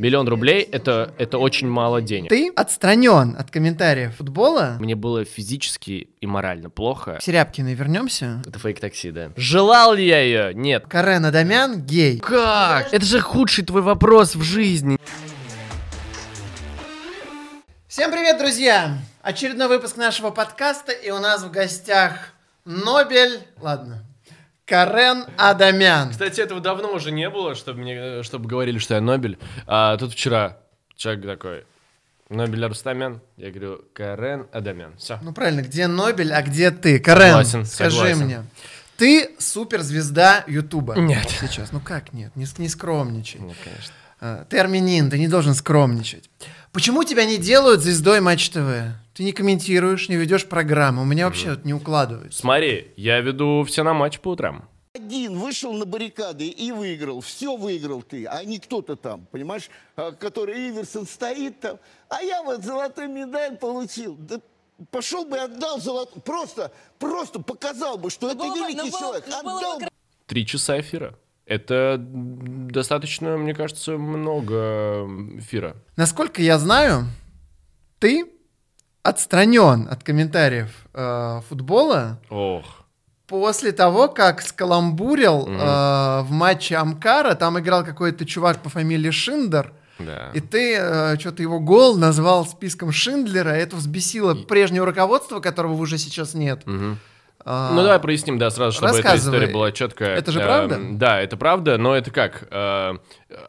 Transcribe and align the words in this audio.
Миллион 0.00 0.26
рублей 0.28 0.62
это, 0.62 1.12
это 1.18 1.36
очень 1.36 1.68
мало 1.68 2.00
денег. 2.00 2.30
Ты 2.30 2.50
отстранен 2.56 3.36
от 3.38 3.50
комментариев 3.50 4.16
футбола. 4.16 4.78
Мне 4.80 4.94
было 4.94 5.26
физически 5.26 6.08
и 6.18 6.26
морально 6.26 6.70
плохо. 6.70 7.18
К 7.20 7.22
Серябкиной 7.22 7.74
вернемся. 7.74 8.42
Это 8.46 8.58
фейк-такси, 8.58 9.10
да. 9.10 9.30
Желал 9.36 9.92
ли 9.92 10.06
я 10.06 10.22
ее? 10.22 10.54
Нет. 10.54 10.86
Карен 10.88 11.26
Адамян 11.26 11.82
гей. 11.82 12.18
Как? 12.18 12.94
Это 12.94 13.04
же 13.04 13.20
худший 13.20 13.62
твой 13.62 13.82
вопрос 13.82 14.36
в 14.36 14.42
жизни. 14.42 14.96
Всем 17.86 18.10
привет, 18.10 18.38
друзья! 18.38 18.96
Очередной 19.20 19.68
выпуск 19.68 19.98
нашего 19.98 20.30
подкаста, 20.30 20.92
и 20.92 21.10
у 21.10 21.18
нас 21.18 21.42
в 21.42 21.50
гостях 21.50 22.32
Нобель... 22.64 23.40
Ладно. 23.60 24.02
Карен 24.70 25.24
Адамян. 25.36 26.10
Кстати, 26.10 26.40
этого 26.40 26.60
давно 26.60 26.92
уже 26.92 27.10
не 27.10 27.28
было, 27.28 27.56
чтобы, 27.56 27.80
мне, 27.80 28.22
чтобы 28.22 28.48
говорили, 28.48 28.78
что 28.78 28.94
я 28.94 29.00
Нобель. 29.00 29.36
А 29.66 29.96
тут 29.96 30.12
вчера 30.12 30.58
человек 30.94 31.26
такой, 31.26 31.64
Нобель 32.28 32.64
Арустамян. 32.64 33.20
Я 33.36 33.50
говорю, 33.50 33.84
Карен 33.92 34.46
Адамян. 34.52 34.96
Все. 34.96 35.18
Ну 35.22 35.32
правильно, 35.32 35.62
где 35.62 35.88
Нобель, 35.88 36.32
а 36.32 36.40
где 36.42 36.70
ты? 36.70 37.00
Карен, 37.00 37.44
Согласен, 37.44 37.64
скажи 37.66 37.96
согласен. 37.96 38.24
мне. 38.24 38.44
Ты 38.96 39.30
суперзвезда 39.38 40.44
Ютуба. 40.46 40.94
Нет. 40.94 41.28
Сейчас. 41.40 41.72
Ну 41.72 41.80
как 41.80 42.12
нет? 42.12 42.30
Не, 42.36 42.46
не 42.58 42.68
скромничай. 42.68 43.40
Нет, 43.40 43.56
конечно. 43.64 43.92
А, 44.20 44.44
Ты 44.44 44.58
армянин, 44.58 45.10
ты 45.10 45.18
не 45.18 45.26
должен 45.26 45.54
скромничать. 45.54 46.30
Почему 46.72 47.02
тебя 47.02 47.24
не 47.24 47.38
делают 47.38 47.80
звездой 47.80 48.20
Матч 48.20 48.50
ТВ? 48.50 48.94
Ты 49.14 49.24
не 49.24 49.32
комментируешь, 49.32 50.08
не 50.08 50.16
ведешь 50.16 50.46
программу. 50.46 51.02
У 51.02 51.04
меня 51.04 51.26
вообще 51.26 51.50
вот 51.50 51.64
не 51.64 51.74
укладывается. 51.74 52.38
Смотри, 52.38 52.92
я 52.96 53.20
веду 53.20 53.64
все 53.64 53.82
на 53.82 53.92
матч 53.92 54.20
по 54.20 54.28
утрам. 54.30 54.68
Один 54.94 55.38
вышел 55.38 55.72
на 55.72 55.84
баррикады 55.84 56.48
и 56.48 56.72
выиграл. 56.72 57.20
Все 57.20 57.56
выиграл 57.56 58.02
ты, 58.02 58.26
а 58.26 58.42
не 58.44 58.58
кто-то 58.58 58.96
там, 58.96 59.24
понимаешь, 59.30 59.70
а, 59.94 60.10
который 60.10 60.68
Иверсон 60.68 61.06
стоит 61.06 61.60
там. 61.60 61.78
А 62.08 62.20
я 62.22 62.42
вот 62.42 62.64
золотую 62.64 63.08
медаль 63.08 63.56
получил. 63.56 64.16
Да 64.16 64.40
пошел 64.90 65.24
бы 65.24 65.36
и 65.36 65.40
отдал 65.40 65.80
золотую. 65.80 66.20
Просто, 66.22 66.72
просто 66.98 67.38
показал 67.40 67.98
бы, 67.98 68.10
что 68.10 68.26
это 68.30 68.38
было 68.38 68.52
бы- 68.52 68.58
великий 68.58 68.76
но 68.78 68.82
было- 68.90 68.98
человек. 68.98 69.24
но 69.28 69.42
было 69.44 69.58
Отдал 69.58 69.78
бы. 69.78 69.88
Три 70.26 70.44
часа 70.44 70.80
эфира. 70.80 71.14
Это 71.46 71.96
достаточно, 72.00 73.36
мне 73.36 73.54
кажется, 73.54 73.92
много 73.96 75.06
эфира. 75.38 75.76
Насколько 75.96 76.42
я 76.42 76.58
знаю, 76.58 77.04
ты 78.00 78.28
отстранен 79.04 79.86
от 79.88 80.02
комментариев 80.02 80.84
э, 80.94 81.40
футбола 81.48 82.18
Ох. 82.28 82.79
После 83.30 83.72
того, 83.72 84.08
как 84.08 84.42
скаламбурил 84.42 85.46
э, 85.48 86.20
в 86.22 86.30
матче 86.30 86.76
Амкара. 86.76 87.34
Там 87.34 87.58
играл 87.58 87.84
какой-то 87.84 88.26
чувак 88.26 88.58
по 88.62 88.68
фамилии 88.68 89.10
Шиндер. 89.10 89.72
Да. 89.98 90.30
И 90.34 90.40
ты 90.40 91.16
что-то 91.18 91.42
его 91.42 91.60
гол 91.60 91.96
назвал 91.96 92.44
списком 92.46 92.90
Шиндлера. 92.90 93.50
Это 93.50 93.76
взбесило 93.76 94.34
прежнее 94.34 94.82
руководство, 94.84 95.40
которого 95.40 95.74
уже 95.74 95.96
сейчас 95.98 96.34
нет. 96.34 96.66
Мгм. 96.66 96.98
А, 97.42 97.70
Ну 97.72 97.82
давай 97.82 97.98
проясним, 98.00 98.38
да, 98.38 98.50
сразу, 98.50 98.76
чтобы 98.76 98.98
эта 98.98 99.16
история 99.16 99.46
была 99.46 99.72
четкая. 99.72 100.14
Это 100.16 100.30
же 100.30 100.40
правда? 100.40 100.78
Да, 100.92 101.20
это 101.22 101.36
правда, 101.38 101.78
но 101.78 101.94
это 101.96 102.10
как? 102.10 102.46
Э, 102.50 102.96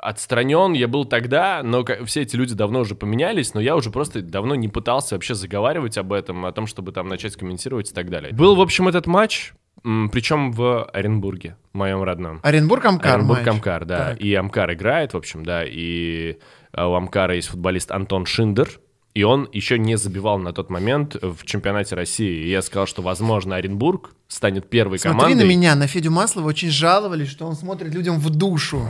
отстранен 0.02 0.74
я 0.74 0.88
был 0.88 1.06
тогда, 1.06 1.62
но 1.64 1.84
ка- 1.84 2.06
все 2.06 2.22
эти 2.22 2.36
люди 2.38 2.54
давно 2.56 2.80
уже 2.82 2.96
поменялись, 2.96 3.54
но 3.54 3.60
я 3.62 3.76
уже 3.76 3.90
просто 3.90 4.22
давно 4.22 4.56
не 4.56 4.70
пытался 4.70 5.16
вообще 5.16 5.36
заговаривать 5.36 5.98
об 5.98 6.14
этом, 6.14 6.46
о 6.46 6.52
том, 6.54 6.68
чтобы 6.68 6.92
там 6.94 7.08
начать 7.10 7.36
комментировать 7.36 7.92
и 7.92 7.94
так 7.94 8.10
далее. 8.10 8.34
Был, 8.34 8.56
в 8.56 8.62
общем, 8.62 8.88
этот 8.88 9.08
матч, 9.08 9.54
причем 9.84 10.52
в 10.52 10.84
Оренбурге, 10.86 11.56
моем 11.74 12.04
родном. 12.04 12.40
Оренбург 12.44 12.86
Амкар. 12.86 13.16
Оренбург 13.16 13.40
матч. 13.40 13.48
Амкар, 13.48 13.86
да. 13.86 13.98
Так. 14.10 14.22
И 14.22 14.34
Амкар 14.36 14.74
играет, 14.74 15.14
в 15.14 15.18
общем, 15.18 15.44
да. 15.44 15.64
И 15.66 16.38
а, 16.72 16.88
у 16.88 16.94
Амкара 16.94 17.36
есть 17.36 17.48
футболист 17.50 17.92
Антон 17.92 18.26
Шиндер. 18.26 18.80
И 19.14 19.24
он 19.24 19.50
еще 19.52 19.78
не 19.78 19.98
забивал 19.98 20.38
на 20.40 20.54
тот 20.54 20.70
момент 20.70 21.18
в 21.22 21.44
чемпионате 21.44 21.96
России. 21.96 22.46
И 22.46 22.50
я 22.50 22.62
сказал, 22.62 22.86
что, 22.86 23.02
возможно, 23.02 23.58
Оренбург 23.58 24.12
станет 24.30 24.70
первой 24.70 25.00
Смотри 25.00 25.20
командой. 25.20 25.44
на 25.44 25.50
меня, 25.50 25.76
на 25.76 25.88
Федю 25.88 26.12
Маслова 26.12 26.48
очень 26.48 26.70
жаловались, 26.70 27.30
что 27.30 27.46
он 27.46 27.56
смотрит 27.56 27.94
людям 27.94 28.20
в 28.20 28.30
душу. 28.30 28.88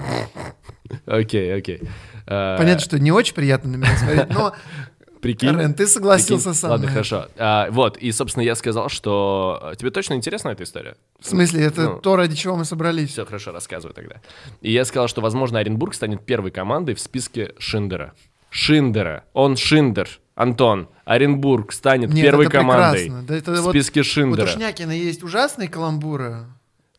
Окей, 1.08 1.56
окей. 1.56 1.82
А, 2.28 2.58
Понятно, 2.58 2.82
что 2.82 3.00
не 3.00 3.12
очень 3.12 3.34
приятно 3.34 3.72
на 3.72 3.76
меня 3.78 3.96
смотреть, 3.98 4.30
но, 4.30 4.54
Прикинь. 5.22 5.54
Карен, 5.54 5.74
ты 5.74 5.86
согласился 5.88 6.46
Прикинь. 6.50 6.60
со 6.60 6.70
Ладно, 6.70 6.88
хорошо. 6.88 7.28
А, 7.38 7.70
вот, 7.72 7.98
и, 7.98 8.12
собственно, 8.12 8.44
я 8.44 8.56
сказал, 8.56 8.90
что... 8.90 9.60
а, 9.62 9.76
Тебе 9.76 9.92
точно 9.92 10.16
интересна 10.16 10.50
эта 10.50 10.64
история? 10.64 10.96
В 11.20 11.28
смысле, 11.28 11.64
это 11.66 11.82
Ну, 11.84 12.00
то, 12.00 12.16
ради 12.16 12.36
чего 12.36 12.56
мы 12.56 12.66
собрались. 12.66 13.12
Все, 13.12 13.26
хорошо, 13.26 13.52
рассказывай 13.52 13.94
тогда. 13.94 14.16
И 14.62 14.72
я 14.72 14.84
сказал, 14.86 15.08
что, 15.08 15.22
возможно, 15.22 15.60
Оренбург 15.60 15.94
станет 15.94 16.26
первой 16.26 16.50
командой 16.52 16.96
в 16.96 17.00
списке 17.00 17.54
Шиндера. 17.60 18.14
Шиндера. 18.50 19.24
Он 19.34 19.56
Шиндер. 19.58 20.10
Антон. 20.36 20.90
Оренбург 21.06 21.72
станет 21.72 22.12
Нет, 22.14 22.24
первой 22.24 22.48
командой 22.50 23.04
прекрасно. 23.04 23.24
Да 23.28 23.36
это 23.36 23.52
в 23.54 23.62
вот- 23.62 23.72
списке 23.72 24.02
У 24.02 24.04
Шиндера. 24.04 24.46
Тушнякина 24.48 24.92
есть 24.92 25.24
ужасные 25.24 25.70
каламбуры, 25.70 26.46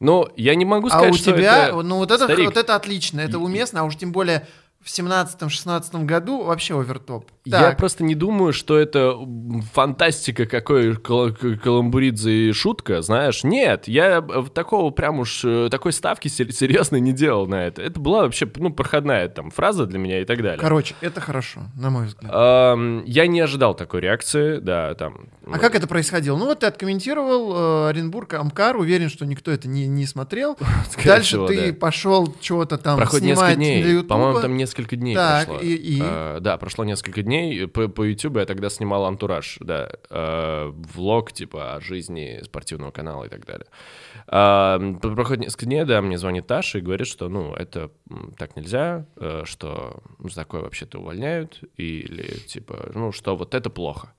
Ну, 0.01 0.29
я 0.37 0.55
не 0.55 0.65
могу 0.65 0.87
а 0.89 0.91
сказать, 0.91 1.11
у 1.13 1.17
что 1.17 1.33
тебя, 1.33 1.69
это... 1.69 1.83
ну 1.83 1.97
вот 1.97 2.11
это, 2.11 2.25
Старик, 2.25 2.47
вот 2.47 2.57
это 2.57 2.75
отлично, 2.77 3.21
это 3.21 3.39
уместно, 3.39 3.81
а 3.81 3.85
уж 3.85 3.97
тем 3.97 4.13
более 4.13 4.47
в 4.83 4.89
17-16 4.89 6.05
году 6.05 6.43
вообще 6.43 6.75
овертоп. 6.79 7.31
Я 7.45 7.61
Так, 7.61 7.77
просто 7.79 8.05
не 8.05 8.15
думаю, 8.15 8.53
что 8.53 8.79
это 8.79 9.17
фантастика 9.73 10.47
какой 10.47 10.97
кал- 10.97 11.33
каламбуридзе 11.33 12.49
и 12.51 12.53
шутка, 12.53 13.03
знаешь. 13.03 13.45
Нет, 13.45 13.89
я 13.89 14.21
такого 14.55 14.91
прям 14.91 15.21
уж, 15.21 15.45
э, 15.45 15.69
такой 15.71 15.93
ставки 15.93 16.29
сер- 16.29 16.53
серьезной 16.53 17.01
не 17.01 17.13
делал 17.13 17.47
на 17.47 17.67
это. 17.67 17.83
Это 17.83 18.01
была 18.01 18.23
вообще, 18.23 18.49
ну, 18.57 18.71
проходная 18.73 19.29
там 19.29 19.51
фраза 19.51 19.87
для 19.87 19.99
меня 19.99 20.21
и 20.21 20.25
так 20.25 20.43
далее. 20.43 20.59
короче, 20.59 20.95
это 21.01 21.21
хорошо, 21.21 21.63
на 21.77 21.91
мой 21.91 22.07
взгляд. 22.07 22.31
Ам, 22.35 23.05
я 23.05 23.27
не 23.27 23.41
ожидал 23.41 23.75
такой 23.75 24.01
реакции, 24.01 24.59
да, 24.59 24.95
там. 24.95 25.29
А 25.47 25.59
как 25.59 25.75
это 25.75 25.87
происходило? 25.87 26.37
Ну 26.37 26.47
вот 26.47 26.61
ты 26.61 26.67
откомментировал 26.67 27.87
э, 27.87 27.89
Оренбург, 27.91 28.35
Амкар, 28.35 28.77
уверен, 28.77 29.09
что 29.09 29.27
никто 29.27 29.51
это 29.51 29.69
не, 29.69 29.87
не 29.87 30.07
смотрел. 30.07 30.57
Дальше 31.05 31.31
всего, 31.37 31.47
ты 31.47 31.73
да. 31.73 31.79
пошел 31.79 32.35
чего-то 32.41 32.79
там 32.79 32.97
Проходит 32.97 33.25
снимать 33.25 33.59
несколько 33.59 33.89
дней. 33.93 34.03
По-моему, 34.05 34.41
там 34.41 34.57
несколько 34.57 34.72
дней 34.75 35.15
Так, 35.15 35.47
прошло. 35.47 35.63
и- 35.63 35.75
и? 35.77 35.99
А, 36.03 36.41
да, 36.41 36.57
прошло 36.57 36.85
несколько 36.85 37.23
дней. 37.23 37.67
По, 37.69 37.89
по 37.89 38.03
YouTube 38.03 38.37
я 38.39 38.47
тогда 38.47 38.71
снимал 38.71 39.05
антураж, 39.07 39.59
да. 39.61 39.91
а, 40.11 40.71
влог, 40.95 41.33
типа, 41.33 41.75
о 41.75 41.81
жизни 41.81 42.41
спортивного 42.45 42.91
канала 42.91 43.25
и 43.25 43.29
так 43.29 43.45
далее. 43.47 43.67
П- 44.27 45.15
проходит 45.15 45.45
несколько 45.45 45.67
дней, 45.67 45.85
да, 45.85 46.01
мне 46.03 46.19
звонит 46.19 46.47
Таша 46.47 46.79
и 46.79 46.81
говорит, 46.81 47.07
что, 47.07 47.29
ну, 47.29 47.55
это 47.55 47.91
так 48.39 48.57
нельзя, 48.57 49.07
э, 49.17 49.43
что 49.45 50.03
за 50.21 50.35
такое 50.37 50.63
вообще-то 50.63 50.99
увольняют, 50.99 51.61
или, 51.77 52.39
типа, 52.47 52.91
ну, 52.95 53.13
что 53.13 53.37
вот 53.37 53.55
это 53.55 53.69
плохо. 53.71 54.13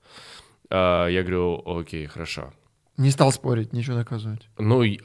А, 0.70 1.06
я 1.08 1.22
говорю, 1.22 1.62
окей, 1.66 2.06
хорошо. 2.06 2.52
Не 2.96 3.10
стал 3.10 3.32
спорить, 3.32 3.72
ничего 3.72 3.96
доказывать. 3.96 4.48
Ну, 4.56 4.84
э, 4.84 4.98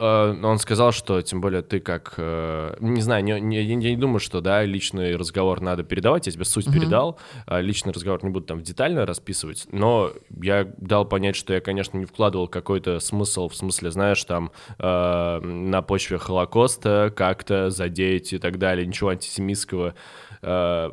он 0.45 0.59
сказал, 0.59 0.91
что 0.91 1.19
тем 1.23 1.41
более 1.41 1.63
ты 1.63 1.79
как... 1.79 2.13
э, 2.17 2.75
не 2.81 3.01
знаю, 3.01 3.23
не, 3.23 3.39
не- 3.41 3.63
я 3.63 3.75
не 3.75 3.95
думаю, 3.95 4.19
что, 4.19 4.41
да, 4.41 4.63
личный 4.63 5.15
разговор 5.15 5.59
надо 5.61 5.81
передавать, 5.83 6.27
я 6.27 6.31
тебе 6.31 6.45
суть 6.45 6.67
передал, 6.71 7.17
а 7.47 7.61
личный 7.61 7.91
разговор 7.91 8.23
не 8.23 8.29
буду 8.29 8.45
там 8.45 8.61
детально 8.61 9.07
расписывать, 9.07 9.65
но 9.71 10.11
я 10.39 10.65
дал 10.77 11.03
понять, 11.05 11.35
что 11.35 11.51
я, 11.53 11.61
конечно, 11.61 11.97
не 11.97 12.05
вкладывал 12.05 12.47
какой-то 12.47 12.99
смысл, 12.99 13.49
в 13.49 13.55
смысле, 13.55 13.89
знаешь, 13.89 14.23
там, 14.23 14.51
э, 14.77 15.39
на 15.39 15.81
почве 15.81 16.19
Холокоста 16.19 17.11
как-то 17.15 17.71
задеть 17.71 18.33
и 18.33 18.37
так 18.37 18.59
далее, 18.59 18.85
ничего 18.85 19.09
антисемитского. 19.09 19.95
Э, 20.43 20.91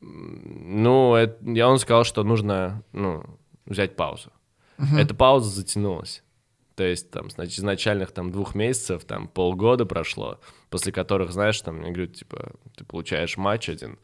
ну, 0.00 1.14
это- 1.14 1.38
я 1.50 1.68
он 1.68 1.78
сказал, 1.78 2.04
что 2.04 2.22
нужно, 2.24 2.82
ну, 2.92 3.24
взять 3.64 3.96
паузу. 3.96 4.30
Эта 4.98 5.14
пауза 5.14 5.48
затянулась. 5.48 6.22
То 6.76 6.84
есть 6.84 7.10
там 7.10 7.30
с 7.30 7.38
нач- 7.38 7.58
изначальных 7.58 8.12
там 8.12 8.30
двух 8.30 8.54
месяцев, 8.54 9.04
там 9.04 9.28
полгода 9.28 9.86
прошло, 9.86 10.38
после 10.68 10.92
которых, 10.92 11.32
знаешь, 11.32 11.60
там, 11.62 11.80
я 11.80 11.88
говорю, 11.88 12.06
типа, 12.06 12.52
ты 12.76 12.84
получаешь 12.84 13.36
матч 13.38 13.68
один. 13.70 13.98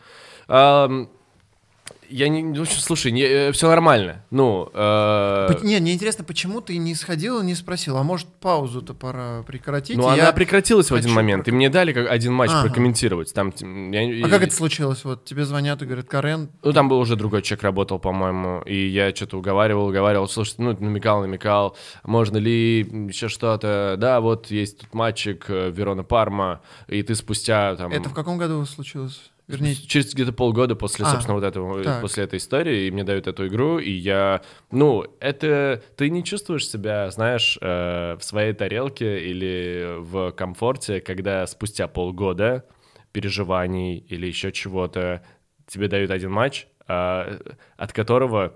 Я 2.08 2.28
не, 2.28 2.42
ну, 2.42 2.64
слушай, 2.64 3.52
все 3.52 3.68
нормально. 3.68 4.24
Ну, 4.30 4.70
э, 4.74 5.48
Не, 5.62 5.80
мне 5.80 5.94
интересно, 5.94 6.24
почему 6.24 6.60
ты 6.60 6.76
не 6.76 6.94
сходил 6.94 7.40
и 7.40 7.44
не 7.44 7.54
спросил, 7.54 7.96
а 7.96 8.02
может 8.02 8.28
паузу-то 8.40 8.94
пора 8.94 9.42
прекратить? 9.42 9.96
ну 9.96 10.06
она 10.06 10.16
я- 10.16 10.32
прекратилась 10.32 10.90
в 10.90 10.94
один 10.94 11.12
момент, 11.12 11.48
и 11.48 11.52
мне 11.52 11.68
дали 11.70 11.92
как 11.92 12.10
один 12.10 12.32
матч 12.32 12.50
Ага. 12.50 12.62
прокомментировать. 12.68 13.32
Там, 13.32 13.52
я- 13.92 14.26
А 14.26 14.28
как 14.28 14.42
это 14.42 14.54
случилось? 14.54 15.04
Вот 15.04 15.24
тебе 15.24 15.44
звонят 15.44 15.80
и 15.82 15.86
говорят, 15.86 16.06
Карен, 16.08 16.50
Ну, 16.62 16.72
там 16.72 16.88
был 16.88 16.98
уже 16.98 17.16
другой 17.16 17.42
человек 17.42 17.62
работал, 17.64 17.98
по-моему, 17.98 18.62
и 18.62 18.86
я 18.88 19.14
что-то 19.14 19.38
уговаривал, 19.38 19.88
уговаривал, 19.88 20.28
слушай, 20.28 20.54
ну, 20.58 20.76
намекал, 20.78 21.22
намекал, 21.22 21.76
можно 22.04 22.36
ли 22.36 22.80
еще 23.08 23.28
что-то, 23.28 23.96
да, 23.98 24.20
вот 24.20 24.50
есть 24.50 24.80
тут 24.80 24.94
матчик 24.94 25.46
э, 25.48 25.70
Верона-Парма, 25.70 26.60
и 26.88 27.02
ты 27.02 27.14
спустя 27.14 27.74
там... 27.76 27.90
это 27.92 28.08
в 28.08 28.14
каком 28.14 28.38
году 28.38 28.64
случилось? 28.66 29.31
Вернее, 29.48 29.74
Через 29.74 30.14
где-то 30.14 30.32
полгода 30.32 30.74
после, 30.76 31.04
А, 31.04 31.10
собственно, 31.10 31.34
вот 31.34 31.44
этого, 31.44 31.80
э, 31.80 31.84
так. 31.84 32.00
после 32.00 32.24
этой 32.24 32.38
истории, 32.38 32.86
и 32.86 32.90
мне 32.90 33.04
дают 33.04 33.26
эту 33.26 33.46
игру, 33.48 33.78
и 33.78 33.90
я, 33.90 34.42
ну, 34.70 35.04
это, 35.20 35.82
ты 35.96 36.10
не 36.10 36.22
чувствуешь 36.24 36.68
себя, 36.68 37.10
знаешь, 37.10 37.58
э, 37.60 38.16
в 38.18 38.22
своей 38.22 38.52
тарелке 38.52 39.28
или 39.28 39.96
в 39.98 40.30
комфорте, 40.32 41.00
когда 41.00 41.46
спустя 41.46 41.88
полгода 41.88 42.64
переживаний 43.12 43.98
или 43.98 44.26
еще 44.26 44.52
чего-то 44.52 45.22
тебе 45.66 45.88
дают 45.88 46.10
один 46.10 46.30
матч, 46.30 46.66
а, 46.86 47.38
от 47.76 47.92
которого, 47.92 48.54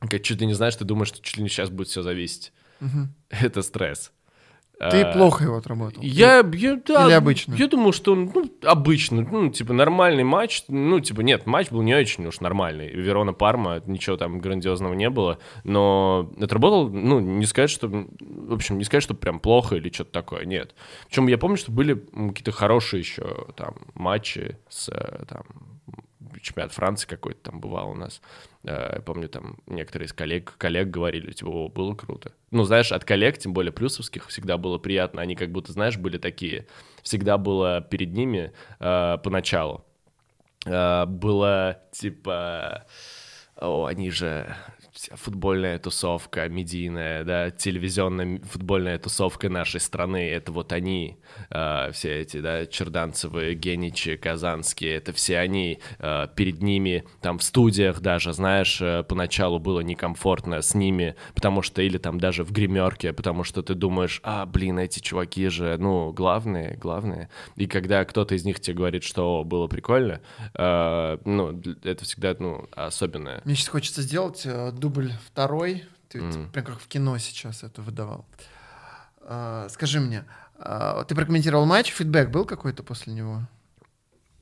как 0.00 0.22
чуть 0.22 0.40
ли 0.40 0.46
не 0.46 0.54
знаешь, 0.54 0.76
ты 0.76 0.84
думаешь, 0.84 1.08
что 1.08 1.22
чуть 1.22 1.36
ли 1.38 1.42
не 1.42 1.48
сейчас 1.48 1.70
будет 1.70 1.88
все 1.88 2.02
зависеть. 2.02 2.52
Это 3.30 3.62
стресс. 3.62 4.12
Ты 4.80 5.02
А, 5.02 5.12
плохо 5.12 5.44
его 5.44 5.56
отработал. 5.56 6.02
Я, 6.02 6.42
я, 6.54 6.80
да, 6.86 7.04
Или 7.04 7.12
обычно? 7.12 7.54
Я 7.54 7.68
думал, 7.68 7.92
что 7.92 8.12
он, 8.12 8.30
ну, 8.34 8.50
обычно, 8.62 9.20
ну, 9.20 9.50
типа, 9.50 9.74
нормальный 9.74 10.24
матч. 10.24 10.64
Ну, 10.68 11.00
типа, 11.00 11.20
нет, 11.20 11.44
матч 11.44 11.68
был 11.68 11.82
не 11.82 11.94
очень 11.94 12.24
уж 12.26 12.40
нормальный. 12.40 12.88
Верона-Парма, 12.88 13.82
ничего 13.84 14.16
там 14.16 14.40
грандиозного 14.40 14.94
не 14.94 15.10
было. 15.10 15.38
Но 15.64 16.32
отработал, 16.40 16.88
ну, 16.88 17.20
не 17.20 17.44
сказать, 17.44 17.68
что... 17.68 17.88
В 17.88 18.54
общем, 18.54 18.78
не 18.78 18.84
сказать, 18.84 19.02
что 19.02 19.12
прям 19.12 19.38
плохо 19.38 19.76
или 19.76 19.90
что-то 19.92 20.12
такое, 20.12 20.46
нет. 20.46 20.74
Причем 21.08 21.26
я 21.26 21.36
помню, 21.36 21.58
что 21.58 21.72
были 21.72 21.94
какие-то 21.94 22.52
хорошие 22.52 23.00
еще 23.00 23.48
там 23.56 23.74
матчи 23.92 24.56
с, 24.70 24.88
э, 24.88 25.24
там, 25.28 25.42
чемпионат 26.40 26.72
Франции 26.72 27.06
какой-то 27.08 27.50
там 27.50 27.60
бывал 27.60 27.90
у 27.90 27.94
нас. 27.94 28.20
Э, 28.64 28.94
Я 28.96 29.00
помню, 29.00 29.28
там 29.28 29.58
некоторые 29.66 30.06
из 30.06 30.12
коллег, 30.12 30.54
коллег 30.58 30.88
говорили, 30.88 31.32
типа, 31.32 31.48
«О, 31.48 31.68
было 31.68 31.94
круто. 31.94 32.32
Ну, 32.50 32.64
знаешь, 32.64 32.92
от 32.92 33.04
коллег, 33.04 33.38
тем 33.38 33.52
более 33.52 33.72
плюсовских, 33.72 34.28
всегда 34.28 34.56
было 34.56 34.78
приятно. 34.78 35.22
Они 35.22 35.34
как 35.34 35.50
будто, 35.50 35.72
знаешь, 35.72 35.96
были 35.96 36.18
такие. 36.18 36.66
Всегда 37.02 37.38
было 37.38 37.80
перед 37.80 38.12
ними 38.12 38.52
э, 38.78 39.18
поначалу. 39.22 39.84
Э, 40.66 41.06
было, 41.06 41.82
типа, 41.92 42.86
о, 43.56 43.86
они 43.86 44.10
же 44.10 44.54
футбольная 45.14 45.78
тусовка, 45.78 46.48
медийная, 46.48 47.24
да, 47.24 47.50
телевизионная 47.50 48.40
футбольная 48.40 48.98
тусовка 48.98 49.48
нашей 49.48 49.80
страны, 49.80 50.28
это 50.30 50.52
вот 50.52 50.72
они, 50.72 51.18
э, 51.50 51.90
все 51.92 52.20
эти, 52.20 52.40
да, 52.40 52.66
Черданцевы, 52.66 53.54
Геничи, 53.54 54.16
Казанские, 54.16 54.96
это 54.96 55.12
все 55.12 55.38
они, 55.38 55.80
э, 55.98 56.26
перед 56.34 56.62
ними, 56.62 57.04
там, 57.20 57.38
в 57.38 57.42
студиях 57.42 58.00
даже, 58.00 58.32
знаешь, 58.32 58.80
э, 58.80 59.04
поначалу 59.04 59.58
было 59.58 59.80
некомфортно 59.80 60.62
с 60.62 60.74
ними, 60.74 61.14
потому 61.34 61.62
что, 61.62 61.82
или 61.82 61.98
там 61.98 62.18
даже 62.18 62.44
в 62.44 62.52
гримерке, 62.52 63.12
потому 63.12 63.44
что 63.44 63.62
ты 63.62 63.74
думаешь, 63.74 64.20
а, 64.24 64.46
блин, 64.46 64.78
эти 64.78 65.00
чуваки 65.00 65.48
же, 65.48 65.76
ну, 65.78 66.12
главные, 66.12 66.76
главные, 66.76 67.28
и 67.56 67.66
когда 67.66 68.04
кто-то 68.04 68.34
из 68.34 68.44
них 68.44 68.60
тебе 68.60 68.76
говорит, 68.76 69.04
что 69.04 69.40
«О, 69.40 69.44
было 69.44 69.66
прикольно, 69.68 70.20
э, 70.54 71.18
ну, 71.24 71.60
это 71.84 72.04
всегда, 72.04 72.34
ну, 72.38 72.68
особенное. 72.72 73.40
Мне 73.44 73.54
сейчас 73.54 73.68
хочется 73.68 74.02
сделать 74.02 74.42
э, 74.44 74.72
дубль 74.90 75.12
второй. 75.24 75.84
Ты 76.08 76.18
типа, 76.18 76.48
прям 76.52 76.64
как 76.64 76.80
в 76.80 76.88
кино 76.88 77.16
сейчас 77.18 77.62
это 77.62 77.82
выдавал. 77.82 78.26
А, 79.22 79.68
скажи 79.70 80.00
мне, 80.00 80.24
а, 80.58 81.04
ты 81.04 81.14
прокомментировал 81.14 81.64
матч, 81.64 81.92
фидбэк 81.92 82.30
был 82.30 82.44
какой-то 82.44 82.82
после 82.82 83.12
него? 83.12 83.42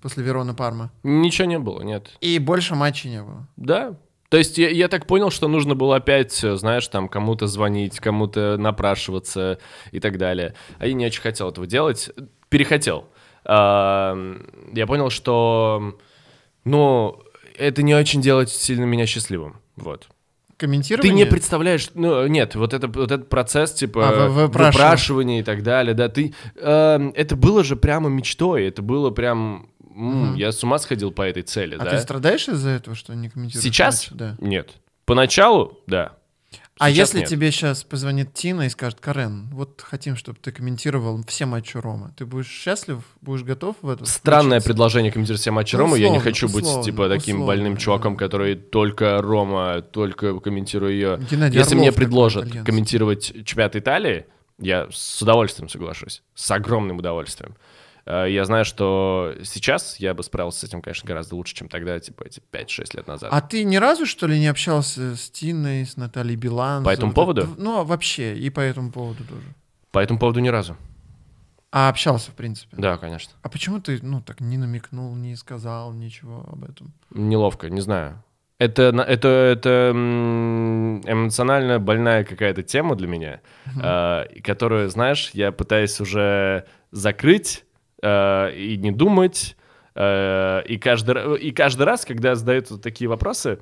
После 0.00 0.22
Верона 0.22 0.54
Парма? 0.54 0.90
Ничего 1.02 1.46
не 1.46 1.58
было, 1.58 1.82
нет. 1.82 2.16
И 2.20 2.38
больше 2.38 2.74
матчей 2.74 3.10
не 3.10 3.22
было. 3.22 3.46
Да. 3.56 3.96
То 4.30 4.36
есть 4.36 4.56
я, 4.56 4.70
я 4.70 4.88
так 4.88 5.06
понял, 5.06 5.30
что 5.30 5.48
нужно 5.48 5.74
было 5.74 5.96
опять, 5.96 6.42
э, 6.44 6.56
знаешь, 6.56 6.86
там 6.88 7.08
кому-то 7.08 7.46
звонить, 7.46 7.98
кому-то 7.98 8.56
напрашиваться 8.58 9.58
и 9.90 10.00
так 10.00 10.18
далее. 10.18 10.54
А 10.78 10.86
я 10.86 10.94
не 10.94 11.04
очень 11.06 11.20
хотел 11.20 11.50
этого 11.50 11.66
делать. 11.66 12.10
Перехотел. 12.48 13.08
А, 13.44 14.16
Я 14.72 14.86
понял, 14.86 15.10
что, 15.10 15.98
ну, 16.64 17.22
это 17.58 17.82
не 17.82 17.94
очень 17.94 18.22
делает 18.22 18.50
сильно 18.50 18.84
меня 18.84 19.06
счастливым. 19.06 19.60
Вот. 19.76 20.08
Ты 20.58 20.66
Комментирование? 20.66 21.12
не 21.14 21.24
представляешь, 21.24 21.90
ну, 21.94 22.26
нет, 22.26 22.56
вот, 22.56 22.74
это, 22.74 22.88
вот 22.88 23.12
этот 23.12 23.28
процесс, 23.28 23.72
типа, 23.74 24.26
А, 24.26 24.28
выпрашивания 24.28 25.38
и 25.40 25.42
так 25.44 25.62
далее, 25.62 25.94
да, 25.94 26.08
ты, 26.08 26.34
эм, 26.56 27.12
это 27.14 27.36
было 27.36 27.62
же 27.62 27.76
прямо 27.76 28.08
мечтой, 28.08 28.66
это 28.66 28.82
было 28.82 29.10
прям, 29.10 29.68
м, 29.88 30.30
Мгм. 30.30 30.34
я 30.34 30.50
с 30.50 30.64
ума 30.64 30.78
сходил 30.80 31.12
по 31.12 31.22
этой 31.22 31.44
цели, 31.44 31.76
А 31.78 31.84
да. 31.84 31.90
ты 31.90 31.98
страдаешь 32.00 32.48
из-за 32.48 32.70
этого, 32.70 32.96
что 32.96 33.14
не 33.14 33.28
комментируешь 33.28 33.62
Сейчас? 33.62 34.10
матч? 34.10 34.18
Да. 34.18 34.36
Нет. 34.40 34.70
Поначалу, 35.04 35.78
да. 35.86 36.14
А 36.78 36.90
если 36.90 37.20
нет. 37.20 37.28
тебе 37.28 37.50
сейчас 37.50 37.84
позвонит 37.84 38.34
Тина 38.34 38.62
и 38.62 38.68
скажет, 38.68 39.00
Карен, 39.00 39.48
вот 39.52 39.82
хотим, 39.82 40.16
чтобы 40.16 40.38
ты 40.40 40.52
комментировал 40.52 41.22
все 41.26 41.46
матчи 41.46 41.76
Рома, 41.76 42.12
ты 42.16 42.26
будешь 42.26 42.48
счастлив, 42.48 43.00
будешь 43.20 43.42
готов 43.42 43.76
в 43.82 43.88
это? 43.88 44.04
Странное 44.04 44.58
включиться? 44.58 44.68
предложение 44.68 45.12
комментировать 45.12 45.40
все 45.40 45.50
матчи 45.50 45.76
Рома. 45.76 45.96
Я 45.96 46.10
не 46.10 46.18
условно, 46.18 46.24
хочу 46.24 46.48
быть, 46.48 46.64
условно, 46.64 46.84
типа, 46.84 47.08
таким 47.08 47.36
условно, 47.36 47.46
больным 47.46 47.74
да. 47.74 47.80
чуваком, 47.80 48.16
который 48.16 48.54
только 48.54 49.20
Рома, 49.20 49.82
только 49.82 50.38
комментирую 50.40 50.92
ее. 50.92 51.18
Геннадий 51.30 51.58
Если 51.58 51.74
Орлов 51.74 51.82
мне 51.82 51.92
предложат 51.92 52.50
комментировать 52.64 53.44
чемпионат 53.44 53.76
Италии, 53.76 54.26
я 54.58 54.88
с 54.90 55.22
удовольствием 55.22 55.68
соглашусь. 55.68 56.22
С 56.34 56.50
огромным 56.50 56.98
удовольствием. 56.98 57.54
Э, 58.08 58.26
Я 58.30 58.44
знаю, 58.46 58.64
что 58.64 59.34
сейчас 59.44 60.00
я 60.00 60.14
бы 60.14 60.22
справился 60.22 60.60
с 60.60 60.64
этим, 60.64 60.80
конечно, 60.80 61.06
гораздо 61.06 61.36
лучше, 61.36 61.54
чем 61.54 61.68
тогда, 61.68 62.00
типа, 62.00 62.24
эти 62.24 62.40
5-6 62.50 62.96
лет 62.96 63.06
назад. 63.06 63.30
А 63.32 63.40
ты 63.42 63.64
ни 63.64 63.76
разу, 63.76 64.06
что 64.06 64.26
ли, 64.26 64.40
не 64.40 64.46
общался 64.46 65.14
с 65.14 65.30
Тиной, 65.30 65.84
с 65.84 65.96
Натальей 65.98 66.36
Билан? 66.36 66.84
По 66.84 66.90
этому 66.90 67.12
поводу? 67.12 67.46
Ну, 67.58 67.78
а 67.80 67.84
вообще, 67.84 68.34
и 68.34 68.48
по 68.48 68.60
этому 68.60 68.90
поводу 68.90 69.24
тоже. 69.24 69.44
По 69.92 69.98
этому 69.98 70.18
поводу 70.18 70.40
ни 70.40 70.48
разу. 70.48 70.76
А 71.70 71.90
общался, 71.90 72.30
в 72.30 72.34
принципе? 72.34 72.74
Да, 72.78 72.96
конечно. 72.96 73.32
А 73.42 73.50
почему 73.50 73.78
ты, 73.78 73.98
ну, 74.00 74.22
так 74.22 74.40
не 74.40 74.56
намекнул, 74.56 75.14
не 75.14 75.36
сказал 75.36 75.92
ничего 75.92 76.46
об 76.50 76.64
этом? 76.64 76.94
Неловко, 77.10 77.68
не 77.68 77.82
знаю. 77.82 78.24
Это, 78.58 78.84
это, 79.06 79.28
это 79.28 79.92
эмоционально 79.94 81.78
больная 81.78 82.24
какая-то 82.24 82.62
тема 82.62 82.96
для 82.96 83.06
меня, 83.06 83.40
и 84.34 84.40
которую, 84.40 84.88
знаешь, 84.88 85.30
я 85.34 85.52
пытаюсь 85.52 86.00
уже 86.00 86.64
закрыть 86.90 87.64
э, 88.02 88.54
и 88.56 88.76
не 88.76 88.92
думать. 88.92 89.56
э, 89.94 90.62
и, 90.66 90.78
каждый, 90.78 91.38
и 91.38 91.50
каждый 91.50 91.82
раз, 91.82 92.04
когда 92.04 92.34
задают 92.34 92.70
вот 92.70 92.82
такие 92.82 93.08
вопросы, 93.08 93.58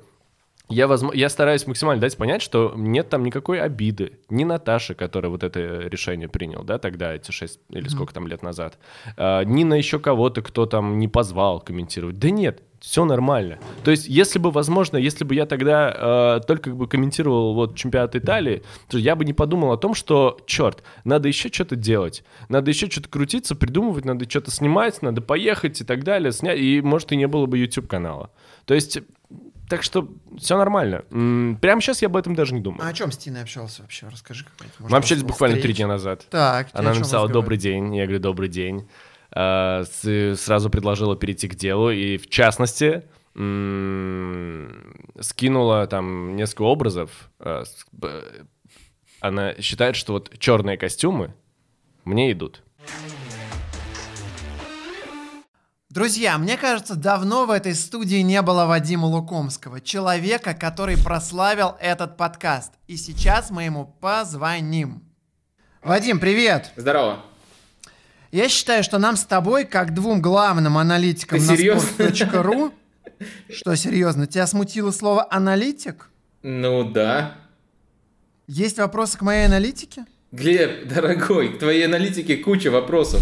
я, 0.69 0.85
возмо- 0.85 1.15
я 1.15 1.29
стараюсь 1.29 1.65
максимально 1.65 2.01
дать 2.01 2.17
понять, 2.17 2.41
что 2.41 2.73
нет 2.75 3.09
там 3.09 3.23
никакой 3.23 3.61
обиды. 3.61 4.19
Ни 4.29 4.43
Наташи, 4.43 4.95
которая 4.95 5.31
вот 5.31 5.43
это 5.43 5.59
решение 5.87 6.27
принял, 6.27 6.63
да, 6.63 6.77
тогда, 6.77 7.15
эти 7.15 7.31
шесть 7.31 7.59
или 7.69 7.87
сколько 7.87 8.13
там 8.13 8.27
лет 8.27 8.43
назад. 8.43 8.77
а, 9.15 9.43
ни 9.43 9.63
на 9.63 9.75
еще 9.75 9.97
кого-то, 9.99 10.41
кто 10.41 10.65
там 10.65 10.99
не 10.99 11.07
позвал 11.07 11.61
комментировать. 11.61 12.19
Да 12.19 12.29
нет, 12.29 12.61
все 12.79 13.05
нормально. 13.05 13.57
То 13.83 13.91
есть, 13.91 14.07
если 14.07 14.39
бы, 14.39 14.51
возможно, 14.51 14.97
если 14.97 15.23
бы 15.23 15.33
я 15.35 15.45
тогда 15.45 16.37
э, 16.37 16.45
только 16.47 16.69
бы 16.71 16.87
комментировал 16.87 17.53
вот 17.53 17.75
чемпионат 17.75 18.15
Италии, 18.15 18.63
то 18.89 18.97
я 18.97 19.15
бы 19.15 19.25
не 19.25 19.33
подумал 19.33 19.71
о 19.71 19.77
том, 19.77 19.93
что, 19.93 20.37
черт, 20.45 20.83
надо 21.03 21.27
еще 21.27 21.49
что-то 21.49 21.75
делать, 21.75 22.23
надо 22.49 22.69
еще 22.71 22.89
что-то 22.89 23.09
крутиться, 23.09 23.55
придумывать, 23.55 24.05
надо 24.05 24.29
что-то 24.29 24.51
снимать, 24.51 25.01
надо 25.01 25.21
поехать 25.21 25.81
и 25.81 25.83
так 25.83 26.03
далее, 26.03 26.31
снять, 26.31 26.59
и, 26.59 26.81
может, 26.81 27.11
и 27.11 27.15
не 27.15 27.27
было 27.27 27.45
бы 27.45 27.57
YouTube-канала. 27.57 28.29
То 28.65 28.73
есть, 28.73 28.99
так 29.69 29.83
что 29.83 30.07
все 30.37 30.57
нормально. 30.57 31.03
М, 31.11 31.57
Прямо 31.59 31.81
сейчас 31.81 32.01
я 32.01 32.07
об 32.07 32.15
этом 32.15 32.35
даже 32.35 32.53
не 32.53 32.61
А 32.61 32.63
думаю. 32.63 32.87
о 32.87 32.93
чем 32.93 33.11
с 33.11 33.17
Тиной 33.17 33.41
общался 33.41 33.81
вообще? 33.81 34.07
Расскажи 34.09 34.45
может, 34.79 34.91
Мы 34.91 34.97
общались 34.97 35.23
буквально 35.23 35.57
три 35.59 35.73
дня 35.73 35.87
назад. 35.87 36.25
Так, 36.29 36.69
Она 36.73 36.93
написала? 36.93 37.27
«Добрый 37.27 37.57
день», 37.57 37.93
я 37.95 38.03
говорю 38.05 38.19
«Добрый 38.21 38.47
день». 38.47 38.87
С- 39.37 40.35
Сразу 40.37 40.69
предложила 40.69 41.15
перейти 41.15 41.47
к 41.47 41.55
делу, 41.55 41.91
и 41.91 42.17
в 42.17 42.27
частности 42.29 43.03
скинула 45.21 45.85
там 45.87 46.35
несколько 46.35 46.63
образов. 46.63 47.29
Б- 47.91 48.23
Она 49.19 49.53
считает, 49.61 49.95
что 49.95 50.13
вот 50.13 50.37
черные 50.39 50.77
костюмы 50.77 51.35
мне 52.03 52.31
идут. 52.31 52.63
Друзья, 55.89 56.37
мне 56.37 56.57
кажется, 56.57 56.95
давно 56.95 57.45
в 57.45 57.51
этой 57.51 57.73
студии 57.73 58.17
не 58.21 58.41
было 58.41 58.65
Вадима 58.65 59.05
Лукомского, 59.05 59.81
человека, 59.81 60.53
который 60.53 60.97
прославил 60.97 61.75
этот 61.79 62.17
подкаст. 62.17 62.73
И 62.87 62.97
сейчас 62.97 63.49
мы 63.49 63.63
ему 63.63 63.85
позвоним. 64.01 65.03
Вадим, 65.83 66.19
привет! 66.19 66.71
Здорово. 66.75 67.23
Я 68.31 68.49
считаю, 68.49 68.83
что 68.83 68.97
нам 68.97 69.15
с 69.15 69.23
тобой, 69.23 69.65
как 69.65 69.93
двум 69.93 70.21
главным 70.21 70.77
аналитикам 70.77 71.39
Ты 71.39 71.45
на 71.45 71.51
sport.ru... 71.53 72.71
Что, 73.49 73.75
серьезно, 73.75 74.27
тебя 74.27 74.45
смутило 74.45 74.91
слово 74.91 75.27
«аналитик»? 75.31 76.09
Ну 76.43 76.83
да. 76.83 77.35
Есть 78.47 78.77
вопросы 78.77 79.17
к 79.17 79.21
моей 79.21 79.45
аналитике? 79.45 80.05
Глеб, 80.33 80.89
дорогой, 80.89 81.53
к 81.53 81.59
твоей 81.59 81.85
аналитике 81.85 82.35
куча 82.35 82.69
вопросов. 82.69 83.21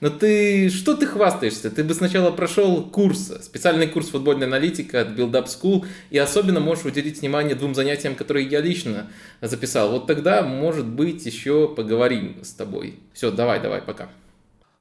Но 0.00 0.08
ты, 0.08 0.70
что 0.70 0.94
ты 0.94 1.06
хвастаешься? 1.06 1.70
Ты 1.70 1.84
бы 1.84 1.92
сначала 1.92 2.30
прошел 2.30 2.82
курс, 2.82 3.30
специальный 3.42 3.86
курс 3.86 4.08
футбольной 4.08 4.46
аналитики 4.46 4.96
от 4.96 5.08
Build 5.08 5.32
Up 5.32 5.46
School, 5.46 5.86
и 6.08 6.16
особенно 6.16 6.58
можешь 6.58 6.86
уделить 6.86 7.20
внимание 7.20 7.54
двум 7.54 7.74
занятиям, 7.74 8.14
которые 8.14 8.46
я 8.46 8.62
лично 8.62 9.06
записал. 9.42 9.90
Вот 9.90 10.06
тогда, 10.06 10.42
может 10.42 10.86
быть, 10.86 11.26
еще 11.26 11.68
поговорим 11.68 12.42
с 12.42 12.52
тобой. 12.52 13.00
Все, 13.12 13.30
давай, 13.30 13.60
давай, 13.60 13.82
пока. 13.82 14.08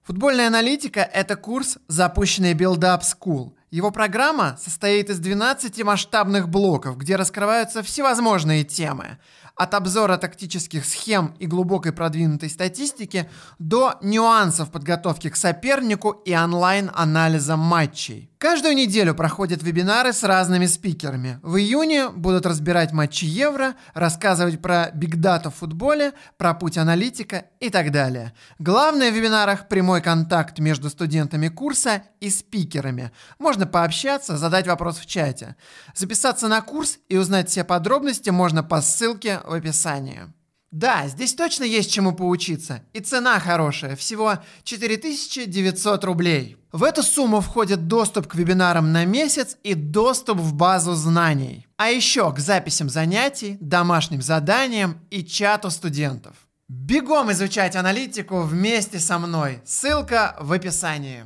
Футбольная 0.06 0.46
аналитика– 0.46 1.00
это 1.14 1.36
курс, 1.36 1.80
запущенный 1.88 2.54
Build 2.54 2.82
Up 2.82 3.02
School. 3.02 3.54
Его 3.72 3.90
программа 3.90 4.56
состоит 4.62 5.10
из 5.10 5.18
12 5.18 5.84
масштабных 5.84 6.48
блоков, 6.48 7.00
где 7.00 7.16
раскрываются 7.16 7.82
всевозможные 7.82 8.64
темы. 8.64 9.18
От 9.56 9.74
обзора 9.74 10.18
тактических 10.18 10.84
схем 10.86 11.34
и 11.40 11.46
глубокой 11.46 11.94
продвинутой 11.94 12.50
статистики 12.50 13.30
до 13.58 13.96
нюансов 14.02 14.70
подготовки 14.70 15.30
к 15.30 15.38
сопернику 15.38 16.10
и 16.12 16.36
онлайн-анализа 16.36 17.56
матчей. 17.56 18.30
Каждую 18.38 18.76
неделю 18.76 19.16
проходят 19.16 19.64
вебинары 19.64 20.12
с 20.12 20.22
разными 20.24 20.66
спикерами. 20.66 21.40
В 21.42 21.56
июне 21.56 22.10
будут 22.10 22.46
разбирать 22.46 22.92
матчи 22.92 23.24
Евро, 23.24 23.76
рассказывать 23.94 24.62
про 24.62 24.92
бигдата 24.94 25.50
в 25.50 25.56
футболе, 25.56 26.12
про 26.38 26.54
путь 26.54 26.78
аналитика 26.78 27.46
и 27.60 27.70
так 27.70 27.92
далее. 27.92 28.34
Главное 28.60 29.10
в 29.10 29.16
вебинарах– 29.16 29.68
прямой 29.70 30.02
контакт 30.02 30.60
между 30.60 30.90
студентами 30.90 31.48
курса 31.48 32.04
и 32.20 32.30
спикерами. 32.30 33.12
Можно 33.40 33.66
пообщаться, 33.66 34.38
задать 34.38 34.68
вопрос 34.68 34.98
в 34.98 35.06
чате. 35.06 35.56
Записаться 35.96 36.48
на 36.50 36.62
курс 36.62 37.00
и 37.08 37.18
узнать 37.18 37.50
все 37.50 37.64
подробности 37.64 38.30
можно 38.30 38.64
по 38.64 38.82
ссылке 38.82 39.40
в 39.46 39.54
описании. 39.54 40.24
Да, 40.72 41.08
здесь 41.08 41.34
точно 41.34 41.64
есть 41.64 41.90
чему 41.90 42.14
поучиться. 42.14 42.82
И 42.92 43.00
цена 43.00 43.40
хорошая, 43.40 43.96
всего 43.96 44.40
4900 44.64 46.04
рублей. 46.04 46.58
В 46.74 46.84
эту 46.84 47.02
сумму 47.02 47.40
входит 47.40 47.88
доступ 47.88 48.28
к 48.28 48.36
вебинарам 48.36 48.92
на 48.92 49.06
месяц 49.06 49.56
и 49.64 49.74
доступ 49.74 50.38
в 50.38 50.54
базу 50.54 50.94
знаний. 50.94 51.66
А 51.78 51.88
еще 51.88 52.34
к 52.34 52.40
записям 52.40 52.90
занятий, 52.90 53.58
домашним 53.62 54.22
заданиям 54.22 55.00
и 55.10 55.24
чату 55.24 55.70
студентов. 55.70 56.36
Бегом 56.68 57.32
изучать 57.32 57.78
аналитику 57.78 58.42
вместе 58.42 59.00
со 59.00 59.18
мной. 59.18 59.62
Ссылка 59.64 60.36
в 60.42 60.52
описании. 60.52 61.24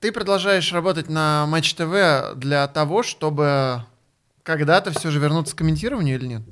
Ты 0.00 0.12
продолжаешь 0.12 0.72
работать 0.72 1.10
на 1.10 1.44
Матч 1.46 1.74
ТВ 1.74 2.34
для 2.36 2.68
того, 2.68 3.02
чтобы 3.02 3.84
когда-то 4.44 4.92
все 4.92 5.10
же 5.10 5.18
вернуться 5.18 5.56
к 5.56 5.58
комментированию 5.58 6.16
или 6.16 6.26
нет? 6.26 6.42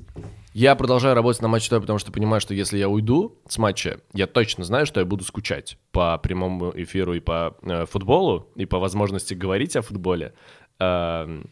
Я 0.53 0.75
продолжаю 0.75 1.15
работать 1.15 1.41
на 1.41 1.47
матче 1.47 1.69
ТВ, 1.69 1.81
потому 1.81 1.97
что 1.97 2.11
понимаю, 2.11 2.41
что 2.41 2.53
если 2.53 2.77
я 2.77 2.89
уйду 2.89 3.39
с 3.47 3.57
матча, 3.57 4.01
я 4.13 4.27
точно 4.27 4.63
знаю, 4.65 4.85
что 4.85 4.99
я 4.99 5.05
буду 5.05 5.23
скучать 5.23 5.77
по 5.91 6.17
прямому 6.17 6.71
эфиру 6.75 7.13
и 7.13 7.19
по 7.19 7.55
э, 7.63 7.85
футболу, 7.85 8.51
и 8.55 8.65
по 8.65 8.77
возможности 8.77 9.33
говорить 9.33 9.75
о 9.75 9.81
футболе. 9.81 10.33
Э, 10.79 11.43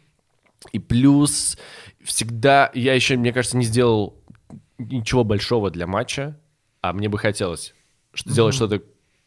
и 0.71 0.79
плюс 0.79 1.57
всегда 2.03 2.69
я 2.75 2.93
еще, 2.93 3.17
мне 3.17 3.33
кажется, 3.33 3.57
не 3.57 3.65
сделал 3.65 4.15
ничего 4.77 5.23
большого 5.23 5.71
для 5.71 5.87
матча, 5.87 6.39
а 6.81 6.93
мне 6.93 7.09
бы 7.09 7.17
хотелось 7.17 7.73
сделать 8.15 8.53
mm-hmm. 8.53 8.57
что-то 8.57 8.83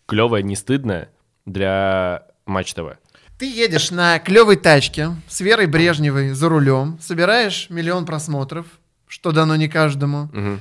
клевое, 0.07 0.43
не 0.43 0.55
стыдное 0.55 1.11
для 1.47 2.27
Матч 2.47 2.75
ТВ. 2.75 2.99
Ты 3.39 3.51
едешь 3.51 3.91
на 3.91 4.21
клевой 4.21 4.57
тачке 4.57 5.11
с 5.29 5.41
Верой 5.41 5.67
Брежневой 5.67 6.31
за 6.31 6.49
рулем, 6.49 6.99
собираешь 7.03 7.69
миллион 7.69 8.07
просмотров, 8.07 8.67
что 9.09 9.33
дано 9.33 9.57
не 9.57 9.69
каждому. 9.69 10.25
Угу. 10.33 10.61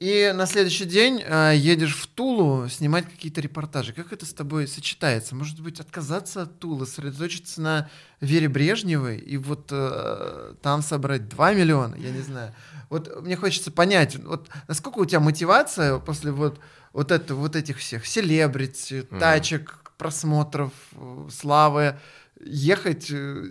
И 0.00 0.32
на 0.34 0.46
следующий 0.46 0.86
день 0.86 1.22
э, 1.24 1.52
едешь 1.54 1.94
в 1.96 2.06
Тулу 2.06 2.68
снимать 2.68 3.04
какие-то 3.04 3.40
репортажи. 3.40 3.92
Как 3.92 4.12
это 4.12 4.26
с 4.26 4.32
тобой 4.32 4.66
сочетается? 4.66 5.34
Может 5.34 5.60
быть, 5.60 5.80
отказаться 5.80 6.42
от 6.42 6.58
Тулы, 6.58 6.86
сосредоточиться 6.86 7.60
на 7.60 7.90
Вере 8.20 8.48
Брежневой 8.48 9.18
и 9.18 9.36
вот 9.36 9.68
э, 9.70 10.54
там 10.62 10.82
собрать 10.82 11.28
2 11.28 11.52
миллиона? 11.52 11.94
Я 11.96 12.10
не 12.10 12.22
знаю. 12.22 12.54
Вот 12.90 13.22
мне 13.22 13.36
хочется 13.36 13.70
понять, 13.70 14.16
вот 14.16 14.48
насколько 14.66 14.98
у 14.98 15.04
тебя 15.04 15.20
мотивация 15.20 15.98
после 15.98 16.32
вот, 16.32 16.58
вот, 16.92 17.10
это, 17.10 17.34
вот 17.34 17.54
этих 17.54 17.78
всех 17.78 18.06
селебрити, 18.06 19.02
тачек, 19.02 19.83
просмотров, 19.96 20.72
э, 20.92 21.28
славы, 21.30 21.96
ехать 22.40 23.10
э, 23.10 23.44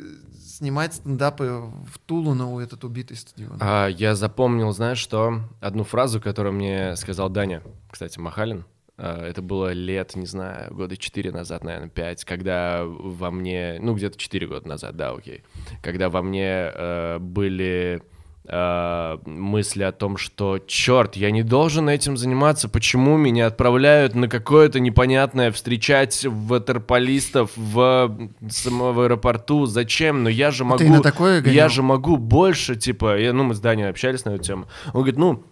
снимать 0.46 0.96
стендапы 0.96 1.72
в 1.88 1.98
Тулу 2.06 2.34
на 2.34 2.62
этот 2.62 2.84
убитый 2.84 3.18
стадион. 3.18 3.58
А, 3.60 3.88
я 3.88 4.16
запомнил, 4.16 4.72
знаешь 4.72 5.00
что, 5.00 5.42
одну 5.62 5.84
фразу, 5.84 6.22
которую 6.22 6.54
мне 6.54 6.96
сказал 6.96 7.30
Даня, 7.30 7.64
кстати, 7.90 8.20
Махалин. 8.20 8.66
А, 8.98 9.26
это 9.28 9.42
было 9.42 9.74
лет, 9.74 10.16
не 10.16 10.28
знаю, 10.28 10.74
года 10.74 10.96
четыре 10.98 11.32
назад, 11.32 11.64
наверное, 11.64 11.90
пять, 11.90 12.24
когда 12.24 12.84
во 12.86 13.32
мне, 13.32 13.78
ну, 13.80 13.96
где-то 13.96 14.18
четыре 14.18 14.48
года 14.48 14.68
назад, 14.68 14.96
да, 14.96 15.12
окей, 15.12 15.44
когда 15.82 16.10
во 16.10 16.22
мне 16.22 16.72
э, 16.74 17.18
были 17.20 18.04
э, 18.46 19.18
мысли 19.26 19.84
о 19.84 19.92
том, 19.92 20.18
что, 20.18 20.60
черт, 20.60 21.16
я 21.16 21.32
не 21.32 21.44
должен 21.44 21.90
этим 21.90 22.18
заниматься, 22.18 22.70
почему 22.70 23.18
меня 23.18 23.48
отправляют 23.48 24.16
на 24.16 24.28
какое-то 24.28 24.80
непонятное 24.80 25.52
встречать 25.52 26.26
ватерполистов 26.26 27.52
в 27.56 28.30
самом 28.50 29.00
аэропорту, 29.00 29.66
зачем, 29.66 30.24
но 30.24 30.30
я 30.30 30.52
же 30.52 30.66
могу, 30.66 30.84
на 30.84 31.02
такое 31.02 31.44
я 31.44 31.70
же 31.70 31.84
могу 31.84 32.18
больше, 32.18 32.76
типа, 32.76 33.18
я, 33.18 33.34
ну, 33.34 33.44
мы 33.44 33.56
с 33.56 33.60
Даней 33.60 33.90
общались 33.90 34.26
на 34.26 34.32
эту 34.32 34.44
тему, 34.44 34.68
он 34.88 35.02
говорит, 35.02 35.18
ну, 35.18 35.44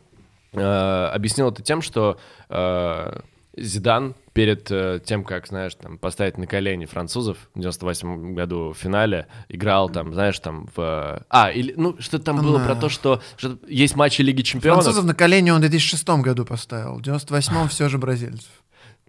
э, 0.53 1.11
объяснил 1.13 1.49
это 1.49 1.61
тем, 1.61 1.81
что 1.81 2.17
э, 2.49 3.19
Зидан 3.57 4.15
перед 4.33 4.71
э, 4.71 4.99
тем, 5.03 5.23
как, 5.23 5.47
знаешь, 5.47 5.75
там, 5.75 5.97
поставить 5.97 6.37
на 6.37 6.47
колени 6.47 6.85
французов 6.85 7.37
в 7.53 7.59
98 7.59 8.33
году 8.33 8.71
в 8.71 8.77
финале, 8.77 9.27
играл 9.49 9.89
там, 9.89 10.13
знаешь, 10.13 10.39
там 10.39 10.69
в... 10.75 11.25
А, 11.29 11.51
или, 11.51 11.73
ну, 11.75 11.95
что-то 11.99 12.25
там 12.25 12.41
было 12.41 12.63
про 12.63 12.75
то, 12.75 12.89
что, 12.89 13.21
что 13.37 13.57
есть 13.67 13.95
матчи 13.95 14.21
Лиги 14.21 14.41
Чемпионов. 14.41 14.83
Французов 14.83 15.05
на 15.05 15.13
колени 15.13 15.49
он 15.49 15.57
в 15.57 15.61
2006 15.61 16.07
году 16.21 16.45
поставил, 16.45 16.95
в 16.95 17.01
98-м 17.01 17.67
все 17.67 17.89
же 17.89 17.97
бразильцев. 17.97 18.51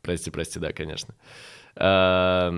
Прости, 0.02 0.30
прости, 0.30 0.58
да, 0.58 0.72
конечно. 0.72 1.14
А 1.76 2.50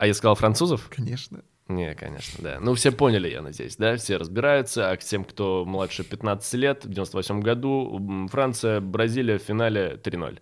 я 0.00 0.14
сказал 0.14 0.34
французов? 0.34 0.88
Конечно. 0.94 1.42
Не, 1.68 1.94
конечно, 1.94 2.44
да. 2.44 2.58
Ну, 2.60 2.74
все 2.74 2.92
поняли, 2.92 3.30
я 3.30 3.40
надеюсь, 3.40 3.76
да? 3.76 3.96
Все 3.96 4.18
разбираются. 4.18 4.90
А 4.90 4.96
к 4.98 5.00
тем, 5.00 5.24
кто 5.24 5.64
младше 5.64 6.04
15 6.04 6.54
лет, 6.54 6.84
в 6.84 6.88
98 6.88 7.40
году 7.40 8.28
Франция, 8.30 8.80
Бразилия 8.80 9.38
в 9.38 9.42
финале 9.42 9.98
3-0. 10.02 10.40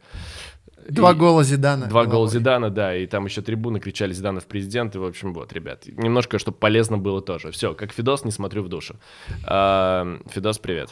Два 0.88 1.12
и... 1.12 1.14
гола 1.14 1.44
Зидана. 1.44 1.86
Два 1.86 2.06
гола 2.06 2.28
Зидана, 2.28 2.70
да, 2.70 2.96
и 2.96 3.06
там 3.06 3.24
еще 3.24 3.42
трибуны 3.42 3.80
кричали 3.80 4.12
Зидана 4.12 4.40
в 4.40 4.46
президент, 4.46 4.94
и, 4.94 4.98
в 4.98 5.04
общем, 5.04 5.32
вот, 5.34 5.52
ребят, 5.52 5.86
немножко, 5.86 6.38
чтобы 6.38 6.56
полезно 6.58 6.98
было 6.98 7.20
тоже. 7.20 7.50
Все, 7.50 7.74
как 7.74 7.92
Фидос, 7.92 8.24
не 8.24 8.30
смотрю 8.30 8.62
в 8.62 8.68
душу. 8.68 8.96
А, 9.44 10.18
Фидос, 10.30 10.58
привет. 10.58 10.90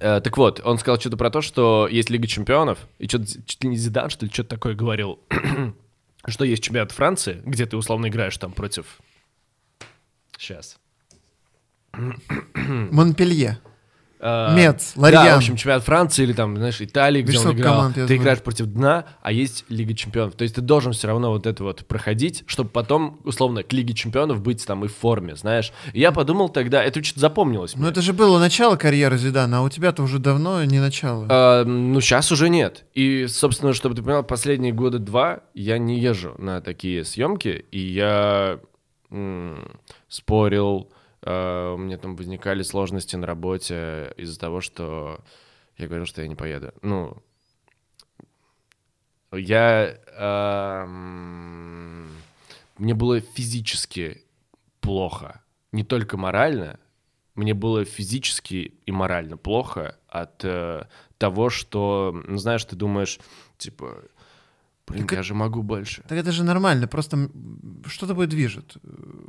А, 0.00 0.20
так 0.20 0.36
вот, 0.36 0.60
он 0.64 0.78
сказал 0.78 0.98
что-то 0.98 1.16
про 1.16 1.30
то, 1.30 1.40
что 1.40 1.88
есть 1.90 2.10
Лига 2.10 2.26
Чемпионов, 2.26 2.78
и 2.98 3.08
что-то, 3.08 3.26
чуть 3.26 3.62
ли 3.62 3.70
не 3.70 3.76
Зидан, 3.76 4.10
что 4.10 4.26
ли, 4.26 4.32
что-то 4.32 4.50
такое 4.50 4.74
говорил, 4.74 5.20
что 6.26 6.44
есть 6.44 6.62
чемпионат 6.62 6.92
Франции, 6.92 7.42
где 7.44 7.66
ты 7.66 7.76
условно 7.76 8.08
играешь 8.08 8.36
там 8.38 8.52
против 8.52 9.00
Сейчас. 10.38 10.78
Монпелье. 11.92 13.58
А, 14.26 14.54
Мец, 14.56 14.94
Ларьян. 14.96 15.24
Да, 15.26 15.34
в 15.34 15.36
общем, 15.36 15.54
чемпионат 15.54 15.84
Франции 15.84 16.22
или 16.22 16.32
там, 16.32 16.56
знаешь, 16.56 16.80
Италии, 16.80 17.20
где 17.20 17.36
Высок 17.36 17.52
он 17.52 17.58
играл. 17.58 17.74
Команд, 17.74 17.94
ты 17.96 18.06
знаю. 18.06 18.20
играешь 18.22 18.40
против 18.40 18.66
дна, 18.66 19.04
а 19.20 19.30
есть 19.30 19.66
Лига 19.68 19.92
Чемпионов. 19.92 20.34
То 20.34 20.44
есть 20.44 20.54
ты 20.54 20.62
должен 20.62 20.92
все 20.92 21.08
равно 21.08 21.28
вот 21.30 21.46
это 21.46 21.62
вот 21.62 21.84
проходить, 21.84 22.42
чтобы 22.46 22.70
потом, 22.70 23.20
условно, 23.24 23.62
к 23.62 23.70
Лиге 23.74 23.92
Чемпионов 23.92 24.40
быть 24.40 24.64
там 24.64 24.82
и 24.82 24.88
в 24.88 24.96
форме, 24.96 25.36
знаешь. 25.36 25.74
И 25.92 26.00
я 26.00 26.10
подумал 26.10 26.48
тогда, 26.48 26.82
это 26.82 27.04
что-то 27.04 27.20
запомнилось. 27.20 27.76
Ну 27.76 27.86
это 27.86 28.00
же 28.00 28.14
было 28.14 28.38
начало 28.38 28.76
карьеры 28.76 29.18
Зидана, 29.18 29.58
а 29.58 29.60
у 29.60 29.68
тебя-то 29.68 30.02
уже 30.02 30.18
давно 30.18 30.64
не 30.64 30.80
начало. 30.80 31.26
А, 31.28 31.64
ну 31.64 32.00
сейчас 32.00 32.32
уже 32.32 32.48
нет. 32.48 32.84
И, 32.94 33.26
собственно, 33.28 33.74
чтобы 33.74 33.94
ты 33.94 34.02
понял, 34.02 34.22
последние 34.22 34.72
года 34.72 34.98
два 34.98 35.40
я 35.52 35.76
не 35.76 36.00
езжу 36.00 36.34
на 36.38 36.62
такие 36.62 37.04
съемки, 37.04 37.66
и 37.70 37.78
я 37.78 38.58
спорил, 40.08 40.88
э, 40.90 40.93
у 41.26 41.78
меня 41.78 41.96
там 41.96 42.16
возникали 42.16 42.62
сложности 42.62 43.16
на 43.16 43.26
работе 43.26 44.12
из-за 44.16 44.38
того, 44.38 44.60
что 44.60 45.20
я 45.76 45.86
говорил, 45.86 46.06
что 46.06 46.22
я 46.22 46.28
не 46.28 46.34
поеду. 46.34 46.72
Ну, 46.82 47.22
я... 49.32 49.98
Э, 50.16 50.86
мне 52.76 52.94
было 52.94 53.20
физически 53.20 54.22
плохо, 54.80 55.42
не 55.72 55.84
только 55.84 56.16
морально, 56.16 56.78
мне 57.34 57.54
было 57.54 57.84
физически 57.84 58.74
и 58.84 58.92
морально 58.92 59.36
плохо 59.36 59.98
от 60.08 60.44
э, 60.44 60.86
того, 61.18 61.50
что, 61.50 62.22
ну, 62.26 62.36
знаешь, 62.36 62.64
ты 62.64 62.76
думаешь, 62.76 63.18
типа, 63.56 64.04
Блин, 64.86 65.06
так 65.06 65.18
я 65.18 65.22
же 65.22 65.34
могу 65.34 65.62
больше. 65.62 66.02
Так 66.08 66.18
это 66.18 66.30
же 66.30 66.44
нормально, 66.44 66.86
просто 66.86 67.30
что 67.86 68.06
тобой 68.06 68.26
движет? 68.26 68.76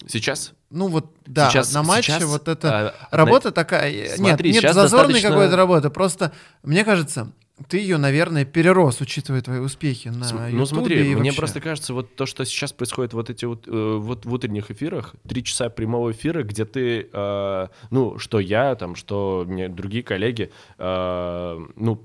Сейчас? 0.07 0.53
Ну 0.69 0.87
вот, 0.87 1.15
да, 1.25 1.49
сейчас, 1.49 1.73
на 1.73 1.83
матче 1.83 2.11
сейчас, 2.11 2.23
вот 2.25 2.47
эта 2.47 2.89
а, 2.89 3.15
работа 3.15 3.47
на... 3.47 3.51
такая... 3.53 4.15
Смотри, 4.15 4.51
нет, 4.51 4.63
нет 4.63 4.73
зазорной 4.73 5.13
достаточно... 5.13 5.29
какой-то 5.29 5.55
работы, 5.55 5.89
просто, 5.89 6.33
мне 6.63 6.83
кажется, 6.83 7.31
ты 7.69 7.77
ее, 7.77 7.97
наверное, 7.97 8.43
перерос, 8.43 8.99
учитывая 8.99 9.41
твои 9.41 9.59
успехи 9.59 10.09
на 10.09 10.25
См- 10.25 10.53
Ну 10.53 10.65
смотри, 10.65 11.15
мне 11.15 11.31
просто 11.31 11.61
кажется, 11.61 11.93
вот 11.93 12.13
то, 12.15 12.25
что 12.25 12.43
сейчас 12.43 12.73
происходит 12.73 13.13
вот 13.13 13.29
эти 13.29 13.45
вот, 13.45 13.65
э, 13.67 13.97
вот 13.97 14.25
в 14.25 14.33
утренних 14.33 14.71
эфирах, 14.71 15.15
три 15.27 15.41
часа 15.41 15.69
прямого 15.69 16.11
эфира, 16.11 16.43
где 16.43 16.65
ты, 16.65 17.07
э, 17.11 17.67
ну, 17.91 18.19
что 18.19 18.41
я 18.41 18.75
там, 18.75 18.95
что 18.95 19.45
мне 19.47 19.69
другие 19.69 20.03
коллеги, 20.03 20.51
э, 20.77 21.65
ну, 21.77 22.03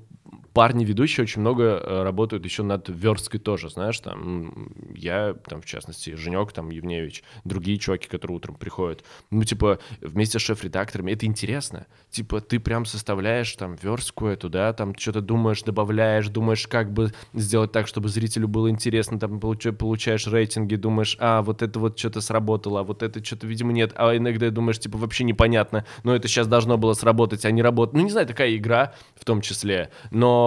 парни 0.53 0.85
ведущие 0.85 1.25
очень 1.25 1.41
много 1.41 1.65
э, 1.65 2.03
работают 2.03 2.45
еще 2.45 2.63
над 2.63 2.89
версткой 2.89 3.41
тоже, 3.41 3.69
знаешь, 3.71 3.99
там 4.01 4.71
я, 4.95 5.35
там, 5.49 5.63
в 5.63 5.67
частности, 5.67 6.15
Женек, 6.15 6.53
там, 6.53 6.71
Евневич, 6.71 7.23
другие 7.45 7.79
чуваки, 7.79 8.09
которые 8.09 8.37
утром 8.37 8.57
приходят, 8.57 9.05
ну, 9.31 9.45
типа, 9.45 9.79
вместе 10.01 10.39
с 10.39 10.43
шеф-редакторами, 10.43 11.13
это 11.13 11.27
интересно, 11.27 11.87
типа, 12.11 12.41
ты 12.41 12.59
прям 12.59 12.85
составляешь 12.85 13.53
там 13.55 13.77
верстку 13.81 14.27
эту, 14.27 14.49
да, 14.49 14.73
там, 14.73 14.97
что-то 14.97 15.21
думаешь, 15.21 15.63
добавляешь, 15.63 16.29
думаешь, 16.29 16.67
как 16.67 16.93
бы 16.93 17.13
сделать 17.35 17.73
так, 17.73 17.87
чтобы 17.87 18.09
зрителю 18.09 18.49
было 18.49 18.71
интересно, 18.71 19.19
там, 19.19 19.39
получа- 19.39 19.73
получаешь 19.73 20.27
рейтинги, 20.27 20.77
думаешь, 20.77 21.17
а, 21.21 21.43
вот 21.43 21.63
это 21.63 21.79
вот 21.79 21.99
что-то 21.99 22.21
сработало, 22.21 22.81
а 22.81 22.83
вот 22.83 23.03
это 23.03 23.25
что-то, 23.25 23.47
видимо, 23.47 23.73
нет, 23.73 23.93
а 23.97 24.17
иногда 24.17 24.51
думаешь, 24.51 24.79
типа, 24.81 24.99
вообще 24.99 25.25
непонятно, 25.25 25.85
но 26.03 26.15
это 26.15 26.29
сейчас 26.29 26.47
должно 26.47 26.77
было 26.77 26.95
сработать, 26.95 27.45
а 27.45 27.51
не 27.51 27.63
работает, 27.63 27.95
ну, 27.95 28.03
не 28.03 28.11
знаю, 28.11 28.27
такая 28.27 28.57
игра 28.57 28.95
в 29.15 29.25
том 29.25 29.41
числе, 29.41 29.91
но 30.11 30.40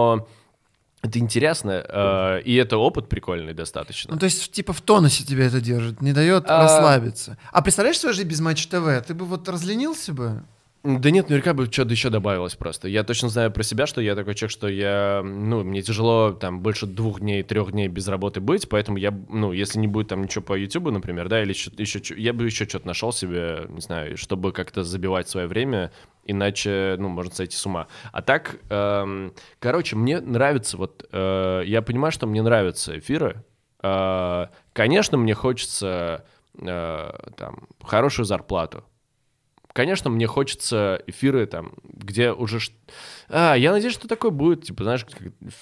это 1.02 1.18
интересно, 1.18 1.84
э, 1.86 2.40
и 2.44 2.54
это 2.54 2.78
опыт 2.78 3.08
прикольный 3.08 3.52
достаточно. 3.52 4.14
Ну, 4.14 4.18
то 4.18 4.24
есть, 4.24 4.52
типа, 4.52 4.72
в 4.72 4.80
тонусе 4.80 5.24
тебя 5.24 5.46
это 5.46 5.60
держит, 5.60 6.00
не 6.00 6.12
дает 6.12 6.44
А- 6.48 6.62
расслабиться. 6.62 7.36
А 7.52 7.60
представляешь 7.60 7.98
свою 7.98 8.14
жизнь 8.14 8.28
без 8.28 8.40
Матч 8.40 8.66
ТВ? 8.66 8.86
Ты 9.06 9.12
бы 9.12 9.26
вот 9.26 9.48
разленился 9.48 10.12
бы? 10.14 10.42
Да 10.84 11.10
нет, 11.10 11.30
наверняка 11.30 11.54
бы 11.54 11.64
что-то 11.64 11.92
еще 11.92 12.10
добавилось 12.10 12.56
просто. 12.56 12.88
Я 12.88 13.04
точно 13.04 13.30
знаю 13.30 13.50
про 13.50 13.62
себя, 13.62 13.86
что 13.86 14.02
я 14.02 14.14
такой 14.14 14.34
человек, 14.34 14.50
что 14.50 14.68
я, 14.68 15.22
ну, 15.24 15.64
мне 15.64 15.80
тяжело 15.80 16.32
там 16.32 16.60
больше 16.60 16.84
двух 16.84 17.20
дней, 17.20 17.42
трех 17.42 17.72
дней 17.72 17.88
без 17.88 18.06
работы 18.06 18.42
быть, 18.42 18.68
поэтому 18.68 18.98
я, 18.98 19.10
ну, 19.30 19.52
если 19.52 19.78
не 19.78 19.88
будет 19.88 20.08
там 20.08 20.20
ничего 20.20 20.44
по 20.44 20.52
Ютубу, 20.58 20.90
например, 20.90 21.30
да, 21.30 21.42
или 21.42 21.50
еще, 21.50 21.70
еще 21.78 22.14
я 22.20 22.34
бы 22.34 22.44
еще 22.44 22.66
что-то 22.66 22.86
нашел 22.86 23.12
себе, 23.12 23.64
не 23.70 23.80
знаю, 23.80 24.18
чтобы 24.18 24.52
как-то 24.52 24.84
забивать 24.84 25.26
свое 25.26 25.46
время, 25.46 25.90
иначе, 26.26 26.96
ну, 26.98 27.08
можно 27.08 27.34
сойти 27.34 27.56
с 27.56 27.64
ума. 27.64 27.88
А 28.12 28.20
так, 28.20 28.56
эм, 28.68 29.32
короче, 29.60 29.96
мне 29.96 30.20
нравится, 30.20 30.76
вот, 30.76 31.08
э, 31.10 31.62
я 31.64 31.80
понимаю, 31.80 32.12
что 32.12 32.26
мне 32.26 32.42
нравятся 32.42 32.98
эфиры. 32.98 33.42
Э, 33.82 34.48
конечно, 34.74 35.16
мне 35.16 35.32
хочется 35.32 36.26
э, 36.60 37.10
там 37.38 37.68
хорошую 37.82 38.26
зарплату. 38.26 38.84
Конечно, 39.74 40.08
мне 40.08 40.28
хочется 40.28 41.02
эфиры 41.08 41.46
там, 41.46 41.74
где 41.82 42.30
уже... 42.30 42.60
А, 43.28 43.54
я 43.54 43.72
надеюсь, 43.72 43.92
что 43.92 44.06
такое 44.06 44.30
будет, 44.30 44.62
типа, 44.64 44.84
знаешь, 44.84 45.04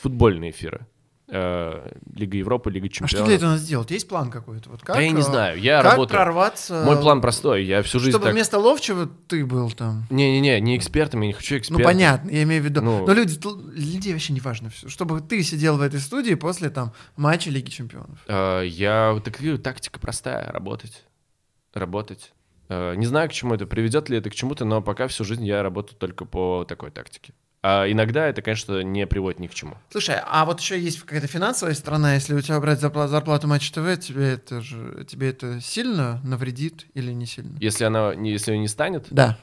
футбольные 0.02 0.50
эфиры. 0.50 0.86
Э, 1.28 1.96
Лига 2.14 2.36
Европы, 2.36 2.70
Лига 2.70 2.88
А 2.88 2.90
что 2.90 3.06
Чемпионов. 3.06 3.26
для 3.28 3.36
этого 3.36 3.50
надо 3.52 3.62
сделать? 3.62 3.90
Есть 3.90 4.06
план 4.06 4.30
какой-то? 4.30 4.68
Вот 4.68 4.82
как, 4.82 4.96
Да 4.96 5.00
я 5.00 5.10
не 5.12 5.20
э, 5.20 5.24
знаю, 5.24 5.58
я 5.58 5.80
как 5.80 5.92
работаю. 5.92 6.18
прорваться? 6.20 6.82
Мой 6.84 7.00
план 7.00 7.22
простой, 7.22 7.64
я 7.64 7.82
всю 7.82 8.00
жизнь 8.00 8.10
Чтобы 8.10 8.26
так... 8.26 8.34
вместо 8.34 8.58
Ловчего 8.58 9.08
ты 9.28 9.46
был 9.46 9.70
там. 9.70 10.06
Не-не-не, 10.10 10.60
не 10.60 10.76
экспертом, 10.76 11.22
я 11.22 11.28
не 11.28 11.32
хочу 11.32 11.54
Ну, 11.54 11.60
экспертом. 11.60 11.84
понятно, 11.84 12.28
я 12.28 12.42
имею 12.42 12.60
в 12.60 12.66
виду. 12.66 12.82
Ну. 12.82 13.06
Но 13.06 13.14
люди, 13.14 13.38
людей 13.74 14.12
вообще 14.12 14.34
не 14.34 14.40
важно 14.40 14.68
все. 14.68 14.90
Чтобы 14.90 15.22
ты 15.22 15.42
сидел 15.42 15.78
в 15.78 15.80
этой 15.80 16.00
студии 16.00 16.34
после 16.34 16.68
там 16.68 16.92
матча 17.16 17.48
Лиги 17.48 17.70
Чемпионов. 17.70 18.18
Э, 18.26 18.62
Я 18.66 19.18
так 19.24 19.38
тактика 19.62 19.98
простая, 20.00 20.52
работать. 20.52 21.02
Работать. 21.72 22.34
Э, 22.72 22.94
Не 22.96 23.06
знаю, 23.06 23.28
к 23.28 23.32
чему 23.32 23.54
это, 23.54 23.66
приведет 23.66 24.08
ли 24.08 24.16
это 24.18 24.30
к 24.30 24.34
чему-то, 24.34 24.64
но 24.64 24.80
пока 24.80 25.06
всю 25.08 25.24
жизнь 25.24 25.44
я 25.44 25.62
работаю 25.62 25.98
только 25.98 26.24
по 26.24 26.64
такой 26.66 26.90
тактике. 26.90 27.32
А 27.64 27.86
иногда 27.88 28.26
это, 28.26 28.42
конечно, 28.42 28.82
не 28.82 29.06
приводит 29.06 29.38
ни 29.38 29.46
к 29.46 29.54
чему. 29.54 29.76
Слушай, 29.90 30.16
а 30.26 30.44
вот 30.44 30.58
еще 30.60 30.80
есть 30.80 31.00
какая-то 31.00 31.28
финансовая 31.28 31.74
сторона, 31.74 32.14
если 32.14 32.34
у 32.34 32.40
тебя 32.40 32.58
брать 32.60 32.80
зарпла- 32.82 33.06
зарплату 33.08 33.46
Матч 33.46 33.70
ТВ, 33.70 33.98
тебе 34.00 34.32
это 34.32 34.60
же 34.62 35.04
тебе 35.08 35.28
это 35.30 35.60
сильно 35.60 36.20
навредит 36.24 36.86
или 36.94 37.12
не 37.12 37.26
сильно? 37.26 37.56
Если 37.60 37.84
она 37.84 38.14
не, 38.16 38.32
если 38.32 38.56
не 38.56 38.66
станет, 38.68 39.06
Да. 39.10 39.38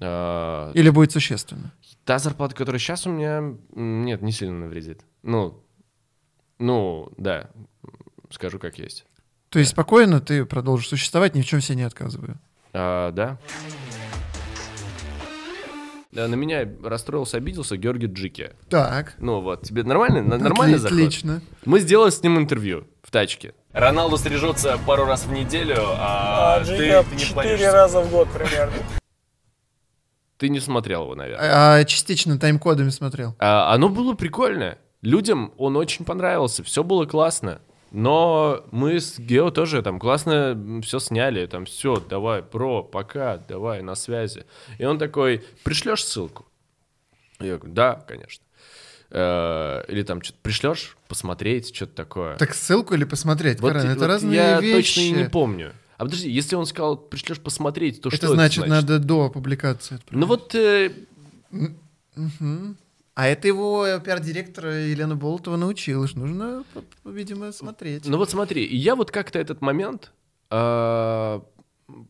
э, 0.00 0.72
Или 0.74 0.88
будет 0.90 1.12
существенно. 1.12 1.72
та 2.06 2.18
зарплата, 2.18 2.54
которая 2.54 2.78
сейчас 2.78 3.06
у 3.06 3.10
меня, 3.10 3.42
нет, 3.74 4.22
не 4.22 4.32
сильно 4.32 4.58
навредит. 4.60 5.02
Ну, 5.22 5.62
ну, 6.58 7.12
да, 7.18 7.50
скажу 8.30 8.58
как 8.58 8.78
есть. 8.78 9.04
То 9.50 9.58
есть 9.58 9.72
спокойно 9.72 10.20
ты 10.20 10.44
продолжишь 10.46 10.88
существовать, 10.88 11.34
ни 11.34 11.42
в 11.42 11.46
чем 11.46 11.60
себе 11.60 11.76
не 11.76 11.82
отказываю. 11.82 12.38
А, 12.80 13.10
да. 13.12 13.38
Да, 16.12 16.26
на 16.26 16.36
меня 16.36 16.66
расстроился, 16.82 17.36
обиделся 17.36 17.76
Георгий 17.76 18.06
Джики. 18.06 18.52
Так. 18.70 19.14
Ну 19.18 19.40
вот, 19.40 19.62
тебе 19.62 19.82
нормально? 19.82 20.18
Н- 20.18 20.40
Нормальный 20.42 20.76
Отли- 20.76 20.78
заход? 20.78 20.96
Отлично. 20.98 21.42
Мы 21.64 21.80
сделали 21.80 22.10
с 22.10 22.22
ним 22.22 22.38
интервью 22.38 22.86
в 23.02 23.10
тачке. 23.10 23.54
Роналду 23.72 24.16
стрижется 24.16 24.78
пару 24.86 25.04
раз 25.04 25.24
в 25.26 25.32
неделю, 25.32 25.76
а, 25.78 26.56
А 26.60 26.64
ты, 26.64 26.76
ты 27.04 27.14
не 27.14 27.20
четыре 27.20 27.70
раза 27.70 28.00
в 28.00 28.10
год 28.10 28.28
примерно. 28.32 28.72
Ты 30.38 30.48
не 30.48 30.60
смотрел 30.60 31.02
его, 31.02 31.14
наверное. 31.14 31.78
А 31.80 31.84
частично 31.84 32.38
тайм-кодами 32.38 32.90
смотрел. 32.90 33.34
А, 33.38 33.74
оно 33.74 33.88
было 33.88 34.14
прикольно. 34.14 34.78
Людям 35.02 35.52
он 35.58 35.76
очень 35.76 36.04
понравился, 36.04 36.62
все 36.64 36.82
было 36.82 37.04
классно. 37.06 37.60
Но 37.90 38.64
мы 38.70 39.00
с 39.00 39.18
Гео 39.18 39.50
тоже 39.50 39.82
там 39.82 39.98
классно 39.98 40.80
все 40.82 40.98
сняли, 40.98 41.46
там 41.46 41.64
все, 41.64 41.96
давай, 41.96 42.42
про, 42.42 42.82
пока, 42.82 43.38
давай, 43.38 43.82
на 43.82 43.94
связи. 43.94 44.44
И 44.78 44.84
он 44.84 44.98
такой, 44.98 45.44
пришлешь 45.64 46.04
ссылку? 46.04 46.46
Я 47.40 47.56
говорю, 47.56 47.72
да, 47.72 47.94
конечно. 48.06 48.44
Э, 49.10 49.84
Или 49.88 50.02
там 50.02 50.22
что-то 50.22 50.38
пришлешь, 50.42 50.96
посмотреть, 51.08 51.74
что-то 51.74 51.94
такое. 51.94 52.36
Так 52.36 52.54
ссылку 52.54 52.94
или 52.94 53.04
посмотреть? 53.04 53.60
Вот, 53.60 53.72
Карен, 53.72 53.90
это 53.90 54.00
вот 54.00 54.06
разные 54.06 54.34
я 54.34 54.60
вещи. 54.60 54.96
точно 54.96 55.00
и 55.00 55.10
не 55.12 55.28
помню. 55.28 55.72
А 55.96 56.04
подожди, 56.04 56.30
если 56.30 56.56
он 56.56 56.66
сказал, 56.66 56.96
пришлешь 56.96 57.40
посмотреть, 57.40 58.02
то 58.02 58.08
это 58.08 58.16
что 58.16 58.28
значит, 58.28 58.58
это 58.64 58.68
значит? 58.68 58.88
надо 58.88 59.04
до 59.04 59.30
публикации 59.30 59.96
отправить. 59.96 60.20
Ну 60.20 60.26
вот, 60.26 60.54
э, 60.54 60.92
Мгм. 61.50 62.76
А 63.18 63.26
это 63.26 63.48
его 63.48 63.84
э, 63.84 64.00
пиар-директора 64.00 64.86
Елена 64.86 65.16
Болотова 65.16 65.56
научила, 65.56 66.06
что 66.06 66.20
нужно, 66.20 66.64
видимо, 67.04 67.50
смотреть. 67.50 68.06
ну 68.06 68.16
вот 68.16 68.30
смотри, 68.30 68.64
и 68.64 68.76
я 68.76 68.94
вот 68.94 69.10
как-то 69.10 69.40
этот 69.40 69.60
момент 69.60 70.12
э, 70.52 71.40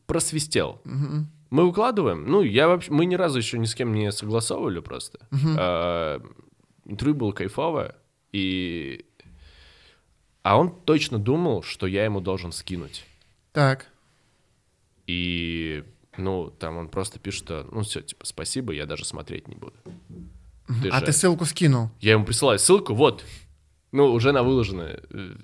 просвистел. 0.05 0.83
Мы 1.49 1.65
укладываем, 1.65 2.27
ну 2.27 2.43
я 2.43 2.69
вообще, 2.69 2.93
мы 2.93 3.07
ни 3.07 3.15
разу 3.15 3.39
еще 3.39 3.59
ни 3.59 3.65
с 3.65 3.75
кем 3.75 3.95
не 3.95 4.13
согласовывали 4.13 4.81
просто. 4.81 5.19
Э, 5.33 6.21
интервью 6.85 7.15
было 7.17 7.33
кайфовое, 7.33 7.95
и... 8.33 9.07
А 10.43 10.59
он 10.59 10.79
точно 10.79 11.19
думал, 11.19 11.63
что 11.63 11.87
я 11.87 12.05
ему 12.05 12.21
должен 12.21 12.53
скинуть. 12.53 13.07
Так. 13.53 13.87
И, 15.07 15.85
ну, 16.19 16.51
там 16.51 16.77
он 16.77 16.91
просто 16.91 17.19
пишет, 17.19 17.45
что, 17.45 17.67
ну, 17.73 17.81
все, 17.81 18.03
типа, 18.03 18.27
спасибо, 18.27 18.75
я 18.75 18.85
даже 18.85 19.07
смотреть 19.07 19.49
не 19.49 19.57
буду. 19.57 19.77
Ты 20.83 20.89
а 20.91 21.01
же- 21.01 21.07
ты 21.07 21.13
ссылку 21.13 21.45
скинул. 21.45 21.91
Я 22.01 22.13
ему 22.13 22.25
присылаю 22.25 22.59
ссылку, 22.59 22.95
вот, 22.95 23.25
ну, 23.93 24.13
уже 24.13 24.33
на 24.33 24.43
выложенный 24.43 25.01
э, 25.11 25.35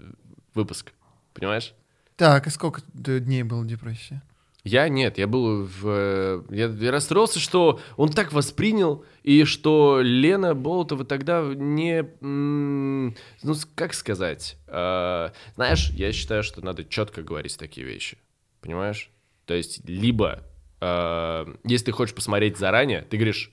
выпуск, 0.55 0.93
понимаешь? 1.33 1.73
Так, 2.17 2.47
и 2.47 2.51
сколько 2.51 2.83
дней 2.93 3.43
было 3.43 3.65
депрессия? 3.65 4.23
Я 4.65 4.89
нет, 4.89 5.19
я 5.19 5.27
был 5.27 5.65
в... 5.65 5.87
э, 5.87 6.43
Я, 6.51 6.67
я 6.69 6.91
расстроился, 6.91 7.39
что 7.39 7.81
он 7.97 8.11
так 8.11 8.33
воспринял, 8.33 9.05
и 9.23 9.45
что 9.45 10.01
Лена 10.01 10.55
Болотова 10.55 11.05
тогда 11.05 11.43
не... 11.43 12.03
Ну, 12.23 13.55
как 13.75 13.93
сказать? 13.95 14.57
э, 14.69 15.31
знаешь, 15.55 15.91
я 15.91 16.13
считаю, 16.13 16.43
что 16.43 16.65
надо 16.65 16.85
четко 16.85 17.23
говорить 17.23 17.59
такие 17.59 17.87
вещи. 17.87 18.17
Понимаешь? 18.63 19.11
То 19.45 19.53
есть, 19.53 19.87
либо, 19.87 20.43
э, 20.81 21.47
если 21.65 21.87
ты 21.87 21.93
хочешь 21.93 22.15
посмотреть 22.15 22.57
заранее, 22.57 23.03
ты 23.03 23.19
говоришь, 23.19 23.51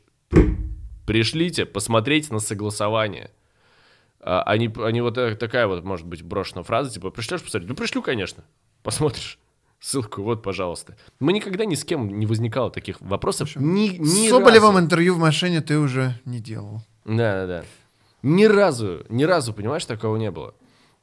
пришлите, 1.12 1.66
посмотреть 1.66 2.32
на 2.32 2.40
согласование. 2.40 3.32
А, 4.22 4.44
они, 4.44 4.74
они 4.78 5.02
вот 5.02 5.16
так- 5.16 5.38
такая 5.38 5.68
вот, 5.68 5.84
может 5.84 6.08
быть, 6.08 6.22
брошенная 6.22 6.64
фраза, 6.64 6.90
типа, 6.90 7.10
пришлешь 7.10 7.42
посмотреть? 7.44 7.70
Ну, 7.70 7.76
пришлю, 7.76 8.02
конечно. 8.02 8.46
Посмотришь. 8.82 9.38
Ссылку, 9.82 10.22
вот, 10.22 10.42
пожалуйста. 10.42 10.96
Мы 11.20 11.34
никогда 11.34 11.66
ни 11.66 11.76
с 11.76 11.84
кем 11.84 12.18
не 12.18 12.26
возникало 12.26 12.72
таких 12.72 13.02
вопросов. 13.02 13.58
Ни, 13.58 13.90
ни 13.98 14.28
С 14.28 14.30
Соболевым 14.30 14.76
разу. 14.76 14.86
интервью 14.86 15.16
в 15.16 15.18
машине 15.18 15.60
ты 15.60 15.80
уже 15.80 16.18
не 16.24 16.40
делал. 16.40 16.82
Да, 17.04 17.46
да, 17.46 17.48
да. 17.48 17.64
Ни 18.24 18.46
разу, 18.46 19.04
ни 19.10 19.26
разу, 19.26 19.52
понимаешь, 19.54 19.84
такого 19.86 20.16
не 20.16 20.32
было. 20.32 20.54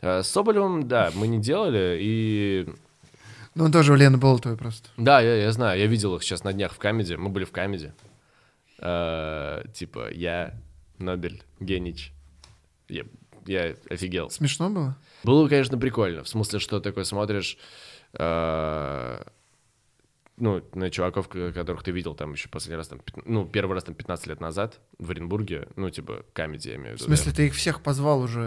А 0.00 0.22
С 0.22 0.28
Соболевым, 0.30 0.88
да, 0.88 1.10
мы 1.14 1.26
не 1.26 1.38
делали, 1.38 1.98
и... 2.00 2.66
Ну, 3.54 3.64
он 3.64 3.72
тоже 3.72 3.92
у 3.92 3.96
Лены 3.96 4.16
Болотовой 4.16 4.56
просто. 4.56 4.88
Да, 4.96 5.20
я, 5.20 5.34
я 5.34 5.52
знаю, 5.52 5.78
я 5.78 5.86
видел 5.86 6.16
их 6.16 6.22
сейчас 6.22 6.44
на 6.44 6.54
днях 6.54 6.72
в 6.72 6.78
Comedy, 6.78 7.12
мы 7.14 7.28
были 7.28 7.44
в 7.44 7.50
Comedy. 7.50 7.92
А, 8.80 9.64
типа, 9.72 10.10
я, 10.12 10.54
Нобель, 10.98 11.42
Генич. 11.60 12.12
Я, 12.88 13.04
я 13.46 13.76
офигел. 13.90 14.30
Смешно 14.30 14.70
было? 14.70 14.96
Было, 15.24 15.48
конечно, 15.48 15.78
прикольно. 15.78 16.22
В 16.24 16.28
смысле, 16.28 16.58
что 16.58 16.80
такой 16.80 17.04
смотришь... 17.04 17.58
э, 18.14 19.22
ну, 20.40 20.62
на 20.74 20.90
чуваков, 20.90 21.28
которых 21.28 21.82
ты 21.82 21.90
видел 21.90 22.14
там 22.14 22.32
еще 22.32 22.48
последний 22.48 22.76
раз, 22.76 22.88
там, 22.88 23.00
ну, 23.24 23.44
первый 23.46 23.74
раз 23.74 23.84
там 23.84 23.94
15 23.94 24.26
лет 24.28 24.40
назад 24.40 24.80
в 24.98 25.10
Оренбурге, 25.10 25.68
ну, 25.76 25.90
типа, 25.90 26.24
Comedy, 26.32 26.68
я 26.68 26.76
имею 26.76 26.96
в 26.96 26.98
В 26.98 27.00
виду. 27.02 27.10
да. 27.10 27.16
смысле, 27.16 27.32
ты 27.32 27.46
их 27.46 27.54
всех 27.54 27.80
позвал 27.82 28.20
уже 28.20 28.40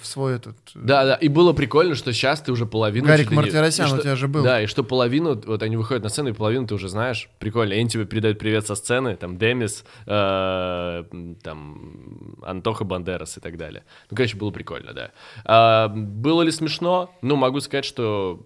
в 0.00 0.06
свой 0.06 0.36
этот... 0.36 0.56
э, 0.74 0.78
Да, 0.82 1.04
да, 1.04 1.14
и 1.14 1.28
было 1.28 1.52
прикольно, 1.52 1.94
что 1.94 2.12
сейчас 2.12 2.40
ты 2.40 2.52
уже 2.52 2.66
половину... 2.66 3.06
Гарик 3.06 3.30
не- 3.30 3.36
Мартиросян 3.36 3.90
и 3.90 3.98
у 3.98 4.02
тебя 4.02 4.16
же 4.16 4.28
был. 4.28 4.42
Да, 4.42 4.62
и 4.62 4.66
что 4.66 4.82
половину, 4.84 5.40
вот 5.46 5.62
они 5.62 5.76
выходят 5.76 6.02
на 6.02 6.08
сцену, 6.08 6.30
и 6.30 6.32
половину 6.32 6.66
ты 6.66 6.74
уже 6.74 6.88
знаешь. 6.88 7.28
Прикольно. 7.38 7.72
И 7.74 7.78
они 7.80 7.88
тебе 7.88 8.04
передают 8.06 8.38
привет 8.38 8.66
со 8.66 8.74
сцены, 8.74 9.16
там, 9.16 9.36
Демис, 9.38 9.84
э, 10.06 11.04
там, 11.42 12.36
Антоха 12.42 12.84
Бандерас 12.84 13.36
и 13.36 13.40
так 13.40 13.56
далее. 13.56 13.84
Ну, 14.10 14.16
короче, 14.16 14.36
было 14.36 14.50
прикольно, 14.50 14.92
да. 14.92 15.10
А, 15.44 15.88
было 15.88 16.42
ли 16.42 16.50
смешно? 16.50 17.14
Ну, 17.22 17.36
могу 17.36 17.60
сказать, 17.60 17.84
что 17.84 18.40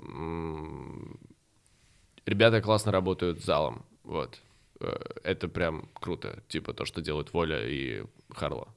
ребята 2.28 2.60
классно 2.60 2.92
работают 2.92 3.44
залом, 3.44 3.84
вот. 4.04 4.40
Э, 4.80 4.96
Это 5.24 5.48
прям 5.48 5.88
круто, 5.94 6.42
типа 6.48 6.72
то, 6.72 6.84
что 6.84 7.00
делают 7.00 7.32
Воля 7.32 7.66
и 7.66 8.04
Харло. 8.34 8.68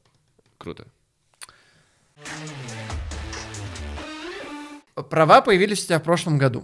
Круто. 0.57 0.85
Права 5.09 5.41
появились 5.41 5.83
у 5.83 5.87
тебя 5.87 5.99
в 5.99 6.03
прошлом 6.03 6.37
году. 6.37 6.63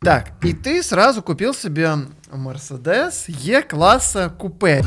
Так, 0.00 0.44
и 0.44 0.52
ты 0.52 0.82
сразу 0.82 1.22
купил 1.22 1.52
себе 1.52 1.90
Mercedes 2.30 3.24
Е-класса 3.28 4.30
купе. 4.30 4.84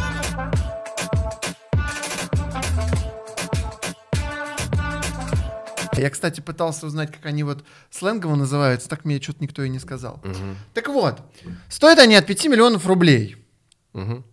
Я, 6.02 6.10
кстати, 6.10 6.42
пытался 6.42 6.88
узнать, 6.88 7.12
как 7.12 7.24
они 7.28 7.44
вот 7.44 7.64
сленгово 7.92 8.36
называются, 8.36 8.90
так 8.90 9.06
мне 9.06 9.22
что-то 9.22 9.44
никто 9.44 9.62
и 9.62 9.70
не 9.70 9.78
сказал. 9.78 10.20
Так 10.74 10.88
вот, 10.88 11.22
стоят 11.70 12.00
они 12.00 12.16
от 12.16 12.26
5 12.26 12.46
миллионов 12.48 12.88
рублей. 12.88 13.36
Мгм. 13.94 14.24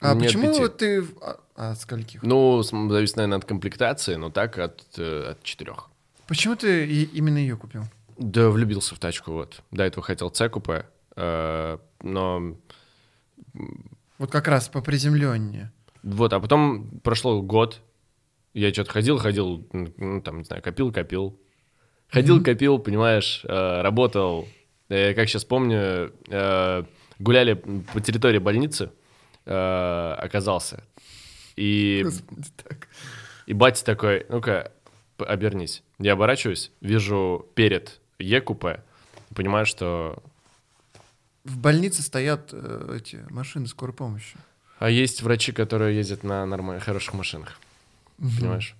А 0.00 0.14
Не 0.14 0.26
от 0.26 0.26
почему 0.26 0.52
пяти. 0.52 0.68
ты... 0.76 1.04
А, 1.22 1.36
а 1.54 1.70
от 1.70 1.80
скольких? 1.80 2.20
Ну, 2.24 2.62
зависит, 2.62 3.14
наверное, 3.16 3.38
от 3.38 3.44
комплектации, 3.44 4.16
но 4.16 4.28
так 4.30 4.58
от, 4.58 4.84
э, 4.98 5.30
от 5.30 5.42
четырех. 5.44 5.88
Почему 6.26 6.56
ты 6.56 6.84
и- 6.84 7.04
именно 7.04 7.38
ее 7.38 7.56
купил? 7.56 7.84
Да, 8.18 8.48
влюбился 8.50 8.96
в 8.96 8.98
тачку, 8.98 9.30
вот. 9.32 9.62
До 9.70 9.84
этого 9.84 10.02
хотел 10.04 10.34
C 10.34 10.48
купе, 10.48 10.86
э, 11.14 11.78
но 12.02 12.56
Вот 14.18 14.30
как 14.32 14.48
раз 14.48 14.68
по 14.68 14.80
приземленнее. 14.80 15.70
вот, 16.02 16.32
а 16.32 16.40
потом 16.40 16.88
прошло 17.04 17.40
год, 17.40 17.80
я 18.60 18.72
что-то 18.72 18.90
ходил, 18.90 19.18
ходил, 19.18 19.66
ну, 19.72 20.22
там, 20.22 20.38
не 20.38 20.44
знаю, 20.44 20.62
копил, 20.62 20.90
копил. 20.90 21.38
Ходил, 22.08 22.42
копил, 22.42 22.78
понимаешь, 22.78 23.42
э, 23.44 23.82
работал. 23.82 24.48
Э, 24.88 25.12
как 25.12 25.28
сейчас 25.28 25.44
помню, 25.44 26.12
э, 26.28 26.84
гуляли 27.18 27.54
по 27.92 28.00
территории 28.00 28.38
больницы, 28.38 28.90
оказался. 29.44 30.82
И 31.54 32.00
Господи, 32.02 32.48
так. 32.64 32.88
И 33.46 33.52
батя 33.52 33.84
такой, 33.84 34.26
ну-ка, 34.28 34.72
обернись. 35.18 35.84
Я 36.00 36.14
оборачиваюсь, 36.14 36.72
вижу 36.80 37.46
перед 37.54 38.00
Е-купе, 38.18 38.82
понимаю, 39.34 39.64
что... 39.64 40.20
В 41.44 41.58
больнице 41.58 42.02
стоят 42.02 42.52
эти 42.52 43.24
машины 43.30 43.68
скорой 43.68 43.94
помощи. 43.94 44.36
А 44.80 44.90
есть 44.90 45.22
врачи, 45.22 45.52
которые 45.52 45.96
ездят 45.96 46.24
на 46.24 46.44
нормальных, 46.44 46.82
хороших 46.82 47.14
машинах. 47.14 47.60
Понимаешь? 48.18 48.74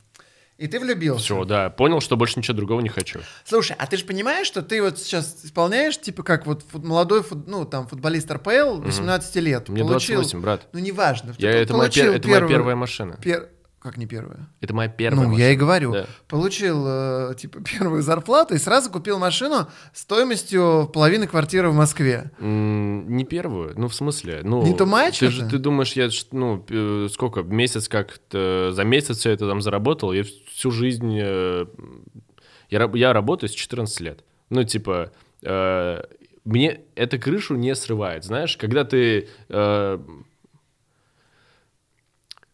И 0.59 0.68
ты 0.68 0.81
влюбился. 0.81 1.22
Все, 1.22 1.44
да, 1.44 1.68
понял, 1.68 2.01
что 2.01 2.16
больше 2.16 2.38
ничего 2.38 2.57
другого 2.57 2.81
не 2.81 2.88
хочу. 2.88 3.20
Слушай, 3.44 3.77
а 3.79 3.87
ты 3.87 3.99
же 3.99 4.07
понимаешь, 4.07 4.46
что 4.46 4.62
ты 4.62 4.81
вот 4.83 4.99
сейчас 4.99 5.44
исполняешь, 5.44 6.01
типа, 6.01 6.22
как 6.22 6.46
вот 6.46 6.64
фут- 6.72 6.83
молодой, 6.83 7.20
фут- 7.22 7.44
ну, 7.46 7.66
там, 7.66 7.87
футболист 7.87 8.31
РПЛ, 8.31 8.81
18 8.81 9.37
лет, 9.37 9.68
Мне 9.68 9.83
получил... 9.85 10.14
28, 10.16 10.40
брат. 10.40 10.66
Ну, 10.72 10.79
неважно. 10.79 11.35
Я, 11.37 11.53
ты 11.53 11.59
это, 11.59 11.72
моя, 11.75 11.83
получил 11.90 12.05
пер- 12.07 12.16
это 12.16 12.29
моя 12.29 12.38
первую- 12.40 12.57
первая 12.57 12.77
машина. 12.77 13.18
пер- 13.22 13.49
Как 13.87 13.99
не 13.99 14.07
первая? 14.07 14.49
Это 14.61 14.75
моя 14.75 14.88
первая 14.88 15.27
ну, 15.27 15.31
машина. 15.31 15.46
я 15.46 15.53
и 15.53 15.57
говорю. 15.57 15.92
Да. 15.92 16.07
Получил, 16.27 16.85
э, 16.88 17.35
типа, 17.38 17.61
первую 17.79 18.03
зарплату 18.03 18.57
и 18.57 18.59
сразу 18.59 18.90
купил 18.90 19.20
машину 19.20 19.68
стоимостью 19.92 20.90
половины 20.92 21.29
квартиры 21.29 21.70
в 21.70 21.75
Москве. 21.75 22.33
М, 22.40 23.09
Не 23.16 23.25
первую, 23.25 23.79
ну 23.79 23.87
в 23.87 23.94
смысле, 23.94 24.40
ну 24.42 24.64
Не 24.64 24.72
much 24.72 25.20
ты 25.20 25.31
же 25.31 25.42
это? 25.42 25.53
ты 25.53 25.59
думаешь, 25.59 25.92
я 25.92 26.09
ну 26.33 26.66
э, 26.68 27.07
сколько 27.12 27.44
месяц 27.44 27.87
как 27.87 28.18
за 28.33 28.83
месяц 28.85 29.18
все 29.18 29.31
это 29.31 29.46
там 29.46 29.62
заработал, 29.62 30.12
я 30.12 30.25
всю 30.25 30.72
жизнь 30.72 31.16
э, 31.22 31.66
я, 32.68 32.90
я 32.92 33.12
работаю 33.12 33.49
с 33.49 33.53
14 33.53 34.01
лет, 34.01 34.25
ну 34.51 34.64
типа 34.64 35.12
э, 35.42 36.03
мне 36.44 36.81
эта 36.96 37.18
крышу 37.18 37.55
не 37.55 37.72
срывает, 37.77 38.25
знаешь, 38.25 38.57
когда 38.57 38.83
ты 38.83 39.29
э, 39.49 39.99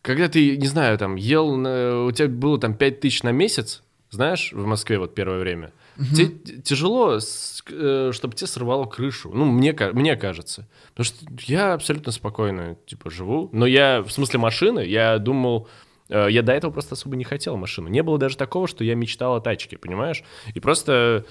когда 0.03 0.29
ты, 0.29 0.57
не 0.57 0.67
знаю, 0.67 0.99
там, 0.99 1.17
ел, 1.17 1.57
на- 1.57 2.05
у 2.05 2.13
тебя 2.13 2.29
было 2.29 2.59
там 2.59 2.75
5 2.75 3.01
тысяч 3.01 3.23
на 3.23 3.31
месяц, 3.33 3.83
знаешь, 4.11 4.53
в 4.53 4.67
Москве 4.67 4.99
вот 4.99 5.15
первое 5.15 5.39
время, 5.39 5.73
тебе 6.15 6.27
т- 6.29 6.63
тяжело, 6.63 7.19
чтобы 7.21 8.35
тебе 8.35 8.47
сорвало 8.47 8.85
крышу. 8.87 9.31
Ну, 9.33 9.45
мне, 9.45 9.75
мне 9.93 10.17
кажется. 10.17 10.69
Потому 10.95 11.05
что 11.05 11.17
я 11.47 11.73
абсолютно 11.75 12.13
спокойно, 12.13 12.77
типа, 12.87 13.11
живу. 13.11 13.49
Но 13.53 13.65
я, 13.67 14.03
в 14.03 14.11
смысле 14.11 14.39
машины, 14.41 14.81
я 14.81 15.19
думал... 15.19 15.69
э, 16.09 16.27
Я 16.31 16.43
до 16.43 16.53
этого 16.53 16.71
просто 16.73 16.95
особо 16.95 17.17
не 17.17 17.25
хотел 17.25 17.57
машину. 17.57 17.89
Не 17.89 18.03
было 18.03 18.19
даже 18.19 18.37
такого, 18.37 18.67
что 18.69 18.85
я 18.85 18.95
мечтал 18.95 19.37
о 19.37 19.41
тачке, 19.41 19.79
понимаешь? 19.79 20.25
И 20.55 20.61
просто... 20.61 21.25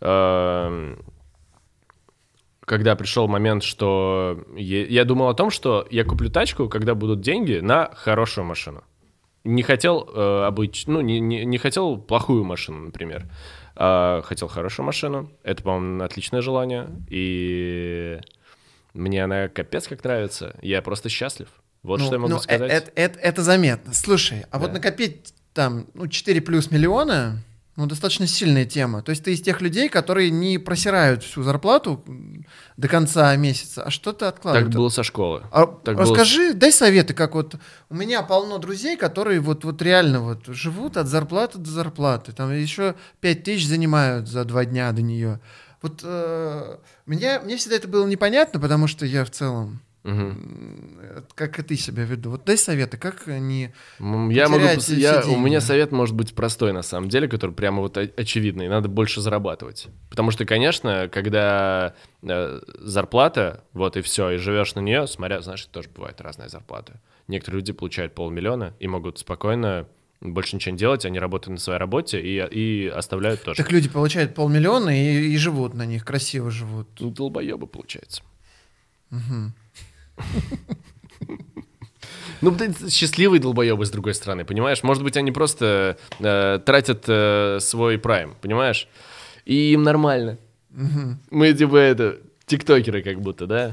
эм, 0.00 0.98
когда 2.66 2.96
пришел 2.96 3.28
момент, 3.28 3.62
что 3.62 4.44
я 4.56 5.04
думал 5.04 5.28
о 5.28 5.34
том, 5.34 5.50
что 5.50 5.86
я 5.90 6.04
куплю 6.04 6.28
тачку, 6.28 6.68
когда 6.68 6.94
будут 6.94 7.20
деньги 7.22 7.60
на 7.60 7.90
хорошую 7.94 8.44
машину. 8.44 8.84
Не 9.44 9.62
хотел 9.62 10.10
э, 10.12 10.44
обыч... 10.46 10.88
ну 10.88 11.00
не, 11.00 11.20
не, 11.20 11.44
не 11.44 11.58
хотел 11.58 11.96
плохую 11.96 12.42
машину, 12.44 12.86
например, 12.86 13.26
а 13.76 14.20
хотел 14.22 14.48
хорошую 14.48 14.84
машину. 14.84 15.30
Это, 15.44 15.62
по-моему, 15.62 16.02
отличное 16.02 16.42
желание, 16.42 16.88
и 17.08 18.18
мне 18.92 19.22
она 19.22 19.46
капец 19.48 19.86
как 19.86 20.02
нравится. 20.02 20.56
Я 20.60 20.82
просто 20.82 21.08
счастлив. 21.08 21.48
Вот 21.84 22.00
Ну, 22.00 22.06
что 22.06 22.14
я 22.16 22.18
могу 22.18 22.30
ну, 22.32 22.38
э- 22.38 22.42
сказать. 22.42 22.72
Это, 22.72 22.90
это- 22.96 23.18
это 23.20 23.42
заметно. 23.42 23.94
Слушай, 23.94 24.44
а 24.50 24.58
вот 24.58 24.68
Да. 24.68 24.72
накопить 24.74 25.32
там 25.54 25.86
ну, 25.94 26.08
4 26.08 26.40
плюс 26.40 26.72
миллиона, 26.72 27.44
ну, 27.76 27.86
достаточно 27.86 28.26
сильная 28.26 28.64
тема. 28.64 29.02
То 29.02 29.10
есть 29.10 29.22
ты 29.22 29.34
из 29.34 29.42
тех 29.42 29.60
людей, 29.60 29.88
которые 29.90 30.30
не 30.30 30.56
просирают 30.58 31.22
всю 31.22 31.42
зарплату 31.42 32.02
до 32.78 32.88
конца 32.88 33.36
месяца, 33.36 33.82
а 33.82 33.90
что-то 33.90 34.20
Так 34.20 34.36
откладывают. 34.36 34.74
было 34.74 34.88
со 34.88 35.02
школы. 35.02 35.42
А 35.52 35.66
так 35.66 35.96
было 35.96 36.06
расскажи, 36.06 36.54
дай 36.54 36.72
советы, 36.72 37.12
как 37.12 37.34
вот 37.34 37.56
у 37.90 37.94
меня 37.94 38.22
полно 38.22 38.56
друзей, 38.58 38.96
которые 38.96 39.40
вот, 39.40 39.64
вот 39.64 39.82
реально 39.82 40.20
вот 40.20 40.46
живут 40.46 40.96
от 40.96 41.06
зарплаты 41.06 41.58
до 41.58 41.70
зарплаты. 41.70 42.32
Там 42.32 42.50
еще 42.50 42.94
5 43.20 43.44
тысяч 43.44 43.66
занимают 43.66 44.26
за 44.26 44.44
два 44.44 44.64
дня 44.64 44.90
до 44.92 45.02
нее. 45.02 45.40
Вот 45.82 46.00
э, 46.02 46.78
мне, 47.04 47.40
мне 47.40 47.56
всегда 47.58 47.76
это 47.76 47.88
было 47.88 48.06
непонятно, 48.06 48.58
потому 48.58 48.86
что 48.86 49.04
я 49.04 49.24
в 49.24 49.30
целом, 49.30 49.80
Э, 50.08 51.22
как 51.34 51.58
и 51.58 51.62
ты 51.62 51.76
себя 51.76 52.04
веду. 52.04 52.30
Вот 52.30 52.44
дай 52.44 52.56
советы, 52.56 52.96
как. 52.96 53.26
М, 53.26 54.30
Я 54.30 54.48
могу, 54.48 54.80
я, 55.00 55.20
у 55.26 55.38
меня 55.38 55.60
совет 55.60 55.92
может 55.92 56.14
быть 56.14 56.34
простой 56.34 56.72
на 56.72 56.82
самом 56.82 57.08
деле, 57.08 57.28
который 57.28 57.50
прямо 57.50 57.80
вот 57.80 57.96
очевидный. 57.96 58.68
Надо 58.68 58.88
больше 58.88 59.20
зарабатывать, 59.20 59.88
потому 60.08 60.30
что, 60.30 60.44
конечно, 60.44 61.08
когда 61.12 61.94
э, 62.22 62.60
зарплата, 62.78 63.64
вот 63.72 63.96
и 63.96 64.02
все, 64.02 64.30
и 64.30 64.36
живешь 64.36 64.74
на 64.74 64.80
нее, 64.80 65.06
смотря, 65.06 65.40
знаешь, 65.42 65.64
тоже 65.66 65.88
бывает 65.88 66.20
разная 66.20 66.48
зарплата. 66.48 67.00
Некоторые 67.26 67.60
люди 67.60 67.72
получают 67.72 68.14
полмиллиона 68.14 68.74
и 68.78 68.86
могут 68.86 69.18
спокойно 69.18 69.86
больше 70.20 70.56
ничего 70.56 70.72
не 70.72 70.78
делать, 70.78 71.04
они 71.04 71.18
работают 71.18 71.58
на 71.58 71.60
своей 71.60 71.78
работе 71.78 72.20
и, 72.20 72.38
и 72.38 72.88
оставляют 72.88 73.42
тоже. 73.42 73.56
Так 73.62 73.70
люди 73.72 73.88
получают 73.88 74.34
полмиллиона 74.34 74.90
и, 74.90 75.28
и 75.32 75.36
живут 75.36 75.74
на 75.74 75.84
них, 75.84 76.04
красиво 76.04 76.50
живут. 76.50 76.88
Ну, 77.00 77.10
долбоебы 77.10 77.66
получается. 77.66 78.22
Ну, 82.42 82.50
блин, 82.50 82.74
счастливые 82.90 83.40
долбоебы, 83.40 83.86
с 83.86 83.90
другой 83.90 84.12
стороны, 84.14 84.44
понимаешь? 84.44 84.82
Может 84.82 85.02
быть, 85.02 85.16
они 85.16 85.32
просто 85.32 85.96
э, 86.20 86.58
тратят 86.64 87.04
э, 87.08 87.58
свой 87.60 87.98
прайм, 87.98 88.34
понимаешь? 88.42 88.88
И 89.46 89.72
им 89.72 89.82
нормально. 89.82 90.36
Мы, 91.30 91.54
типа, 91.54 91.76
это, 91.76 92.18
тиктокеры 92.44 93.02
как 93.02 93.20
будто, 93.22 93.46
да? 93.46 93.72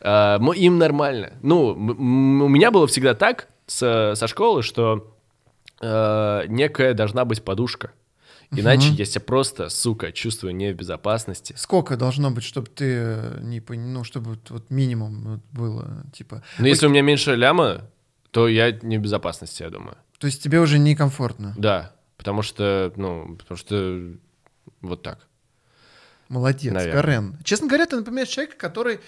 А, 0.00 0.38
мо- 0.38 0.52
им 0.54 0.76
нормально. 0.78 1.32
Ну, 1.42 1.68
у 1.68 2.48
меня 2.48 2.70
было 2.70 2.86
всегда 2.86 3.14
так 3.14 3.48
со, 3.66 4.12
со 4.14 4.26
школы, 4.26 4.62
что 4.62 5.16
э, 5.80 6.42
некая 6.48 6.92
должна 6.92 7.24
быть 7.24 7.42
подушка. 7.42 7.92
Иначе 8.60 8.88
я 8.90 9.04
себя 9.04 9.20
просто, 9.20 9.68
сука, 9.68 10.12
чувствую 10.12 10.54
не 10.54 10.72
в 10.72 10.76
безопасности. 10.76 11.54
Сколько 11.56 11.96
должно 11.96 12.30
быть, 12.30 12.44
чтобы 12.44 12.68
ты 12.68 12.84
э, 12.84 13.38
не 13.40 13.60
ну, 13.60 14.04
чтобы 14.04 14.38
вот, 14.48 14.70
минимум 14.70 15.42
было, 15.52 16.04
типа... 16.12 16.42
Но 16.58 16.66
если 16.66 16.86
у 16.86 16.90
меня 16.90 17.02
меньше 17.02 17.34
ляма, 17.34 17.88
то 18.30 18.48
я 18.48 18.72
не 18.72 18.98
в 18.98 19.00
безопасности, 19.00 19.62
я 19.62 19.70
думаю. 19.70 19.96
То 20.18 20.26
есть 20.26 20.42
тебе 20.42 20.60
уже 20.60 20.78
некомфортно. 20.78 21.54
Да, 21.56 21.92
потому 22.16 22.42
что, 22.42 22.92
ну, 22.96 23.36
потому 23.36 23.58
что 23.58 24.12
вот 24.80 25.02
так. 25.02 25.26
Молодец, 26.28 26.72
Наверно. 26.72 27.02
Карен. 27.02 27.38
Честно 27.44 27.68
говоря, 27.68 27.86
ты 27.86 27.96
напоминаешь 27.96 28.28
человека, 28.28 28.56
который 28.56 29.00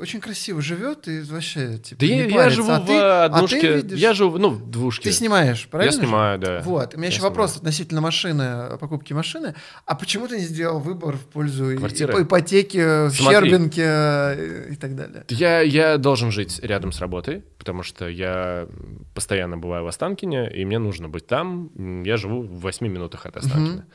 очень 0.00 0.20
красиво 0.20 0.62
живет 0.62 1.08
и 1.08 1.20
вообще, 1.22 1.78
типа, 1.78 2.00
Да 2.00 2.06
не 2.06 2.18
я, 2.18 2.24
я 2.44 2.50
живу 2.50 2.70
а 2.70 2.80
в 2.80 2.86
ты, 2.86 2.92
а 2.96 3.28
ты 3.28 3.34
однушке, 3.34 3.76
видишь- 3.76 3.98
я 3.98 4.14
живу, 4.14 4.38
ну, 4.38 4.48
в 4.50 4.70
двушке. 4.70 5.04
Ты 5.04 5.12
снимаешь, 5.12 5.68
правильно? 5.68 5.92
Я 5.94 5.98
снимаю, 5.98 6.38
да. 6.38 6.60
Вот. 6.62 6.94
У 6.94 6.96
меня 6.96 7.06
Я 7.06 7.08
еще 7.10 7.16
снимаю. 7.18 7.30
вопрос 7.32 7.56
относительно 7.56 8.00
машины, 8.00 8.78
покупки 8.78 9.12
машины. 9.12 9.54
А 9.86 9.94
почему 9.94 10.28
ты 10.28 10.38
не 10.38 10.44
сделал 10.44 10.78
выбор 10.80 11.16
в 11.16 11.26
пользу 11.26 11.70
и- 11.72 11.76
Квартиры. 11.76 12.18
и- 12.18 12.22
ипотеки 12.22 13.08
в 13.08 13.12
Смотри. 13.12 13.34
Щербинке 13.50 13.82
э, 13.84 14.68
и 14.72 14.76
так 14.76 14.94
далее? 14.96 15.24
Я, 15.28 15.60
я 15.60 15.98
должен 15.98 16.30
жить 16.30 16.60
рядом 16.62 16.92
с 16.92 17.00
работой, 17.00 17.42
потому 17.58 17.82
что 17.82 18.08
я 18.08 18.66
постоянно 19.14 19.58
бываю 19.58 19.84
в 19.84 19.88
Останкине, 19.88 20.50
и 20.50 20.64
мне 20.64 20.78
нужно 20.78 21.08
быть 21.08 21.26
там. 21.26 21.70
Я 22.04 22.16
живу 22.16 22.42
в 22.42 22.60
8 22.60 22.86
минутах 22.88 23.26
от 23.26 23.36
Останкина. 23.36 23.84
А, 23.88 23.92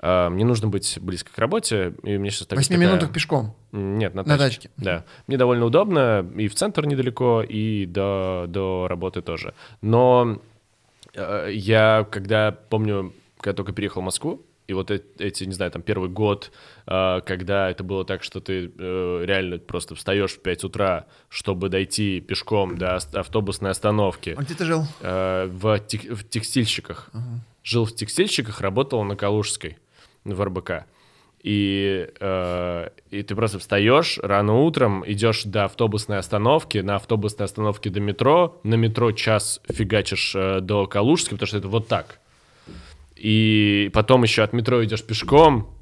Мне 0.00 0.44
нужно 0.44 0.68
быть 0.68 0.98
близко 1.00 1.32
к 1.32 1.38
работе, 1.38 1.92
и 2.04 2.18
мне 2.18 2.30
сейчас 2.30 2.46
В 2.48 2.52
8 2.52 2.76
минутах 2.76 3.12
пешком. 3.12 3.54
Нет, 3.72 4.14
на 4.14 4.22
На 4.22 4.38
тачке. 4.38 4.68
тачке. 4.68 4.70
Да. 4.76 5.04
Мне 5.26 5.36
довольно 5.36 5.64
удобно, 5.64 6.24
и 6.36 6.46
в 6.46 6.54
центр 6.54 6.86
недалеко, 6.86 7.42
и 7.42 7.84
до, 7.84 8.44
до 8.48 8.86
работы 8.88 9.22
тоже. 9.22 9.54
Но 9.82 10.40
э, 11.14 11.50
я, 11.52 12.06
когда, 12.10 12.52
помню, 12.52 13.12
когда 13.40 13.56
только 13.56 13.72
переехал 13.72 14.02
в 14.02 14.04
Москву, 14.04 14.42
и 14.68 14.74
вот 14.74 14.90
эти, 14.90 15.44
не 15.44 15.52
знаю, 15.52 15.70
там 15.72 15.82
первый 15.82 16.10
год, 16.10 16.52
э, 16.86 17.20
когда 17.26 17.68
это 17.70 17.82
было 17.82 18.04
так, 18.04 18.22
что 18.22 18.40
ты 18.40 18.70
э, 18.78 19.22
реально 19.24 19.58
просто 19.58 19.94
встаешь 19.96 20.32
в 20.34 20.40
5 20.42 20.62
утра, 20.64 21.06
чтобы 21.28 21.70
дойти 21.70 22.20
пешком 22.20 22.78
до 22.78 22.96
автобусной 23.14 23.70
остановки 23.72 24.36
А 24.38 24.42
где 24.42 24.54
ты 24.54 24.64
жил? 24.64 24.84
в, 25.00 25.78
тек- 25.88 26.12
в 26.12 26.28
текстильщиках. 26.28 27.10
Жил 27.64 27.84
в 27.84 27.94
текстильщиках, 27.94 28.60
работал 28.60 29.02
на 29.04 29.16
Калужской, 29.16 29.76
в 30.34 30.42
РБК. 30.42 30.86
И, 31.42 32.08
э, 32.18 32.88
и 33.10 33.22
ты 33.22 33.34
просто 33.36 33.58
встаешь 33.58 34.18
рано 34.22 34.60
утром, 34.60 35.04
идешь 35.06 35.44
до 35.44 35.64
автобусной 35.64 36.18
остановки, 36.18 36.78
на 36.78 36.96
автобусной 36.96 37.44
остановке 37.44 37.90
до 37.90 38.00
метро, 38.00 38.60
на 38.64 38.74
метро 38.74 39.12
час 39.12 39.60
фигачишь 39.70 40.34
э, 40.34 40.60
до 40.60 40.86
Калужской, 40.86 41.36
потому 41.36 41.46
что 41.46 41.58
это 41.58 41.68
вот 41.68 41.86
так. 41.86 42.18
И 43.14 43.90
потом 43.92 44.22
еще 44.24 44.42
от 44.42 44.52
метро 44.52 44.84
идешь 44.84 45.04
пешком. 45.04 45.74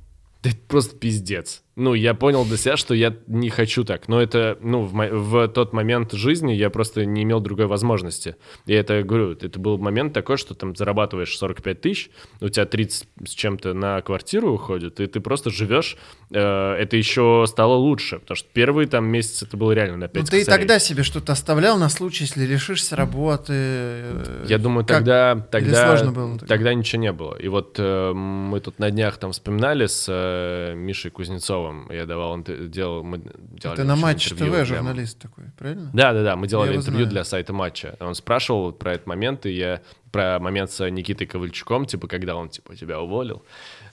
Да 0.43 0.51
это 0.51 0.59
просто 0.69 0.97
пиздец. 0.97 1.63
Ну, 1.77 1.93
я 1.93 2.15
понял 2.15 2.47
для 2.47 2.57
себя, 2.57 2.79
что 2.79 2.95
я 2.95 3.15
не 3.27 3.51
хочу 3.51 3.85
так. 3.85 4.09
Но 4.09 4.19
это, 4.23 4.57
ну, 4.63 4.83
в, 4.83 4.93
в 4.95 5.49
тот 5.49 5.75
момент 5.75 6.13
жизни 6.13 6.55
я 6.55 6.71
просто 6.71 7.05
не 7.05 7.23
имел 7.25 7.41
другой 7.41 7.67
возможности. 7.67 8.37
Я 8.65 8.81
это 8.81 9.03
говорю, 9.03 9.33
это 9.33 9.59
был 9.61 9.77
момент 9.77 10.15
такой, 10.15 10.39
что 10.39 10.55
там 10.55 10.75
зарабатываешь 10.75 11.37
45 11.37 11.81
тысяч, 11.83 12.11
у 12.41 12.49
тебя 12.49 12.65
30 12.65 13.07
с 13.27 13.31
чем-то 13.31 13.75
на 13.75 14.01
квартиру 14.01 14.55
уходит, 14.55 15.01
и 15.01 15.07
ты 15.07 15.21
просто 15.21 15.51
живешь. 15.51 15.99
Э, 16.31 16.73
это 16.77 16.97
еще 16.97 17.45
стало 17.47 17.75
лучше, 17.75 18.21
потому 18.21 18.37
что 18.37 18.49
первые 18.55 18.89
там 18.89 19.05
месяцы 19.07 19.45
это 19.45 19.59
было 19.59 19.73
реально 19.73 19.99
на 19.99 20.09
5 20.09 20.23
Ну, 20.23 20.29
ты 20.31 20.41
и 20.41 20.45
тогда 20.45 20.79
себе 20.79 21.03
что-то 21.03 21.33
оставлял 21.33 21.77
на 21.79 21.91
случай, 21.91 22.25
если 22.25 22.47
лишишься 22.47 22.97
работы. 22.97 23.53
э, 23.53 24.47
Я 24.49 24.57
думаю, 24.57 24.87
как- 24.87 24.97
тогда, 24.97 25.47
тогда, 25.51 25.89
сложно 25.89 26.13
было 26.13 26.31
тогда? 26.39 26.47
тогда 26.47 26.73
ничего 26.73 27.03
не 27.03 27.13
было. 27.13 27.35
И 27.35 27.49
вот 27.49 27.75
э, 27.79 28.13
мы 28.15 28.61
тут 28.61 28.79
на 28.79 28.91
днях 28.91 29.19
там 29.19 29.33
вспоминали 29.33 29.85
с 29.85 30.07
э, 30.09 30.73
Мишей 30.75 31.11
Кузнецовым. 31.11 31.66
Я 31.91 32.07
давал, 32.07 32.39
интер- 32.39 32.69
делал, 32.69 33.03
мы 33.03 33.19
делали 33.19 33.77
Ты 33.77 33.85
на 33.85 33.95
очень 33.95 34.03
Матч 34.03 34.33
интервью 34.33 34.53
ТВ 34.53 34.57
для- 34.57 34.65
журналист 34.65 35.19
такой, 35.19 35.45
правильно? 35.59 35.91
Да, 35.93 36.13
да, 36.13 36.23
да. 36.23 36.37
Мы 36.37 36.47
делали 36.49 36.73
его 36.73 36.81
интервью 36.81 37.07
для 37.07 37.25
сайта 37.25 37.53
матча. 37.53 37.97
Он 38.01 38.15
спрашивал 38.15 38.73
про 38.73 38.95
этот 38.95 39.07
момент, 39.07 39.47
и 39.47 39.51
я 39.53 39.81
про 40.13 40.39
момент 40.39 40.71
с 40.71 40.89
Никитой 40.91 41.27
Ковальчуком, 41.27 41.87
типа, 41.87 42.09
когда 42.09 42.37
он 42.37 42.49
типа 42.49 42.75
тебя 42.77 43.01
уволил. 43.01 43.45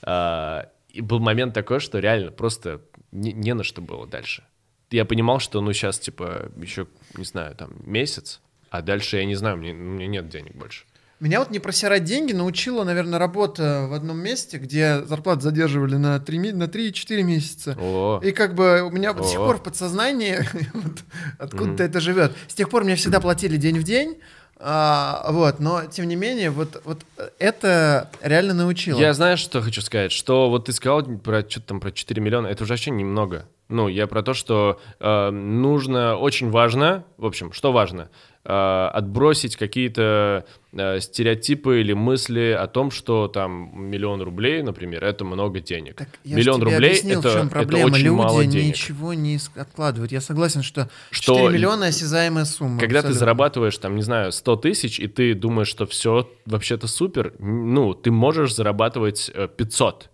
А, 0.01 0.69
и 0.89 1.01
был 1.01 1.19
момент 1.19 1.53
такой, 1.53 1.79
что 1.79 1.99
реально 1.99 2.31
просто 2.31 2.81
не, 3.11 3.33
не 3.33 3.53
на 3.53 3.63
что 3.63 3.81
было 3.81 4.07
дальше. 4.07 4.43
Я 4.91 5.05
понимал, 5.05 5.39
что 5.39 5.59
ну 5.61 5.73
сейчас 5.73 5.97
типа 5.99 6.51
еще 6.57 6.87
не 7.17 7.23
знаю 7.25 7.55
там 7.55 7.71
месяц, 7.85 8.41
а 8.69 8.81
дальше 8.81 9.17
я 9.17 9.25
не 9.25 9.35
знаю, 9.35 9.57
мне, 9.57 9.71
у 9.71 9.75
меня 9.75 10.07
нет 10.07 10.29
денег 10.29 10.55
больше. 10.55 10.85
Меня 11.19 11.39
вот 11.39 11.51
не 11.51 11.59
просирать 11.59 12.03
деньги 12.03 12.33
научила, 12.33 12.83
наверное, 12.83 13.17
работа 13.17 13.87
в 13.89 13.93
одном 13.93 14.17
месте, 14.17 14.57
где 14.57 15.03
зарплату 15.03 15.41
задерживали 15.41 15.95
на 15.95 16.19
3, 16.19 16.51
на 16.51 16.63
3-4 16.65 17.23
месяца. 17.23 17.77
О, 17.79 18.19
И 18.23 18.31
как 18.31 18.55
бы 18.55 18.81
у 18.81 18.89
меня 18.89 19.13
до 19.13 19.23
сих 19.23 19.39
О. 19.39 19.45
пор 19.45 19.57
в 19.57 19.63
подсознании 19.63 20.39
вот 20.73 20.99
откуда-то 21.39 21.83
это 21.83 21.99
живет. 21.99 22.33
С 22.47 22.53
тех 22.55 22.69
пор 22.69 22.83
мне 22.83 22.95
всегда 22.95 23.19
платили 23.21 23.57
день 23.57 23.79
в 23.79 23.83
день, 23.83 24.17
а, 24.65 25.29
вот, 25.31 25.59
но 25.59 25.85
тем 25.85 26.07
не 26.07 26.15
менее 26.15 26.49
вот, 26.49 26.81
вот 26.85 27.01
это 27.37 28.09
реально 28.21 28.53
научило. 28.53 28.99
Я 28.99 29.13
знаешь, 29.13 29.39
что 29.39 29.61
хочу 29.61 29.81
сказать? 29.81 30.11
Что 30.11 30.49
вот 30.49 30.65
ты 30.65 30.73
сказал 30.73 31.03
про 31.03 31.41
что-то 31.41 31.67
там 31.67 31.79
про 31.79 31.91
4 31.91 32.21
миллиона, 32.21 32.47
это 32.47 32.63
уже 32.63 32.73
вообще 32.73 32.91
немного. 32.91 33.45
Ну, 33.69 33.87
я 33.87 34.07
про 34.07 34.23
то, 34.23 34.33
что 34.33 34.79
э, 34.99 35.29
нужно, 35.31 36.15
очень 36.15 36.49
важно, 36.49 37.03
в 37.17 37.25
общем, 37.25 37.51
что 37.51 37.71
важно? 37.71 38.09
Э, 38.45 38.89
отбросить 38.91 39.55
какие-то 39.55 40.45
э, 40.73 40.99
стереотипы 40.99 41.79
или 41.79 41.93
мысли 41.93 42.51
о 42.59 42.67
том, 42.67 42.91
что 42.91 43.29
там 43.29 43.71
миллион 43.73 44.21
рублей, 44.21 44.61
например, 44.63 45.01
это 45.05 45.23
много 45.23 45.61
денег. 45.61 45.95
Так 45.95 46.09
я 46.25 46.35
миллион 46.35 46.59
тебе 46.59 46.71
рублей 46.73 46.89
объяснил, 46.89 47.19
это, 47.21 47.29
в 47.29 47.33
чем 47.33 47.41
это 47.47 47.49
проблема. 47.51 47.85
очень 47.85 47.97
Люди 47.99 48.09
мало 48.09 48.45
денег. 48.45 48.67
ничего 48.67 49.13
не 49.13 49.39
откладывают. 49.55 50.11
Я 50.11 50.19
согласен, 50.19 50.61
что, 50.61 50.89
Что 51.09 51.35
4 51.35 51.47
ли- 51.47 51.53
миллиона 51.53 51.85
осязаемая 51.85 52.43
сумма. 52.43 52.79
Когда 52.81 52.95
ты 52.95 53.07
абсолютно. 53.07 53.19
зарабатываешь, 53.19 53.77
там, 53.77 53.95
не 53.95 54.01
знаю, 54.01 54.33
100 54.33 54.55
тысяч, 54.57 54.99
и 54.99 55.07
ты 55.07 55.35
думаешь, 55.35 55.69
что 55.69 55.85
все 55.85 56.29
вообще-то 56.45 56.87
супер, 56.87 57.33
ну, 57.39 57.93
ты 57.93 58.11
можешь 58.11 58.53
зарабатывать 58.53 59.31
э, 59.33 59.47
500. 59.47 60.09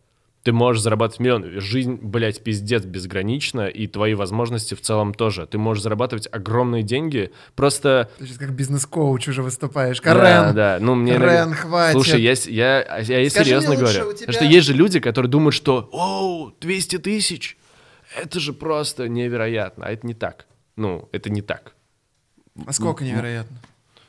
Ты 0.50 0.54
можешь 0.54 0.82
зарабатывать 0.82 1.20
миллион. 1.20 1.62
Жизнь, 1.62 2.00
блядь, 2.02 2.44
пиздец 2.44 2.84
безгранична, 2.84 3.68
и 3.68 3.86
твои 3.86 4.16
возможности 4.16 4.74
в 4.74 4.82
целом 4.82 5.14
тоже. 5.14 5.46
Ты 5.46 5.60
можешь 5.60 5.84
зарабатывать 5.84 6.28
огромные 6.32 6.82
деньги, 6.82 7.32
просто... 7.54 8.10
Ты 8.18 8.26
сейчас 8.26 8.40
как 8.40 8.54
бизнес-коуч 8.56 9.28
уже 9.28 9.44
выступаешь. 9.44 10.02
Да, 10.02 10.16
Карен, 10.16 10.56
да, 10.56 10.80
ну 10.82 10.96
мне... 10.96 11.14
Карен, 11.14 11.50
иногда- 11.50 11.56
хватит. 11.56 11.94
Слушай, 11.94 12.24
я, 12.24 12.32
я, 12.48 12.98
я, 12.98 13.20
я 13.20 13.30
Скажи 13.30 13.46
серьезно 13.46 13.76
говорю. 13.76 14.12
тебя- 14.14 14.26
Потому 14.26 14.34
что 14.34 14.46
есть 14.46 14.66
же 14.66 14.74
люди, 14.74 15.00
которые 15.00 15.30
думают, 15.30 15.54
что 15.54 15.88
«Оу, 15.92 16.52
200 16.60 16.98
тысяч! 16.98 17.56
Это 18.20 18.40
же 18.40 18.52
просто 18.52 19.08
невероятно!» 19.08 19.86
А 19.86 19.92
это 19.92 20.08
не 20.08 20.16
так. 20.16 20.48
Ну, 20.78 21.10
это 21.12 21.30
не 21.30 21.44
так. 21.44 21.74
А 22.66 22.74
сколько 22.74 23.04
невероятно. 23.04 23.56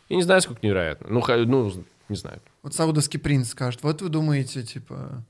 Я 0.09 0.17
не 0.17 0.23
знаю, 0.23 0.41
сколько 0.41 0.61
невероятно. 0.67 1.07
Ну, 1.11 1.23
ну 1.45 1.85
не 2.09 2.17
знаю. 2.17 2.41
Вот 2.63 2.75
саудовский 2.75 3.21
принц 3.21 3.51
скажет, 3.51 3.83
вот 3.83 4.01
вы 4.01 4.09
думаете, 4.09 4.63
типа, 4.63 5.23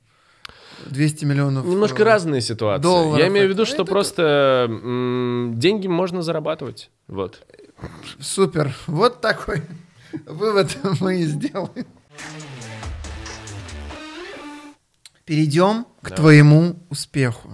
200 0.86 1.24
миллионов... 1.24 1.66
Немножко 1.66 2.02
э, 2.02 2.04
разные 2.04 2.40
ситуации. 2.40 2.82
долларов 2.82 3.18
Я 3.18 3.28
имею 3.28 3.46
в 3.46 3.50
виду, 3.50 3.62
это- 3.62 3.70
что 3.72 3.82
это- 3.82 3.90
просто 3.92 4.66
м, 4.70 5.54
деньги 5.56 5.86
можно 5.88 6.22
зарабатывать. 6.22 6.90
Вот. 7.08 7.42
Супер. 8.20 8.74
Вот 8.86 9.20
такой 9.20 9.62
вывод 10.26 10.76
мы 11.00 11.20
и 11.20 11.24
сделаем. 11.24 11.86
Перейдем 15.24 15.86
к 16.02 16.10
Да. 16.10 16.16
твоему 16.16 16.76
успеху. 16.88 17.50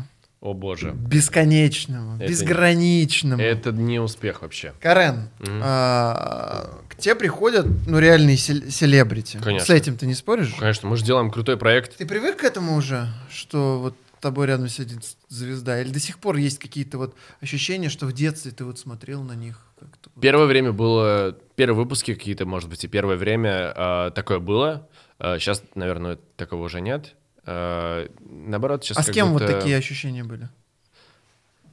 О 0.47 0.55
боже. 0.55 0.93
Бесконечному, 0.93 2.17
Это- 2.17 2.29
безграничному. 2.29 3.43
Это 3.43 3.73
не 3.73 3.99
успех 3.99 4.43
вообще. 4.43 4.73
Карен, 4.81 5.29
Мгм. 5.41 5.61
а, 5.65 6.71
к 6.89 6.95
тебе 6.97 7.17
приходят, 7.17 7.67
ну, 7.87 7.99
реальные 7.99 8.37
сел- 8.37 8.71
селебрити. 8.71 9.39
Конечно. 9.43 9.67
С 9.67 9.71
этим 9.71 9.97
ты 9.97 10.07
не 10.07 10.15
споришь? 10.15 10.55
Конечно, 10.59 10.89
мы 10.89 10.97
же 10.97 11.05
делаем 11.05 11.31
крутой 11.33 11.57
проект. 11.57 11.97
Ты 11.97 12.07
привык 12.07 12.37
к 12.37 12.45
этому 12.45 12.77
уже, 12.77 13.09
что 13.29 13.81
вот 13.81 13.97
тобой 14.21 14.47
рядом 14.47 14.69
сидит 14.69 15.01
звезда? 15.29 15.81
Или 15.81 15.91
до 15.91 15.99
сих 16.01 16.19
пор 16.19 16.37
есть 16.37 16.59
какие-то 16.61 16.99
вот 16.99 17.17
ощущения, 17.41 17.89
что 17.89 18.07
в 18.07 18.13
детстве 18.13 18.53
ты 18.53 18.65
вот 18.65 18.79
смотрел 18.79 19.23
на 19.23 19.33
них 19.35 19.59
как-то? 19.81 20.11
Первое 20.21 20.47
время 20.47 20.71
было... 20.73 21.37
Первые 21.57 21.77
выпуски 21.83 22.15
какие-то, 22.15 22.47
может 22.47 22.69
быть, 22.71 22.85
и 22.85 22.89
первое 22.89 23.17
время 23.17 23.73
а, 23.77 24.11
такое 24.11 24.39
было. 24.39 24.89
сейчас, 25.21 25.63
наверное, 25.75 26.19
такого 26.37 26.63
уже 26.65 26.81
нет. 26.81 27.15
А, 27.47 28.09
наоборот, 28.21 28.85
сейчас 28.85 28.99
А 28.99 29.03
с 29.03 29.11
кем 29.11 29.33
вот 29.33 29.47
такие 29.47 29.77
ощущения 29.77 30.25
были? 30.25 30.49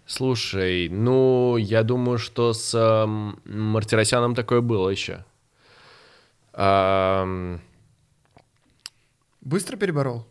Слушай, 0.06 0.90
ну, 0.90 1.58
я 1.58 1.84
думаю, 1.84 2.18
что 2.18 2.54
с 2.54 2.74
ам, 2.76 3.40
Мартиросяном 3.46 4.36
такое 4.36 4.62
было 4.62 4.90
еще. 4.90 5.26
Ам, 6.54 7.62
Быстро 9.44 9.76
переборол? 9.76 10.26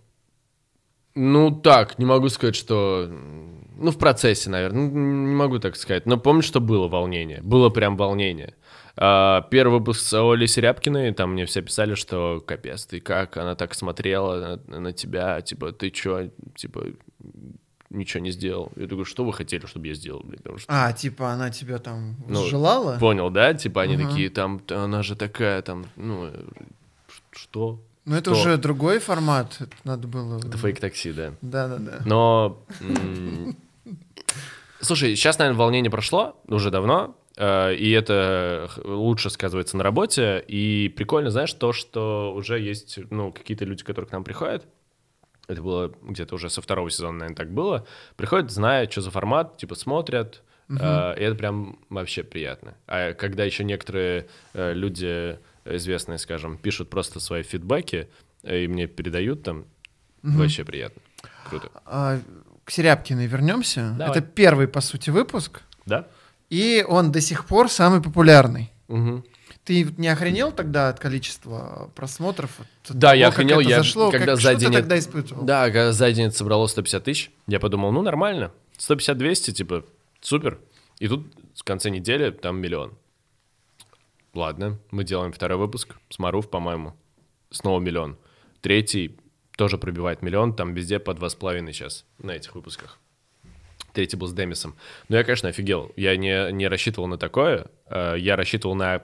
Ну, 1.15 1.51
так, 1.51 1.99
не 1.99 2.07
могу 2.07 2.29
сказать, 2.31 2.57
что... 2.57 3.09
Ну, 3.77 3.91
в 3.91 3.99
процессе, 3.99 4.49
наверное. 4.49 4.89
Не 4.89 5.35
могу 5.35 5.59
так 5.59 5.77
сказать. 5.77 6.07
Но 6.07 6.17
помню, 6.17 6.43
что 6.43 6.61
было 6.61 6.89
волнение. 6.89 7.43
Было 7.43 7.69
прям 7.69 7.97
волнение. 7.97 8.55
А, 8.97 9.43
Первый 9.51 9.79
выпуск 9.79 10.01
с 10.01 10.13
Олей 10.13 10.47
Серябкиной, 10.49 11.13
там 11.15 11.33
мне 11.33 11.47
все 11.47 11.63
писали, 11.63 11.95
что 11.95 12.43
капец, 12.47 12.85
ты 12.87 13.01
как? 13.01 13.37
Она 13.37 13.55
так 13.55 13.75
смотрела 13.75 14.59
на, 14.67 14.81
на 14.81 14.93
тебя, 14.93 15.41
типа, 15.41 15.73
ты 15.73 15.91
чё, 15.91 16.31
типа, 16.57 16.85
ничего 17.91 18.23
не 18.23 18.31
сделал. 18.31 18.73
Я 18.77 18.87
говорю, 18.87 19.05
что 19.05 19.25
вы 19.25 19.33
хотели, 19.33 19.67
чтобы 19.67 19.87
я 19.89 19.95
сделал? 19.95 20.21
блин? 20.25 20.39
Потому 20.39 20.59
что 20.59 20.67
А, 20.73 20.93
типа 20.93 21.31
она 21.31 21.51
тебя 21.51 21.79
там 21.79 22.17
Ну, 22.27 22.45
желала? 22.47 22.99
Понял, 22.99 23.31
да? 23.31 23.55
Типа 23.55 23.83
они 23.83 23.95
Ага. 23.97 24.09
такие, 24.09 24.31
там, 24.31 24.61
она 24.71 25.03
же 25.03 25.15
такая, 25.17 25.63
там, 25.63 25.87
ну, 25.97 26.27
э, 26.27 26.45
что? 27.31 27.81
Ну 28.05 28.17
это 28.17 28.33
уже 28.33 28.57
другой 28.57 28.99
формат. 28.99 29.57
Это 29.61 29.77
надо 29.85 30.09
было... 30.09 30.39
Это 30.39 30.57
фейк-такси, 30.59 31.13
да. 31.13 31.35
Да-да-да. 31.41 32.01
Но... 32.05 32.63
Слушай, 34.81 35.15
сейчас, 35.15 35.39
наверное, 35.39 35.59
волнение 35.59 35.91
прошло 35.91 36.37
уже 36.49 36.71
давно, 36.71 37.15
и 37.37 37.97
это 37.97 38.69
лучше 38.85 39.31
сказывается 39.31 39.77
на 39.77 39.85
работе. 39.85 40.45
И 40.47 40.93
прикольно, 40.95 41.31
знаешь, 41.31 41.53
то, 41.55 41.73
что 41.73 42.33
уже 42.35 42.61
есть, 42.61 42.99
ну, 43.11 43.33
какие-то 43.33 43.65
люди, 43.65 43.85
которые 43.85 44.09
к 44.09 44.13
нам 44.13 44.23
приходят, 44.23 44.67
это 45.49 45.63
было 45.63 45.93
где-то 46.03 46.35
уже 46.35 46.51
со 46.51 46.63
второго 46.63 46.91
сезона, 46.91 47.19
наверное, 47.19 47.37
так 47.37 47.51
было, 47.53 47.87
приходят, 48.17 48.51
зная, 48.51 48.89
что 48.89 49.01
за 49.01 49.11
формат, 49.11 49.57
типа 49.57 49.75
смотрят, 49.75 50.43
э, 50.69 50.75
и 51.19 51.23
это 51.23 51.35
прям 51.35 51.79
вообще 51.89 52.23
приятно. 52.23 52.75
А 52.87 53.13
когда 53.13 53.45
еще 53.45 53.65
некоторые 53.65 54.29
э, 54.55 54.73
люди 54.73 55.39
известные, 55.65 56.19
скажем, 56.19 56.57
пишут 56.59 56.91
просто 56.91 57.21
свои 57.21 57.43
фидбэки 57.43 58.09
э, 58.43 58.65
и 58.65 58.69
мне 58.69 58.87
передают 58.87 59.43
там, 59.43 59.67
вообще 60.23 60.65
приятно. 60.65 61.03
Круто. 61.49 61.71
А, 61.85 62.19
к 62.65 62.71
Серябкиной 62.71 63.27
вернемся. 63.27 63.95
Давай. 63.99 64.17
Это 64.17 64.27
первый, 64.27 64.69
по 64.69 64.81
сути, 64.81 65.11
выпуск. 65.11 65.63
Да? 65.87 66.07
И 66.53 66.85
он 66.87 67.13
до 67.13 67.23
сих 67.23 67.47
пор 67.47 67.71
самый 67.71 68.03
популярный. 68.03 68.71
Мгм. 68.89 69.25
Ты 69.65 69.85
не 69.97 70.09
охренел 70.09 70.53
тогда 70.53 70.91
от 70.91 71.01
количества 71.01 71.91
просмотров? 71.95 72.61
От 72.61 72.67
Да, 72.91 73.09
того, 73.09 73.15
я 73.21 73.29
охренел, 73.29 73.61
я 73.61 73.79
зашло? 73.79 74.11
когда 74.11 74.33
Как- 74.33 74.41
за 74.43 74.55
день 74.57 74.71
тогда 74.73 74.99
испытывал? 74.99 75.45
Да, 75.45 75.65
когда 75.71 75.93
за 75.93 76.13
день 76.13 76.27
это 76.27 76.37
собрало 76.37 76.67
150 76.67 77.05
тысяч, 77.05 77.31
я 77.47 77.59
подумал, 77.59 77.91
ну 77.91 78.03
нормально, 78.03 78.53
150-200, 78.77 79.53
типа, 79.53 79.87
супер. 80.21 80.59
И 80.99 81.09
тут 81.09 81.27
в 81.55 81.65
конце 81.65 81.89
недели 81.89 82.31
там 82.31 82.61
миллион. 82.61 82.99
Ладно, 84.35 84.79
мы 84.91 85.05
делаем 85.05 85.33
второй 85.33 85.57
выпуск 85.57 85.95
с 86.11 86.19
Маруф, 86.19 86.51
по-моему, 86.51 86.95
снова 87.51 87.81
миллион. 87.81 88.19
Третий 88.61 89.17
тоже 89.57 89.79
пробивает 89.79 90.21
миллион, 90.21 90.55
там 90.55 90.75
везде 90.75 90.99
по 90.99 91.15
два 91.15 91.31
с 91.31 91.35
половиной 91.35 91.73
сейчас 91.73 92.05
на 92.19 92.33
этих 92.33 92.55
выпусках. 92.55 92.99
Третий 93.93 94.17
был 94.17 94.27
с 94.27 94.33
Демисом. 94.33 94.75
Но 95.09 95.17
я, 95.17 95.25
конечно, 95.25 95.49
офигел. 95.49 95.93
Я 95.97 96.17
не, 96.17 96.51
не 96.53 96.69
рассчитывал 96.69 97.07
на 97.09 97.19
такое. 97.19 97.67
Э, 97.89 98.15
Я 98.19 98.37
рассчитывал 98.37 98.75
на... 98.75 99.03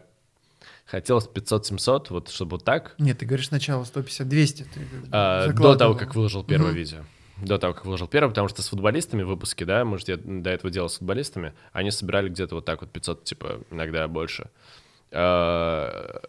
Хотелось 0.86 1.28
500-700, 1.28 2.06
вот 2.10 2.30
чтобы 2.30 2.52
вот 2.52 2.64
так. 2.64 2.94
Нет, 2.98 3.18
ты 3.18 3.26
говоришь 3.26 3.48
сначала 3.48 3.84
150-200. 3.84 4.54
Ты 4.56 4.66
А, 5.12 5.48
до 5.52 5.76
того, 5.76 5.94
как 5.94 6.14
выложил 6.14 6.42
первое 6.44 6.70
Мгм. 6.70 6.78
видео. 6.78 6.98
До 7.36 7.58
того, 7.58 7.74
как 7.74 7.84
выложил 7.84 8.08
первое, 8.08 8.30
потому 8.30 8.48
что 8.48 8.62
с 8.62 8.68
футболистами 8.68 9.22
выпуски, 9.22 9.62
да, 9.64 9.84
может, 9.84 10.08
я 10.08 10.16
до 10.16 10.50
этого 10.50 10.70
делал 10.72 10.88
с 10.88 10.96
футболистами, 10.98 11.52
они 11.72 11.90
собирали 11.90 12.28
где-то 12.30 12.54
вот 12.56 12.64
так 12.64 12.80
вот 12.80 12.90
500, 12.90 13.22
типа, 13.24 13.60
иногда 13.70 14.08
больше. 14.08 14.48
А, 15.12 16.20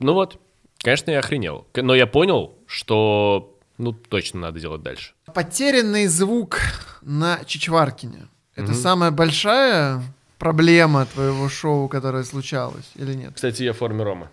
Ну 0.00 0.12
вот, 0.14 0.38
конечно, 0.78 1.10
я 1.10 1.20
охренел. 1.20 1.66
Но 1.74 1.94
я 1.94 2.06
понял, 2.06 2.54
что, 2.66 3.56
ну, 3.78 3.92
точно 3.92 4.40
надо 4.40 4.60
делать 4.60 4.82
дальше. 4.82 5.12
Потерянный 5.32 6.06
звук 6.06 6.58
на 7.02 7.44
Чичваркине. 7.44 8.28
Это 8.56 8.74
самая 8.74 9.10
большая 9.10 10.02
проблема 10.38 11.06
твоего 11.06 11.48
шоу, 11.48 11.88
которая 11.88 12.24
случалась, 12.24 12.90
или 12.96 13.14
нет? 13.14 13.32
Кстати, 13.34 13.62
я 13.62 13.72
в 13.72 13.76
форме 13.76 14.02
Рома. 14.04 14.28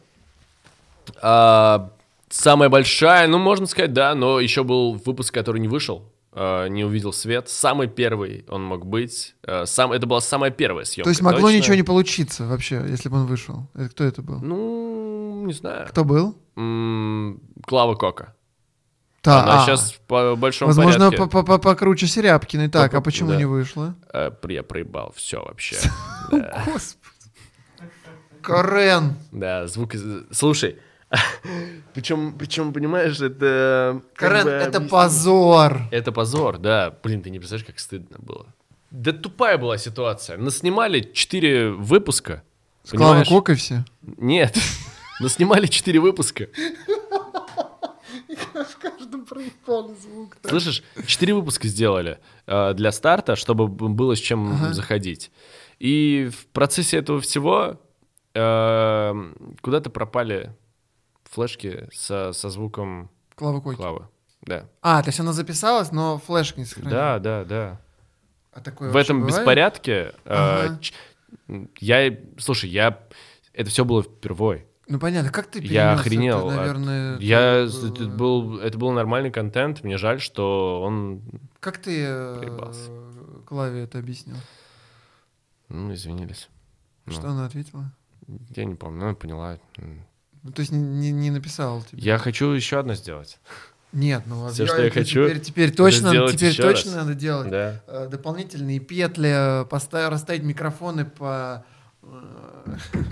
А, 1.21 1.91
Самая 2.29 2.69
большая, 2.69 3.27
ну, 3.27 3.37
можно 3.37 3.65
сказать, 3.67 3.93
да, 3.93 4.13
но 4.15 4.39
еще 4.39 4.63
был 4.63 4.95
выпуск, 4.95 5.33
который 5.33 5.61
не 5.61 5.67
вышел, 5.67 6.11
а, 6.33 6.67
не 6.67 6.83
увидел 6.83 7.13
свет. 7.13 7.47
Самый 7.49 7.87
первый 7.87 8.45
он 8.49 8.63
мог 8.63 8.85
быть. 8.85 9.35
а, 9.47 9.65
Сам, 9.65 9.91
это 9.91 10.05
была 10.07 10.21
самая 10.21 10.49
первая 10.51 10.85
съемка. 10.85 11.05
То 11.05 11.09
есть 11.11 11.21
могло 11.21 11.41
точно. 11.41 11.57
ничего 11.57 11.75
не 11.75 11.83
получиться 11.83 12.45
вообще, 12.45 12.83
если 12.89 13.09
бы 13.09 13.17
он 13.17 13.25
вышел. 13.27 13.67
Это 13.75 13.89
кто 13.89 14.03
это 14.03 14.21
был? 14.23 14.39
Ну, 14.41 15.43
не 15.45 15.53
знаю. 15.53 15.87
Кто 15.87 16.03
был? 16.03 16.35
М, 16.57 17.39
Клава 17.65 17.95
Кока. 17.95 18.34
Да, 19.25 19.43
Она 19.43 19.63
а, 19.63 19.65
сейчас 19.65 19.95
по 20.07 20.35
большому 20.35 20.69
Возможно, 20.69 21.11
порядке. 21.11 21.27
по- 21.29 21.43
по- 21.43 21.57
покруче 21.57 22.07
Серябкиной. 22.07 22.69
Так, 22.69 22.91
По- 22.91 22.97
а 22.99 23.01
почему 23.01 23.29
да. 23.31 23.37
не 23.37 23.45
вышло? 23.45 23.95
Э, 24.13 24.31
Я 24.47 24.63
проебал 24.63 25.13
все 25.15 25.43
вообще. 25.43 25.75
Господи. 26.31 27.01
Карен. 28.41 29.15
Да, 29.31 29.67
звук... 29.67 29.93
Слушай, 30.31 30.77
причем, 31.93 32.33
причем, 32.37 32.73
понимаешь, 32.73 33.19
это... 33.19 34.01
Карен, 34.15 34.47
это 34.47 34.81
позор. 34.81 35.81
Это 35.91 36.11
позор, 36.11 36.57
да. 36.57 36.93
Блин, 37.03 37.21
ты 37.23 37.29
не 37.31 37.39
представляешь, 37.39 37.65
как 37.65 37.79
стыдно 37.79 38.17
было. 38.19 38.45
Да 38.91 39.11
тупая 39.11 39.57
была 39.57 39.77
ситуация. 39.77 40.37
Наснимали 40.37 41.01
4 41.01 41.71
выпуска. 41.71 42.43
С 42.83 42.91
Клавой? 42.91 43.25
Кокой 43.25 43.55
все. 43.55 43.83
Нет. 44.01 44.55
Наснимали 45.19 45.65
4 45.65 45.99
выпуска. 45.99 46.47
В 48.53 48.77
каждом 48.77 49.25
проебали 49.25 49.93
звук. 49.95 50.37
Слышишь, 50.43 50.83
4 51.05 51.33
выпуска 51.33 51.67
сделали 51.67 52.19
э, 52.47 52.73
для 52.73 52.91
старта, 52.91 53.35
чтобы 53.35 53.67
было 53.67 54.15
с 54.15 54.19
чем 54.19 54.53
Ага. 54.53 54.73
заходить. 54.73 55.31
И 55.79 56.29
в 56.33 56.47
процессе 56.47 56.97
этого 56.97 57.19
всего 57.21 57.79
э, 58.33 59.13
куда-то 59.61 59.89
пропали 59.89 60.55
флешки 61.23 61.87
со, 61.93 62.31
со 62.33 62.49
звуком 62.49 63.09
Клава 63.35 63.59
Койки. 63.61 63.77
Клавы. 63.79 64.07
Да. 64.41 64.69
А, 64.81 65.01
то 65.01 65.09
есть 65.09 65.19
она 65.19 65.33
записалась, 65.33 65.91
но 65.91 66.17
флешка 66.19 66.59
не 66.59 66.65
сохранила. 66.65 66.91
Да, 66.95 67.19
да, 67.19 67.43
да. 67.45 67.81
А 68.53 68.61
такое 68.61 68.89
В 68.91 68.95
этом 68.95 69.21
бывает? 69.21 69.37
беспорядке 69.39 70.13
э, 70.23 70.33
Ага. 70.33 70.79
я, 71.79 72.17
слушай, 72.37 72.69
я 72.69 72.99
это 73.53 73.69
все 73.69 73.83
было 73.85 74.03
впервые. 74.03 74.65
Ну 74.87 74.99
понятно, 74.99 75.31
как 75.31 75.47
ты 75.47 75.59
Я 75.61 75.93
охренел. 75.93 76.47
это, 76.49 76.57
наверное, 76.57 77.17
я 77.19 77.65
это 77.65 77.87
это 77.87 78.05
был, 78.05 78.59
это 78.59 78.77
был 78.77 78.91
нормальный 78.91 79.31
контент. 79.31 79.83
Мне 79.83 79.97
жаль, 79.97 80.21
что 80.21 80.81
он, 80.83 81.21
Как 81.59 81.79
ты 81.79 82.03
э, 82.05 82.37
Проебался. 82.39 82.91
Клаве 83.47 83.83
это 83.83 83.97
объяснил? 83.99 84.35
ну, 85.69 85.93
извинились. 85.93 86.49
Ну. 87.05 87.13
Что 87.13 87.29
она 87.29 87.45
ответила? 87.45 87.91
Я 88.55 88.65
не 88.65 88.75
помню, 88.75 89.05
она 89.05 89.13
поняла. 89.15 89.57
М. 89.77 90.05
Ну, 90.43 90.51
то 90.51 90.59
есть 90.61 90.71
не, 90.71 91.11
не, 91.11 91.31
написал 91.31 91.81
тебе? 91.83 92.01
Я 92.01 92.17
хочу 92.19 92.51
еще 92.51 92.79
одно 92.79 92.93
сделать. 92.93 93.39
Нет, 93.91 94.23
ну 94.27 94.35
ладно. 94.37 94.53
Всё, 94.53 94.67
что 94.67 94.83
я 94.83 94.91
хочу, 94.91 95.25
Теперь, 95.25 95.39
теперь 95.39 95.71
точно, 95.73 96.11
теперь 96.31 96.55
точно 96.55 96.91
раз. 96.95 97.03
надо 97.05 97.15
делать. 97.15 97.49
Да. 97.49 97.81
Э, 97.87 98.07
Дополнительные 98.09 98.79
петли, 98.79 99.61
э, 99.61 99.65
поставить, 99.65 100.09
расставить 100.11 100.43
микрофоны 100.43 101.05
по 101.05 101.63
э, 101.67 101.74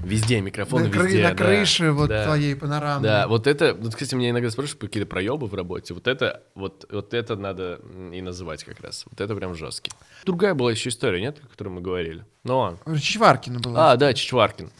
Везде 0.04 0.42
микрофоны 0.42 0.90
на, 0.90 0.94
везде. 0.94 1.24
на 1.24 1.30
да, 1.30 1.36
крыше 1.36 1.92
вот 1.92 2.10
да. 2.10 2.26
твоей 2.26 2.56
панорамной. 2.56 3.08
Да, 3.08 3.28
вот 3.28 3.48
это, 3.48 3.74
вот, 3.76 3.94
кстати, 3.94 4.16
меня 4.16 4.32
иногда 4.32 4.50
спрашивают 4.50 4.80
про 4.80 4.88
какие-то 4.88 5.08
проебы 5.10 5.48
в 5.48 5.54
работе. 5.54 5.94
Вот 5.94 6.08
это, 6.08 6.44
вот, 6.56 6.86
вот 6.92 7.14
это 7.14 7.36
надо 7.36 7.80
и 8.12 8.22
называть 8.22 8.64
как 8.64 8.82
раз. 8.82 9.06
Вот 9.10 9.22
это 9.22 9.36
прям 9.36 9.56
жесткий. 9.56 9.92
Другая 10.26 10.54
была 10.56 10.72
еще 10.72 10.90
история, 10.90 11.22
нет, 11.22 11.38
о 11.44 11.48
которой 11.48 11.70
мы 11.70 11.82
говорили? 11.82 12.26
Ну 12.44 12.58
ладно. 12.58 13.00
Чичваркина 13.00 13.60
была. 13.60 13.92
А, 13.92 13.96
да, 13.96 14.14
Чичваркин. 14.14 14.72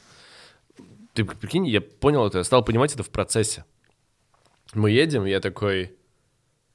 Ты 1.14 1.26
прикинь, 1.26 1.68
я 1.68 1.80
понял 1.80 2.26
это, 2.26 2.40
я 2.40 2.44
стал 2.44 2.64
понимать 2.64 2.94
это 2.94 3.04
в 3.04 3.10
процессе. 3.10 3.66
Мы 4.74 4.90
едем, 4.90 5.26
я 5.26 5.40
такой 5.40 5.96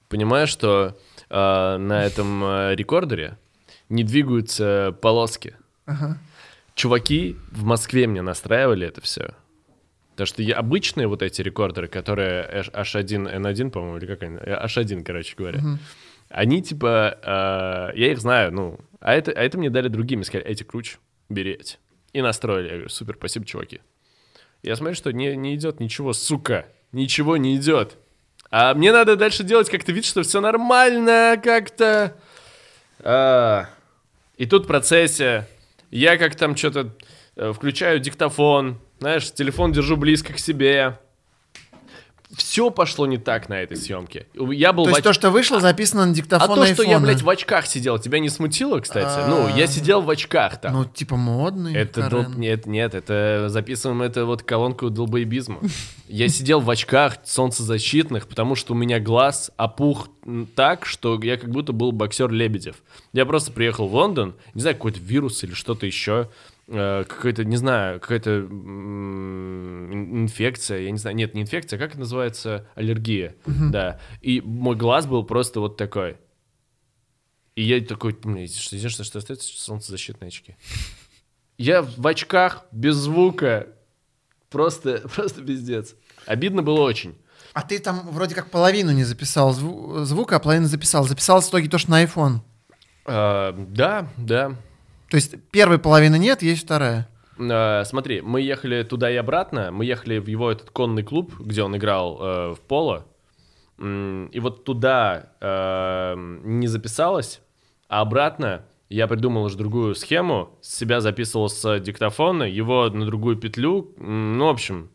понимаю, 0.08 0.46
что 0.46 0.96
э, 1.28 1.76
на 1.76 2.04
этом 2.04 2.44
э, 2.44 2.74
рекордере 2.76 3.38
не 3.88 4.04
двигаются 4.04 4.96
полоски. 5.02 5.56
Ага. 5.86 6.18
Чуваки 6.78 7.36
в 7.50 7.64
Москве 7.64 8.06
мне 8.06 8.22
настраивали 8.22 8.86
это 8.86 9.00
все. 9.00 9.34
Потому 10.12 10.26
что 10.28 10.42
я, 10.44 10.54
обычные 10.54 11.08
вот 11.08 11.22
эти 11.22 11.42
рекордеры, 11.42 11.88
которые 11.88 12.42
H- 12.42 12.70
H1, 12.70 13.34
N1, 13.34 13.70
по-моему, 13.70 13.96
или 13.96 14.06
как 14.06 14.22
они, 14.22 14.36
э, 14.36 14.64
H1, 14.64 15.02
короче 15.02 15.34
говоря, 15.36 15.60
они 16.28 16.62
типа, 16.62 17.18
э, 17.92 17.98
я 17.98 18.12
их 18.12 18.20
знаю, 18.20 18.52
ну, 18.52 18.78
а 19.00 19.14
это, 19.14 19.32
а 19.32 19.40
это 19.40 19.58
мне 19.58 19.70
дали 19.70 19.88
другими, 19.88 20.22
сказали, 20.22 20.46
эти 20.46 20.62
круче, 20.62 20.98
бери 21.28 21.54
эти. 21.54 21.78
И 22.12 22.22
настроили. 22.22 22.66
Я 22.66 22.74
говорю, 22.74 22.88
супер, 22.90 23.16
спасибо, 23.18 23.44
чуваки. 23.44 23.80
Я 24.62 24.76
смотрю, 24.76 24.94
что 24.94 25.12
не, 25.12 25.34
не 25.34 25.56
идет 25.56 25.80
ничего, 25.80 26.12
сука, 26.12 26.66
ничего 26.92 27.36
не 27.36 27.56
идет. 27.56 27.96
А 28.52 28.72
мне 28.74 28.92
надо 28.92 29.16
дальше 29.16 29.42
делать 29.42 29.68
как-то 29.68 29.90
вид, 29.90 30.04
что 30.04 30.22
все 30.22 30.40
нормально 30.40 31.40
как-то. 31.42 32.16
А, 33.00 33.68
и 34.36 34.46
тут 34.46 34.66
в 34.66 34.68
процессе 34.68 35.48
я 35.90 36.16
как 36.18 36.34
там 36.34 36.56
что-то 36.56 36.94
э, 37.36 37.52
включаю 37.52 38.00
диктофон, 38.00 38.80
знаешь, 38.98 39.32
телефон 39.32 39.72
держу 39.72 39.96
близко 39.96 40.32
к 40.32 40.38
себе. 40.38 40.98
Все 42.36 42.70
пошло 42.70 43.06
не 43.06 43.16
так 43.16 43.48
на 43.48 43.62
этой 43.62 43.76
съемке. 43.76 44.26
Я 44.34 44.74
был 44.74 44.84
То 44.84 44.90
есть 44.90 45.00
оч- 45.00 45.04
то, 45.04 45.12
что 45.14 45.30
вышло, 45.30 45.60
записано 45.60 46.04
на 46.04 46.12
а 46.12 46.14
диктофон 46.14 46.56
то, 46.56 46.66
что 46.66 46.82
я, 46.82 47.00
блядь, 47.00 47.22
в 47.22 47.28
очках 47.28 47.66
сидел, 47.66 47.98
тебя 47.98 48.18
не 48.18 48.28
смутило, 48.28 48.80
кстати? 48.80 49.28
Ну, 49.28 49.48
я 49.56 49.66
сидел 49.66 50.02
в 50.02 50.10
очках 50.10 50.60
там. 50.60 50.74
Ну, 50.74 50.84
типа 50.84 51.16
модный. 51.16 51.74
Это 51.74 52.10
дол- 52.10 52.28
нет, 52.36 52.66
нет, 52.66 52.94
это 52.94 53.46
записываем 53.48 54.02
это 54.02 54.26
вот 54.26 54.42
колонку 54.42 54.90
долбоебизма. 54.90 55.60
Я 56.06 56.28
сидел 56.28 56.60
в 56.60 56.68
очках 56.68 57.16
солнцезащитных, 57.24 58.28
потому 58.28 58.56
что 58.56 58.74
у 58.74 58.76
меня 58.76 59.00
глаз 59.00 59.50
опух 59.56 60.08
так, 60.54 60.84
что 60.84 61.18
я 61.22 61.38
как 61.38 61.50
будто 61.50 61.72
был 61.72 61.92
боксер 61.92 62.30
Лебедев. 62.30 62.76
Я 63.14 63.24
просто 63.24 63.52
приехал 63.52 63.88
в 63.88 63.94
Лондон, 63.94 64.34
не 64.52 64.60
знаю, 64.60 64.76
какой-то 64.76 65.00
вирус 65.00 65.42
или 65.44 65.54
что-то 65.54 65.86
еще, 65.86 66.28
какая-то, 66.70 67.44
не 67.44 67.56
знаю, 67.56 67.98
какая-то 68.00 68.40
инфекция, 69.90 70.80
я 70.80 70.90
не 70.90 70.98
знаю, 70.98 71.16
нет, 71.16 71.34
не 71.34 71.42
инфекция, 71.42 71.78
как 71.78 71.90
это 71.90 72.00
называется, 72.00 72.68
аллергия, 72.74 73.34
да. 73.46 74.00
И 74.20 74.40
мой 74.40 74.76
глаз 74.76 75.06
был 75.06 75.24
просто 75.24 75.60
вот 75.60 75.76
такой. 75.76 76.16
И 77.54 77.62
я 77.62 77.80
такой, 77.80 78.12
что 78.12 78.76
единственное, 78.76 79.04
что 79.04 79.18
остается, 79.18 79.48
солнцезащитные 79.60 80.28
очки. 80.28 80.56
Я 81.56 81.82
в 81.82 82.06
очках, 82.06 82.66
без 82.70 82.94
звука, 82.94 83.66
просто, 84.48 85.08
просто 85.14 85.42
пиздец. 85.42 85.94
Обидно 86.26 86.62
было 86.62 86.80
очень. 86.82 87.16
А 87.54 87.62
ты 87.62 87.78
там 87.80 88.08
вроде 88.10 88.34
как 88.36 88.50
половину 88.50 88.92
не 88.92 89.02
записал 89.04 89.52
зву- 89.52 90.04
звука, 90.04 90.36
а 90.36 90.38
половину 90.38 90.66
записал. 90.66 91.04
Записал 91.04 91.40
в 91.40 91.48
итоге 91.48 91.68
то, 91.68 91.78
что 91.78 91.90
на 91.90 92.04
iPhone. 92.04 92.40
А, 93.06 93.52
да, 93.52 94.08
да. 94.16 94.54
То 95.10 95.16
есть 95.16 95.36
первой 95.50 95.78
половины 95.78 96.18
нет, 96.18 96.42
есть 96.42 96.64
вторая. 96.64 97.08
А, 97.38 97.84
смотри, 97.84 98.20
мы 98.20 98.40
ехали 98.40 98.82
туда 98.82 99.10
и 99.10 99.16
обратно. 99.16 99.70
Мы 99.70 99.84
ехали 99.84 100.18
в 100.18 100.26
его 100.26 100.50
этот 100.50 100.70
конный 100.70 101.02
клуб, 101.02 101.32
где 101.38 101.62
он 101.62 101.76
играл 101.76 102.18
э, 102.20 102.54
в 102.54 102.60
поло. 102.60 103.06
И 103.78 104.40
вот 104.40 104.64
туда 104.64 105.32
э, 105.40 106.14
не 106.16 106.66
записалось, 106.66 107.40
а 107.88 108.00
обратно 108.00 108.64
я 108.88 109.06
придумал 109.06 109.44
уже 109.44 109.56
другую 109.56 109.94
схему. 109.94 110.58
Себя 110.62 111.00
записывал 111.00 111.48
с 111.48 111.78
диктофона, 111.78 112.42
его 112.42 112.88
на 112.90 113.06
другую 113.06 113.36
петлю. 113.36 113.94
Ну, 113.98 114.46
в 114.46 114.48
общем, 114.48 114.90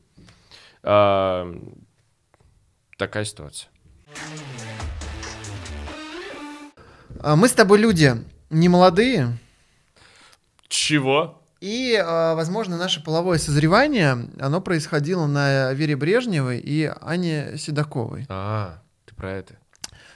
а, 0.81 1.55
такая 2.97 3.23
ситуация. 3.23 3.69
А, 7.21 7.35
Мы 7.35 7.47
с 7.47 7.53
тобой 7.53 7.77
люди 7.77 8.11
не 8.49 8.67
молодые, 8.67 9.37
Чего? 10.73 11.39
и, 11.61 11.95
а, 11.95 12.33
возможно, 12.35 12.77
наше 12.77 13.01
половое 13.01 13.37
созревание, 13.37 14.27
оно 14.39 14.59
происходило 14.59 15.27
на 15.27 15.71
Вере 15.73 15.95
Брежневой 15.95 16.57
и 16.59 16.91
Ане 16.99 17.57
Седоковой. 17.57 18.25
А, 18.27 18.81
ты 19.05 19.13
про 19.15 19.31
это. 19.31 19.55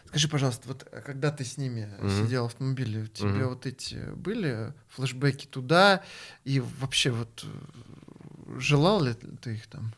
Скажи, 0.07 0.27
пожалуйста, 0.27 0.67
вот 0.67 0.87
а, 0.91 0.99
когда 1.01 1.31
ты 1.31 1.45
с 1.45 1.57
ними 1.57 1.87
Мгм. 1.99 2.09
сидел 2.09 2.43
в 2.43 2.47
автомобиле, 2.47 3.03
у 3.03 3.07
тебя 3.07 3.29
Мгм. 3.29 3.49
вот 3.49 3.65
эти 3.67 3.95
были 4.15 4.73
флешбеки 4.89 5.45
туда, 5.45 6.01
и 6.43 6.59
вообще 6.59 7.11
вот 7.11 7.45
э, 7.45 8.59
желал 8.59 9.03
ли 9.03 9.13
ты 9.13 9.53
их 9.53 9.67
там? 9.67 9.93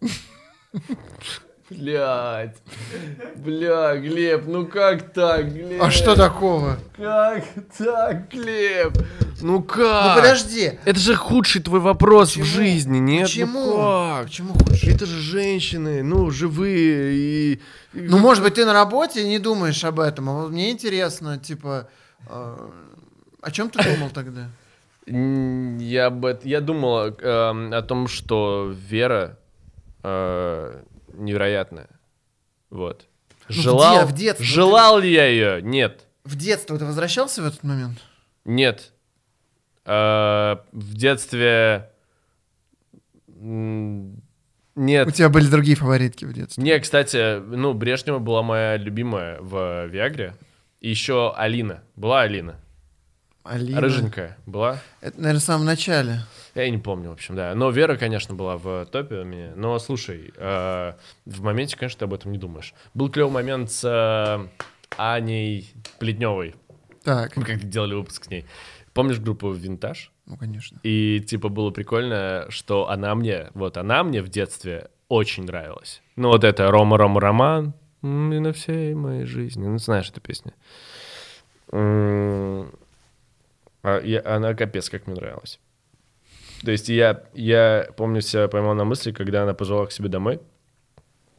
Блять. 1.70 2.56
Бля, 3.36 3.96
Глеб, 3.96 4.44
ну 4.46 4.66
как 4.66 5.12
так, 5.12 5.52
Глеб? 5.52 5.80
А 5.80 5.90
что 5.90 6.16
такого? 6.16 6.78
Как 6.96 7.44
так, 7.78 8.28
Глеб? 8.28 8.98
Ну 9.40 9.62
как? 9.62 10.16
Ну 10.16 10.22
подожди, 10.22 10.72
Это 10.84 10.98
же 10.98 11.14
худший 11.14 11.62
твой 11.62 11.78
вопрос 11.78 12.30
Почему? 12.30 12.44
в 12.44 12.48
жизни, 12.48 12.98
нет? 12.98 13.26
Почему? 13.28 13.64
Ну 13.66 13.76
как? 13.76 14.26
Почему 14.26 14.54
хочешь? 14.54 14.84
Это 14.84 15.06
же 15.06 15.20
женщины, 15.20 16.02
ну, 16.02 16.30
живые 16.30 17.14
и... 17.14 17.60
Ну, 17.92 18.18
может 18.18 18.42
быть, 18.42 18.54
ты 18.54 18.66
на 18.66 18.72
работе 18.72 19.22
и 19.22 19.28
не 19.28 19.38
думаешь 19.38 19.84
об 19.84 20.00
этом, 20.00 20.28
а 20.28 20.32
вот 20.42 20.50
мне 20.50 20.70
интересно, 20.72 21.38
типа, 21.38 21.88
э, 22.28 22.56
о 23.42 23.50
чем 23.50 23.70
ты 23.70 23.82
думал 23.82 24.10
тогда? 24.10 24.48
Я, 25.06 26.10
бы, 26.10 26.38
я 26.44 26.60
думал 26.60 27.14
эм, 27.20 27.72
о 27.72 27.82
том, 27.82 28.06
что 28.06 28.72
Вера 28.88 29.38
э, 30.02 30.82
невероятная. 31.20 31.88
Вот. 32.70 33.06
Ну, 33.48 33.54
в 33.54 33.58
Желал, 33.58 34.00
де- 34.00 34.06
в 34.06 34.12
детстве 34.16 34.46
ты- 34.46 34.52
желал 34.52 34.98
ли 34.98 35.12
я 35.12 35.26
ее? 35.26 35.62
Нет. 35.62 36.06
В 36.24 36.36
детство 36.36 36.78
ты 36.78 36.84
возвращался 36.84 37.42
в 37.42 37.46
этот 37.46 37.62
момент? 37.64 37.98
Нет. 38.44 38.92
Э, 39.84 40.56
в 40.72 40.94
детстве... 40.94 41.90
Нет. 44.76 45.06
У 45.06 45.10
тебя 45.10 45.28
были 45.28 45.46
другие 45.46 45.76
фаворитки 45.76 46.24
в 46.24 46.32
детстве? 46.32 46.62
Не, 46.62 46.78
кстати, 46.78 47.38
ну, 47.40 47.74
Брежнева 47.74 48.18
была 48.18 48.42
моя 48.42 48.76
любимая 48.76 49.38
в 49.40 49.86
Виагре. 49.86 50.34
И 50.80 50.88
еще 50.90 51.34
Алина. 51.36 51.82
Была 51.96 52.22
Алина? 52.22 52.56
Алина. 53.42 53.80
Рыженькая 53.80 54.38
была? 54.46 54.78
Это, 55.00 55.18
наверное, 55.18 55.40
в 55.40 55.44
самом 55.44 55.66
начале. 55.66 56.20
Я 56.54 56.68
не 56.70 56.78
помню, 56.78 57.10
в 57.10 57.12
общем, 57.12 57.36
да. 57.36 57.54
Но 57.54 57.70
Вера, 57.70 57.96
конечно, 57.96 58.34
была 58.34 58.56
в 58.56 58.86
топе 58.86 59.16
у 59.16 59.24
меня. 59.24 59.52
Но 59.56 59.78
слушай, 59.78 60.32
э, 60.36 60.92
в 61.26 61.42
моменте, 61.42 61.76
конечно, 61.76 62.00
ты 62.00 62.04
об 62.06 62.14
этом 62.14 62.32
не 62.32 62.38
думаешь. 62.38 62.74
Был 62.94 63.10
клевый 63.10 63.32
момент 63.32 63.70
с 63.70 63.84
э, 63.84 64.48
Аней 64.96 65.72
Плетневой. 65.98 66.54
Так, 67.04 67.36
Мы 67.36 67.44
как-то 67.44 67.66
делали 67.66 67.94
выпуск 67.94 68.24
с 68.24 68.30
ней. 68.30 68.46
Помнишь 68.92 69.20
группу 69.20 69.50
«Винтаж»? 69.52 70.12
ну, 70.26 70.36
конечно. 70.36 70.78
И, 70.82 71.20
типа, 71.20 71.48
было 71.48 71.70
прикольно, 71.70 72.46
что 72.50 72.88
она 72.88 73.14
мне, 73.14 73.50
вот 73.54 73.76
она 73.76 74.02
мне 74.04 74.22
в 74.22 74.28
детстве 74.28 74.90
очень 75.08 75.44
нравилась. 75.44 76.02
Ну, 76.16 76.28
вот 76.28 76.44
это 76.44 76.70
«Рома, 76.70 76.98
Рома, 76.98 77.20
Роман», 77.20 77.74
м, 78.02 78.32
и 78.32 78.38
на 78.38 78.52
всей 78.52 78.94
моей 78.94 79.24
жизни. 79.24 79.66
Ну, 79.66 79.78
знаешь 79.78 80.10
эту 80.10 80.20
песню. 80.20 80.52
А 81.72 82.66
она 83.82 84.54
капец 84.54 84.90
как 84.90 85.06
мне 85.06 85.16
нравилась. 85.16 85.58
То 86.64 86.70
есть 86.70 86.88
я, 86.88 87.22
я 87.34 87.88
помню 87.96 88.20
себя 88.20 88.48
поймал 88.48 88.74
на 88.74 88.84
мысли, 88.84 89.12
когда 89.12 89.42
она 89.44 89.54
позвала 89.54 89.86
к 89.86 89.92
себе 89.92 90.08
домой 90.08 90.40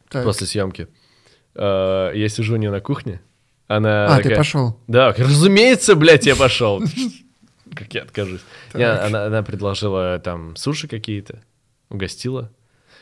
Так. 0.10 0.24
после 0.24 0.48
съемки. 0.48 0.88
Э, 1.54 2.12
Я 2.16 2.28
сижу 2.30 2.56
у 2.56 2.58
нее 2.58 2.72
на 2.72 2.82
кухне. 2.82 3.22
Она 3.68 4.08
А, 4.08 4.18
ты 4.18 4.24
такая, 4.24 4.38
пошел. 4.38 4.78
да, 4.88 5.14
разумеется, 5.18 5.96
блядь, 5.96 6.26
я 6.26 6.36
пошел. 6.36 6.82
Как 7.76 7.94
я 7.94 8.02
откажусь. 8.02 8.42
Не, 8.74 8.82
Так. 8.86 9.06
она, 9.06 9.26
она 9.26 9.44
предложила 9.44 10.20
там 10.20 10.56
суши 10.58 10.88
какие-то, 10.88 11.42
угостила. 11.90 12.52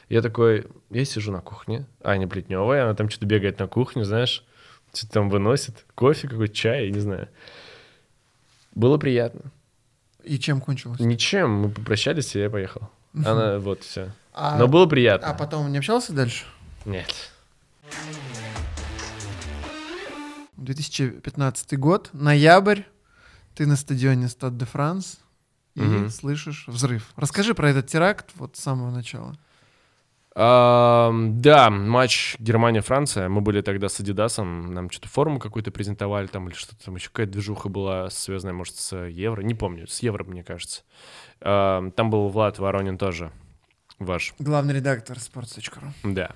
Я 0.10 0.22
такой, 0.22 0.66
я 0.90 1.06
сижу 1.06 1.32
на 1.32 1.42
кухне, 1.42 1.86
Аня 2.04 2.28
Плетневая, 2.28 2.84
она 2.84 2.94
там 2.96 3.10
что-то 3.10 3.26
бегает 3.28 3.60
на 3.60 3.68
кухню, 3.68 4.04
знаешь, 4.04 4.44
что-то 4.94 5.14
там 5.14 5.30
выносит, 5.30 5.86
кофе 5.96 6.28
какой-то, 6.28 6.54
чай, 6.54 6.86
я 6.86 6.92
не 6.92 7.00
знаю. 7.00 7.30
Было 8.76 8.98
приятно. 8.98 9.52
И 10.24 10.38
чем 10.40 10.62
кончилось? 10.62 11.00
Ничем, 11.00 11.52
мы 11.52 11.70
попрощались, 11.70 12.36
и 12.36 12.40
я 12.40 12.50
поехал. 12.50 12.90
Она, 13.14 13.58
вот, 13.60 13.84
все. 13.84 14.12
А, 14.34 14.58
Но 14.58 14.68
было 14.68 14.86
приятно. 14.86 15.28
а 15.28 15.34
потом 15.34 15.72
не 15.72 15.78
общался 15.80 16.14
дальше? 16.14 16.46
Нет. 16.86 17.32
2015 20.58 21.78
год, 21.80 22.10
ноябрь, 22.14 22.82
ты 23.56 23.66
на 23.66 23.76
стадионе 23.76 24.28
Стад 24.28 24.58
де 24.58 24.66
Франс 24.66 25.20
и 25.76 25.82
Мгм. 25.82 26.10
слышишь 26.10 26.66
взрыв. 26.68 27.12
Расскажи 27.16 27.54
про 27.56 27.70
этот 27.70 27.88
теракт 27.88 28.30
вот 28.36 28.56
с 28.58 28.60
самого 28.60 28.92
начала. 28.92 29.36
Да, 30.36 31.70
матч 31.72 32.36
Германия-Франция. 32.40 33.30
Мы 33.30 33.42
были 33.42 33.62
тогда 33.62 33.90
с 33.90 34.00
Адидасом, 34.00 34.74
нам 34.74 34.90
что-то 34.90 35.10
форму 35.10 35.40
какую-то 35.40 35.72
презентовали 35.72 36.28
там 36.28 36.48
или 36.48 36.56
что-то 36.56 36.86
там, 36.86 36.96
еще 36.96 37.10
какая-то 37.10 37.34
движуха 37.34 37.68
была 37.70 38.10
связанная, 38.10 38.54
может, 38.54 38.76
с 38.76 38.96
Евро, 38.96 39.42
не 39.42 39.56
помню, 39.56 39.88
с 39.88 40.00
Евро, 40.02 40.24
мне 40.24 40.44
кажется. 40.44 40.84
Ам, 41.42 41.92
там 41.92 42.10
был 42.10 42.30
Влад 42.30 42.60
Воронин 42.60 42.98
тоже, 42.98 43.32
ваш, 43.98 44.34
Главный 44.40 44.76
редактор 44.76 45.18
sports.ru. 45.18 45.90
да. 46.04 46.32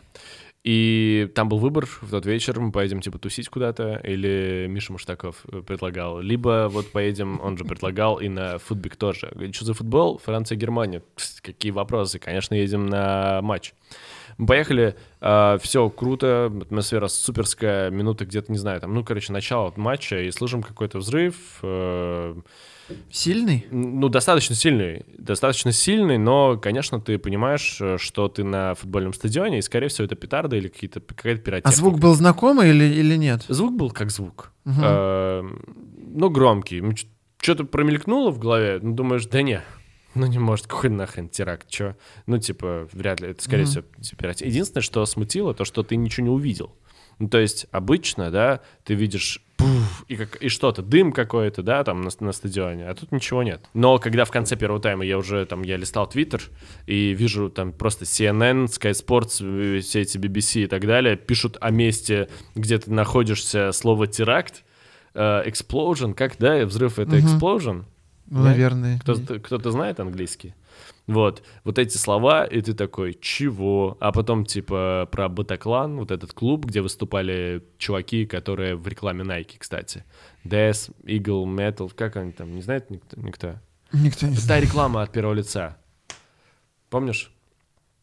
И 0.63 1.29
там 1.35 1.49
был 1.49 1.57
выбор 1.57 1.85
в 1.85 2.09
тот 2.09 2.25
вечер, 2.25 2.57
мы 2.59 2.71
поедем 2.71 3.01
типа 3.01 3.17
тусить 3.17 3.49
куда-то, 3.49 3.99
или 4.03 4.65
Миша 4.69 4.93
Муштаков 4.93 5.43
э, 5.51 5.61
предлагал. 5.61 6.21
Либо 6.21 6.69
вот 6.71 6.89
поедем, 6.91 7.41
он 7.43 7.57
же 7.57 7.65
предлагал, 7.65 8.17
и 8.21 8.29
на 8.29 8.59
футбик 8.59 8.95
тоже. 8.95 9.33
Что 9.51 9.65
за 9.65 9.73
футбол? 9.73 10.19
Франция, 10.23 10.55
Германия. 10.55 11.03
Какие 11.41 11.71
вопросы? 11.71 12.17
Конечно, 12.17 12.55
едем 12.55 12.87
на 12.87 13.41
матч. 13.41 13.73
Мы 14.37 14.47
поехали, 14.47 14.95
все 15.19 15.89
круто, 15.89 16.51
атмосфера 16.61 17.07
суперская, 17.07 17.91
минуты 17.91 18.25
где-то, 18.25 18.51
не 18.51 18.57
знаю, 18.57 18.81
там, 18.81 18.93
ну, 18.93 19.03
короче, 19.03 19.31
начало 19.31 19.71
матча, 19.75 20.19
и 20.21 20.31
слышим 20.31 20.63
какой-то 20.63 20.97
взрыв, 20.97 21.35
э, 21.61 22.35
Сильный? 23.11 23.67
ну, 23.71 24.09
достаточно 24.09 24.55
сильный, 24.55 25.05
достаточно 25.17 25.71
сильный, 25.71 26.17
но, 26.17 26.57
конечно, 26.57 26.99
ты 26.99 27.17
понимаешь, 27.17 27.77
э, 27.79 27.97
что 27.97 28.27
ты 28.27 28.43
на 28.43 28.75
футбольном 28.75 29.13
стадионе, 29.13 29.59
и, 29.59 29.61
скорее 29.61 29.87
всего, 29.87 30.05
это 30.05 30.15
петарды 30.15 30.57
или 30.57 30.67
какие-то, 30.67 30.99
какая-то 30.99 31.41
пиротехника. 31.41 31.69
А 31.69 31.71
звук 31.71 31.99
был 31.99 32.13
знакомый 32.15 32.69
или, 32.69 32.85
или 32.85 33.15
нет? 33.15 33.45
Звук 33.47 33.73
был 33.75 33.91
как 33.91 34.11
звук. 34.11 34.51
Э, 34.65 35.41
ну, 35.43 36.29
громкий. 36.29 36.83
Что-то 37.41 37.65
промелькнуло 37.65 38.31
в 38.31 38.39
голове, 38.39 38.79
ну, 38.81 38.93
думаешь, 38.93 39.25
да 39.25 39.41
не, 39.41 39.61
ну 40.15 40.25
не 40.27 40.39
может, 40.39 40.67
какой 40.67 40.89
нахрен 40.89 41.27
теракт, 41.27 41.67
чё? 41.69 41.95
Ну, 42.25 42.37
типа, 42.37 42.87
вряд 42.93 43.19
ли, 43.19 43.29
это, 43.29 43.43
скорее 43.43 43.63
Мгм. 43.63 43.69
всего, 43.71 43.83
пиротехника. 44.17 44.49
Единственное, 44.49 44.81
что 44.83 45.05
смутило, 45.05 45.53
то, 45.53 45.65
что 45.65 45.83
ты 45.83 45.95
ничего 45.95 46.25
не 46.25 46.29
увидел. 46.31 46.75
Ну, 47.19 47.29
то 47.29 47.39
есть, 47.39 47.67
обычно, 47.71 48.31
да, 48.31 48.61
ты 48.83 48.93
видишь 48.93 49.41
пуф, 49.57 50.05
и, 50.07 50.15
как, 50.15 50.35
и 50.37 50.49
что-то, 50.49 50.81
дым 50.81 51.11
какой-то, 51.11 51.63
да, 51.63 51.83
там 51.83 52.01
на, 52.01 52.09
на 52.19 52.31
стадионе, 52.31 52.87
а 52.87 52.93
тут 52.93 53.11
ничего 53.11 53.43
нет. 53.43 53.65
Но 53.73 53.97
когда 53.97 54.25
в 54.25 54.31
конце 54.31 54.55
первого 54.55 54.81
тайма 54.81 55.05
я 55.05 55.17
уже 55.17 55.45
там, 55.45 55.61
я 55.63 55.77
листал 55.77 56.07
Твиттер 56.07 56.41
и 56.87 57.13
вижу 57.13 57.49
там 57.49 57.71
просто 57.71 58.05
CNN, 58.05 58.65
Sky 58.65 58.91
Sports, 58.91 59.79
все 59.81 60.01
эти 60.01 60.17
BBC 60.17 60.63
и 60.63 60.67
так 60.67 60.85
далее, 60.85 61.15
пишут 61.15 61.57
о 61.61 61.71
месте, 61.71 62.29
где 62.55 62.77
ты 62.77 62.91
находишься, 62.91 63.71
слово 63.71 64.07
теракт, 64.07 64.63
э, 65.13 65.43
explosion, 65.47 66.13
как, 66.13 66.37
да, 66.37 66.65
взрыв 66.65 66.99
это 66.99 67.17
explosion? 67.17 67.83
Да? 68.25 68.39
наверное. 68.39 68.99
Кто-то, 68.99 69.39
кто-то 69.39 69.71
знает 69.71 69.99
английский? 69.99 70.53
Вот, 71.05 71.43
вот 71.65 71.79
эти 71.79 71.97
слова, 71.97 72.45
и 72.45 72.61
ты 72.61 72.73
такой, 72.73 73.17
чего? 73.19 73.97
А 73.99 74.11
потом, 74.13 74.45
типа, 74.45 75.09
про 75.11 75.27
Батаклан, 75.27 75.97
вот 75.97 76.11
этот 76.11 76.31
клуб, 76.31 76.65
где 76.65 76.81
выступали 76.81 77.61
чуваки, 77.77 78.25
которые 78.25 78.75
в 78.75 78.87
рекламе 78.87 79.23
Nike, 79.23 79.55
кстати. 79.57 80.05
Death, 80.45 80.91
Eagle, 81.03 81.45
Metal, 81.45 81.91
как 81.93 82.15
они 82.15 82.31
там, 82.31 82.55
не 82.55 82.61
знает 82.61 82.89
никто? 82.89 83.19
никто? 83.19 83.55
Никто 83.91 84.27
не 84.27 84.35
Та 84.35 84.41
знает. 84.41 84.63
реклама 84.63 85.01
от 85.01 85.11
первого 85.11 85.33
лица. 85.33 85.77
Помнишь? 86.89 87.31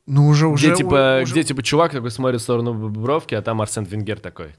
Ну, 0.07 0.29
уже, 0.29 0.47
уже, 0.47 0.67
где, 0.67 0.77
типа, 0.77 1.21
уже, 1.23 1.33
где, 1.33 1.43
типа, 1.45 1.63
чувак 1.63 1.93
такой 1.93 2.11
смотрит 2.11 2.41
в 2.41 2.43
сторону 2.43 2.89
бровки, 2.91 3.35
а 3.35 3.43
там 3.43 3.63
Арсен 3.63 3.85
Венгер 3.85 4.21
такой. 4.21 4.55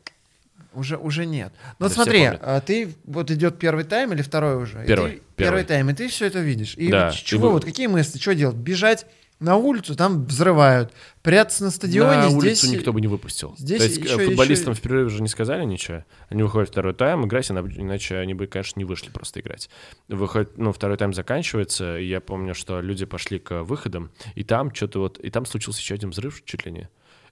Уже, 0.73 0.97
уже 0.97 1.25
нет. 1.25 1.51
Ну, 1.79 1.85
вот 1.85 1.89
Да 1.89 1.89
все 1.89 2.03
смотри, 2.03 2.23
а 2.23 2.61
ты, 2.61 2.93
вот 3.05 3.29
идет 3.31 3.59
первый 3.59 3.83
тайм 3.83 4.13
или 4.13 4.21
второй 4.21 4.55
уже? 4.61 4.83
И 4.83 4.87
Первый, 4.87 5.11
ты- 5.11 5.17
первый. 5.17 5.23
Первый 5.35 5.63
тайм, 5.65 5.89
и 5.89 5.93
ты 5.93 6.07
все 6.07 6.25
это 6.27 6.39
видишь. 6.39 6.75
И 6.75 6.89
Да, 6.89 7.07
вот 7.07 7.15
и 7.15 7.17
чего, 7.25 7.47
вы- 7.47 7.53
вот 7.53 7.65
какие 7.65 7.87
мысли, 7.87 8.17
что 8.19 8.33
делать? 8.35 8.55
Бежать 8.55 9.05
на 9.39 9.55
улицу, 9.55 9.95
там 9.95 10.23
взрывают. 10.25 10.93
Прятаться 11.23 11.63
на 11.63 11.71
стадионе, 11.71 12.17
На 12.17 12.29
здесь... 12.29 12.63
улицу 12.63 12.71
никто 12.77 12.93
бы 12.93 13.01
не 13.01 13.07
выпустил. 13.07 13.55
здесь 13.57 13.79
То 13.79 13.85
есть 13.85 13.97
еще- 13.97 14.21
э, 14.21 14.25
футболистам 14.27 14.73
еще- 14.73 14.79
в 14.79 14.83
перерыве 14.83 15.09
же 15.09 15.21
не 15.23 15.27
сказали 15.29 15.65
ничего. 15.65 16.05
Они 16.29 16.43
выходят 16.43 16.69
второй 16.69 16.93
тайм 16.93 17.25
играть, 17.25 17.49
ина- 17.49 17.67
иначе 17.75 18.17
они 18.17 18.35
бы, 18.35 18.45
конечно, 18.45 18.77
не 18.79 18.85
вышли 18.85 19.09
просто 19.09 19.39
играть. 19.39 19.67
Выходит, 20.07 20.59
ну, 20.59 20.71
второй 20.71 20.95
тайм 20.97 21.11
заканчивается, 21.13 21.97
и 21.97 22.05
я 22.05 22.21
помню, 22.21 22.53
что 22.53 22.81
люди 22.81 23.05
пошли 23.05 23.39
к 23.39 23.63
выходам, 23.63 24.11
и 24.35 24.43
там 24.43 24.73
что-то 24.75 24.99
вот... 24.99 25.17
И 25.19 25.31
там 25.31 25.47
случился 25.47 25.79
еще 25.79 25.95
один 25.95 26.11
взрыв, 26.11 26.43
чуть 26.45 26.63
ли 26.67 26.71
не. 26.71 26.89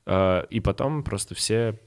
А, 0.07 0.41
И 0.49 0.59
потом 0.61 1.03
просто 1.03 1.35
все... 1.35 1.79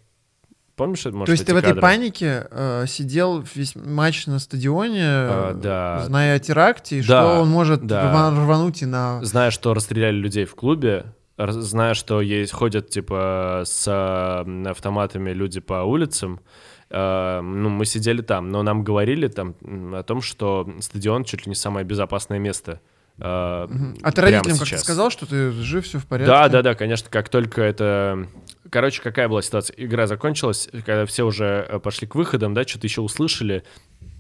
Помнишь, 0.77 1.05
может, 1.05 1.27
То 1.27 1.33
есть 1.33 1.45
ты 1.47 1.53
в 1.53 1.57
этой 1.57 1.67
кадры? 1.69 1.83
панике 1.83 2.47
э, 2.51 2.85
сидел 2.89 3.45
весь 3.55 3.75
матч 3.77 4.27
на 4.27 4.39
стадионе, 4.39 5.05
А, 5.05 5.51
э, 5.53 5.55
да. 5.55 6.03
зная 6.07 6.37
о 6.37 6.39
теракте, 6.39 6.97
и 6.99 7.01
Да, 7.01 7.05
что 7.05 7.41
он 7.43 7.49
может 7.51 7.87
да. 7.87 8.11
рва- 8.13 8.45
рвануть 8.45 8.81
и 8.83 8.87
на... 8.87 9.23
Зная, 9.23 9.51
что 9.51 9.75
расстреляли 9.75 10.17
людей 10.17 10.45
в 10.47 10.55
клубе, 10.55 11.07
зная, 11.39 11.93
что 11.95 12.21
есть, 12.23 12.53
ходят, 12.53 12.89
типа, 12.89 13.63
с 13.67 13.87
э, 13.87 14.69
автоматами 14.71 15.31
люди 15.33 15.61
по 15.61 15.83
улицам, 15.83 16.41
э, 16.89 17.41
ну, 17.43 17.69
мы 17.69 17.85
сидели 17.85 18.23
там, 18.23 18.51
но 18.51 18.63
нам 18.63 18.83
говорили 18.83 19.29
там 19.29 19.55
о 19.95 20.03
том, 20.03 20.23
что 20.23 20.67
стадион 20.81 21.25
чуть 21.25 21.45
ли 21.47 21.51
не 21.51 21.55
самое 21.57 21.85
безопасное 21.85 22.39
место. 22.39 22.81
э, 23.19 23.23
А 23.25 23.69
ты 24.15 24.21
родителям 24.23 24.57
как-то 24.59 24.79
сказал, 24.79 25.11
что 25.11 25.27
ты 25.27 25.51
жив, 25.53 25.85
все 25.85 25.99
в 25.99 26.07
порядке? 26.07 26.31
Да, 26.33 26.49
да, 26.49 26.63
да, 26.63 26.75
конечно, 26.75 27.09
как 27.11 27.29
только 27.29 27.61
это... 27.63 28.27
Короче, 28.73 29.03
какая 29.03 29.29
была 29.29 29.43
ситуация? 29.43 29.75
Игра 29.77 30.07
закончилась, 30.07 30.67
когда 30.73 31.05
все 31.05 31.27
уже 31.27 31.67
э, 31.69 31.79
пошли 31.79 32.07
к 32.07 32.15
выходам, 32.15 32.55
да, 32.55 32.67
что-то 32.67 32.87
еще 32.87 33.03
услышали, 33.03 33.65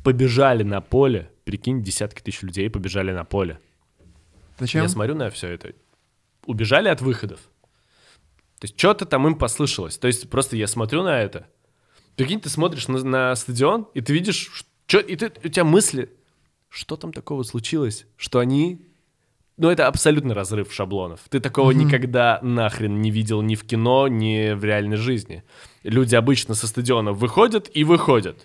побежали 0.04 0.62
на 0.62 0.82
поле, 0.82 1.30
прикинь, 1.44 1.82
десятки 1.82 2.20
тысяч 2.20 2.42
людей 2.42 2.68
побежали 2.68 3.12
на 3.12 3.24
поле. 3.24 3.58
Зачем? 4.58 4.82
Я 4.82 4.90
смотрю 4.90 5.14
на 5.14 5.30
все 5.30 5.48
это. 5.48 5.72
Убежали 6.44 6.88
от 6.88 7.00
выходов. 7.00 7.40
То 8.58 8.66
есть 8.66 8.78
что-то 8.78 9.06
там 9.06 9.26
им 9.26 9.36
послышалось. 9.36 9.96
То 9.96 10.06
есть 10.06 10.28
просто 10.28 10.54
я 10.54 10.66
смотрю 10.66 11.02
на 11.02 11.18
это. 11.18 11.46
Прикинь, 12.16 12.38
ты 12.38 12.50
смотришь 12.50 12.88
на, 12.88 13.02
на 13.02 13.34
стадион, 13.34 13.88
и 13.94 14.02
ты 14.02 14.12
видишь, 14.12 14.66
что, 14.84 14.98
и 14.98 15.16
ты, 15.16 15.32
у 15.42 15.48
тебя 15.48 15.64
мысли, 15.64 16.14
что 16.68 16.96
там 16.96 17.14
такого 17.14 17.42
случилось, 17.44 18.04
что 18.18 18.38
они... 18.38 18.86
Ну, 19.62 19.70
это 19.70 19.86
абсолютно 19.86 20.34
разрыв 20.34 20.72
шаблонов. 20.72 21.20
Ты 21.30 21.38
такого 21.38 21.70
никогда 21.84 22.40
нахрен 22.42 23.00
не 23.00 23.12
видел 23.12 23.42
ни 23.42 23.54
в 23.54 23.62
кино, 23.62 24.08
ни 24.08 24.54
в 24.54 24.64
реальной 24.64 24.96
жизни. 24.96 25.44
Люди 25.84 26.16
обычно 26.16 26.56
со 26.56 26.66
стадиона 26.66 27.12
выходят 27.12 27.70
и 27.72 27.84
выходят. 27.84 28.44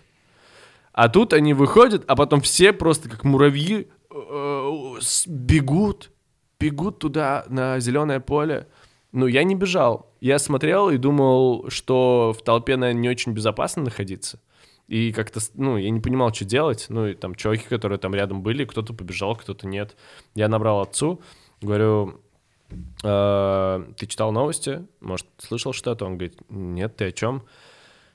А 0.94 1.10
тут 1.10 1.34
они 1.34 1.56
выходят, 1.56 2.04
а 2.08 2.16
потом 2.16 2.42
все 2.42 2.72
просто 2.72 3.10
как 3.10 3.24
муравьи 3.24 3.88
э, 4.12 4.72
с- 5.00 5.26
бегут, 5.26 6.12
бегут 6.60 7.00
туда 7.00 7.46
на 7.50 7.80
зеленое 7.80 8.20
поле. 8.20 8.68
Ну, 9.12 9.26
я 9.26 9.44
не 9.44 9.56
бежал. 9.56 10.14
Я 10.22 10.38
смотрел 10.38 10.92
и 10.92 10.98
думал, 10.98 11.66
что 11.70 12.36
в 12.38 12.44
толпе, 12.44 12.78
наверное, 12.78 13.02
не 13.02 13.10
очень 13.10 13.32
безопасно 13.32 13.82
находиться. 13.82 14.40
И 14.88 15.12
как-то, 15.12 15.40
ну, 15.56 15.78
я 15.78 15.90
не 15.90 16.00
понимал, 16.00 16.34
что 16.34 16.46
делать. 16.46 16.86
Ну, 16.90 17.08
и 17.08 17.14
там 17.14 17.36
чуваки, 17.36 17.66
которые 17.68 18.00
там 18.00 18.16
рядом 18.16 18.42
были, 18.42 18.64
кто-то 18.66 18.94
побежал, 18.94 19.36
кто-то 19.36 19.68
нет. 19.68 19.98
Я 20.34 20.48
набрал 20.48 20.82
отцу, 20.82 21.22
говорю, 21.62 22.22
«Э, 23.04 23.86
ты 23.98 24.08
читал 24.08 24.32
новости? 24.32 24.86
Может, 25.02 25.28
слышал 25.40 25.74
что-то? 25.74 26.06
Он 26.06 26.14
говорит, 26.18 26.40
нет, 26.50 26.96
ты 26.96 27.06
о 27.06 27.12
чем? 27.12 27.44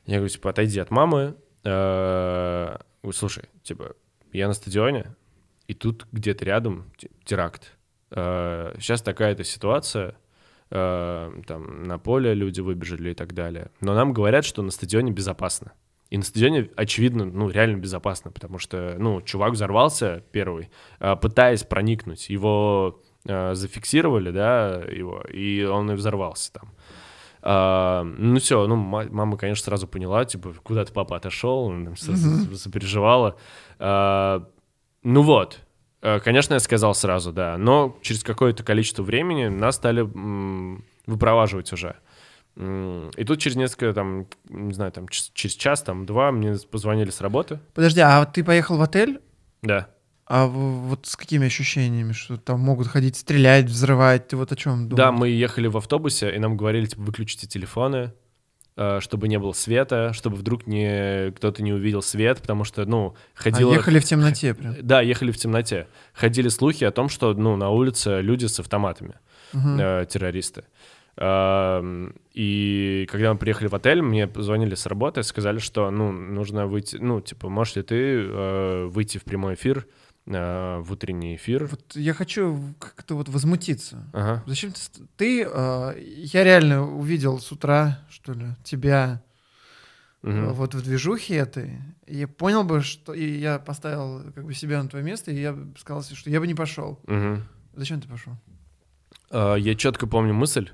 Я 0.07 0.17
говорю, 0.17 0.31
типа, 0.31 0.51
отойди 0.51 0.79
от 0.81 0.91
мамы. 0.91 1.35
Э, 1.65 2.77
Слушай, 3.13 3.45
типа, 3.65 3.95
я 4.33 4.47
на 4.49 4.55
стадионе, 4.55 5.15
и 5.67 5.75
тут 5.75 6.07
где-то 6.13 6.45
рядом 6.45 6.85
те- 6.97 7.11
теракт. 7.25 7.73
Э, 8.11 8.75
Сейчас 8.79 9.03
такая-то 9.03 9.43
ситуация, 9.45 10.15
э, 10.71 11.43
там 11.47 11.85
на 11.85 11.99
поле 11.99 12.33
люди 12.35 12.61
выбежали 12.61 13.11
и 13.11 13.15
так 13.15 13.35
далее. 13.35 13.71
Но 13.81 13.95
нам 13.95 14.13
говорят, 14.13 14.45
что 14.45 14.63
на 14.63 14.71
стадионе 14.71 15.13
безопасно. 15.13 15.73
И 16.13 16.19
на 16.19 16.25
стадионе, 16.25 16.69
очевидно, 16.77 17.25
ну, 17.25 17.49
реально 17.49 17.79
безопасно, 17.79 18.31
потому 18.31 18.59
что, 18.59 18.97
ну, 18.99 19.23
чувак 19.23 19.53
взорвался 19.53 20.23
первый, 20.31 20.69
э, 21.01 21.17
пытаясь 21.17 21.63
проникнуть. 21.65 22.29
Его 22.29 23.01
э, 23.27 23.55
зафиксировали, 23.55 24.31
да, 24.31 24.83
его, 24.91 25.23
и 25.33 25.65
он 25.65 25.91
и 25.91 25.95
взорвался 25.95 26.53
там. 26.53 26.69
А, 27.41 28.03
ну 28.05 28.39
все, 28.41 28.67
ну 28.67 28.77
ма- 28.77 29.09
мама, 29.11 29.37
конечно, 29.39 29.65
сразу 29.65 29.87
поняла, 29.89 30.25
типа, 30.25 30.53
куда-то 30.63 30.93
папа 30.93 31.17
отошел, 31.17 31.71
она 31.71 31.85
там 31.87 31.97
со- 31.97 32.15
со- 32.17 32.55
запереживала. 32.55 33.37
А, 33.79 34.47
ну 35.03 35.23
вот, 35.23 35.61
Э, 36.05 36.19
конечно, 36.19 36.55
я 36.55 36.61
сказал 36.61 36.95
сразу, 36.95 37.33
да, 37.33 37.57
но 37.57 37.97
через 38.03 38.25
какое-то 38.25 38.65
количество 38.65 39.05
времени 39.05 39.47
нас 39.47 39.77
стали 39.77 40.03
выпроваживать 41.07 41.73
уже. 41.73 41.95
И 42.57 43.25
тут 43.25 43.41
через 43.41 43.57
несколько, 43.57 43.93
там, 43.95 44.27
не 44.49 44.75
знаю, 44.75 44.93
там, 44.93 45.09
через 45.09 45.55
час, 45.55 45.83
там, 45.83 46.05
два 46.05 46.31
мне 46.33 46.55
позвонили 46.71 47.11
с 47.11 47.21
работы. 47.21 47.61
Подожди, 47.75 48.01
а 48.01 48.25
ты 48.27 48.45
поехал 48.45 48.77
в 48.77 48.83
отель? 48.83 49.21
Да. 49.63 49.89
А 50.27 50.47
вот 50.47 51.07
с 51.07 51.17
какими 51.17 51.47
ощущениями, 51.47 52.13
что 52.13 52.37
там 52.37 52.61
могут 52.61 52.89
ходить 52.89 53.17
стрелять, 53.17 53.67
взрывать? 53.67 54.29
Ты 54.29 54.37
вот 54.37 54.53
о 54.53 54.57
чем 54.57 54.89
думаешь? 54.89 54.97
Да, 54.97 55.13
мы 55.13 55.29
ехали 55.29 55.67
в 55.67 55.77
автобусе, 55.77 56.35
и 56.35 56.39
нам 56.39 56.57
говорили, 56.57 56.87
типа, 56.87 57.03
выключите 57.03 57.47
телефоны, 57.47 58.13
э, 58.77 59.01
чтобы 59.01 59.29
не 59.29 59.39
было 59.39 59.53
света, 59.53 60.13
чтобы 60.13 60.37
вдруг 60.37 60.67
не, 60.67 61.33
кто-то 61.33 61.63
не 61.63 61.73
увидел 61.73 62.03
свет, 62.03 62.41
потому 62.41 62.65
что, 62.65 62.85
ну, 62.87 63.15
А 63.37 63.43
ходило... 63.43 63.73
ехали 63.73 63.99
в 63.99 64.05
темноте 64.05 64.55
прям. 64.55 64.77
Да, 64.81 65.01
ехали 65.01 65.33
в 65.33 65.37
темноте. 65.39 65.89
Ходили 66.15 66.49
слухи 66.49 66.85
о 66.85 66.93
том, 66.93 67.09
что, 67.09 67.35
ну, 67.35 67.57
на 67.57 67.71
улице 67.71 68.21
люди 68.21 68.47
с 68.47 68.61
автоматами, 68.61 69.15
э, 69.53 70.07
террористы. 70.09 70.65
Эм, 71.17 72.15
И 72.35 73.07
когда 73.11 73.33
мы 73.35 73.39
приехали 73.39 73.69
в 73.69 73.75
отель, 73.75 74.01
мне 74.01 74.27
позвонили 74.27 74.75
с 74.75 74.87
работы, 74.87 75.23
сказали, 75.23 75.59
что, 75.59 75.91
ну, 75.91 76.11
нужно 76.11 76.67
выйти, 76.67 76.97
ну, 76.97 77.21
типа, 77.21 77.51
можешь 77.51 77.77
ли 77.77 77.83
ты 77.83 77.95
э, 78.25 78.87
выйти 78.87 79.19
в 79.19 79.25
прямой 79.25 79.53
эфир, 79.55 79.87
э, 80.27 80.79
в 80.79 80.91
утренний 80.93 81.37
эфир? 81.37 81.67
Вот 81.67 81.95
я 81.95 82.15
хочу 82.15 82.59
как-то 82.79 83.15
вот 83.17 83.29
возмутиться. 83.29 84.09
Ага. 84.15 84.43
Зачем 84.47 84.73
ты... 84.73 85.03
Ты, 85.19 85.47
э, 85.47 85.95
я 86.01 86.43
реально 86.45 86.91
увидел 86.97 87.39
с 87.39 87.53
утра, 87.53 87.99
что 88.09 88.33
ли, 88.33 88.47
тебя 88.65 89.23
э, 90.23 90.31
Мгм. 90.31 90.53
вот 90.55 90.75
в 90.75 90.83
движухе 90.83 91.35
этой. 91.37 91.79
И 92.07 92.17
я 92.17 92.29
понял 92.29 92.65
бы, 92.65 92.81
что... 92.81 93.13
И 93.13 93.39
я 93.39 93.59
поставил 93.59 94.33
как 94.33 94.47
бы 94.47 94.55
себя 94.55 94.83
на 94.83 94.89
твое 94.89 95.05
место, 95.05 95.31
и 95.33 95.39
я 95.39 95.53
бы 95.53 95.79
сказал 95.79 96.03
что 96.03 96.31
я 96.31 96.41
бы 96.41 96.47
не 96.47 96.55
пошел. 96.55 96.99
Мгм. 97.07 97.43
Зачем 97.75 98.01
ты 98.01 98.09
пошел? 98.09 98.33
Э, 99.31 99.57
Я 99.59 99.75
четко 99.75 100.07
помню 100.07 100.33
мысль. 100.33 100.71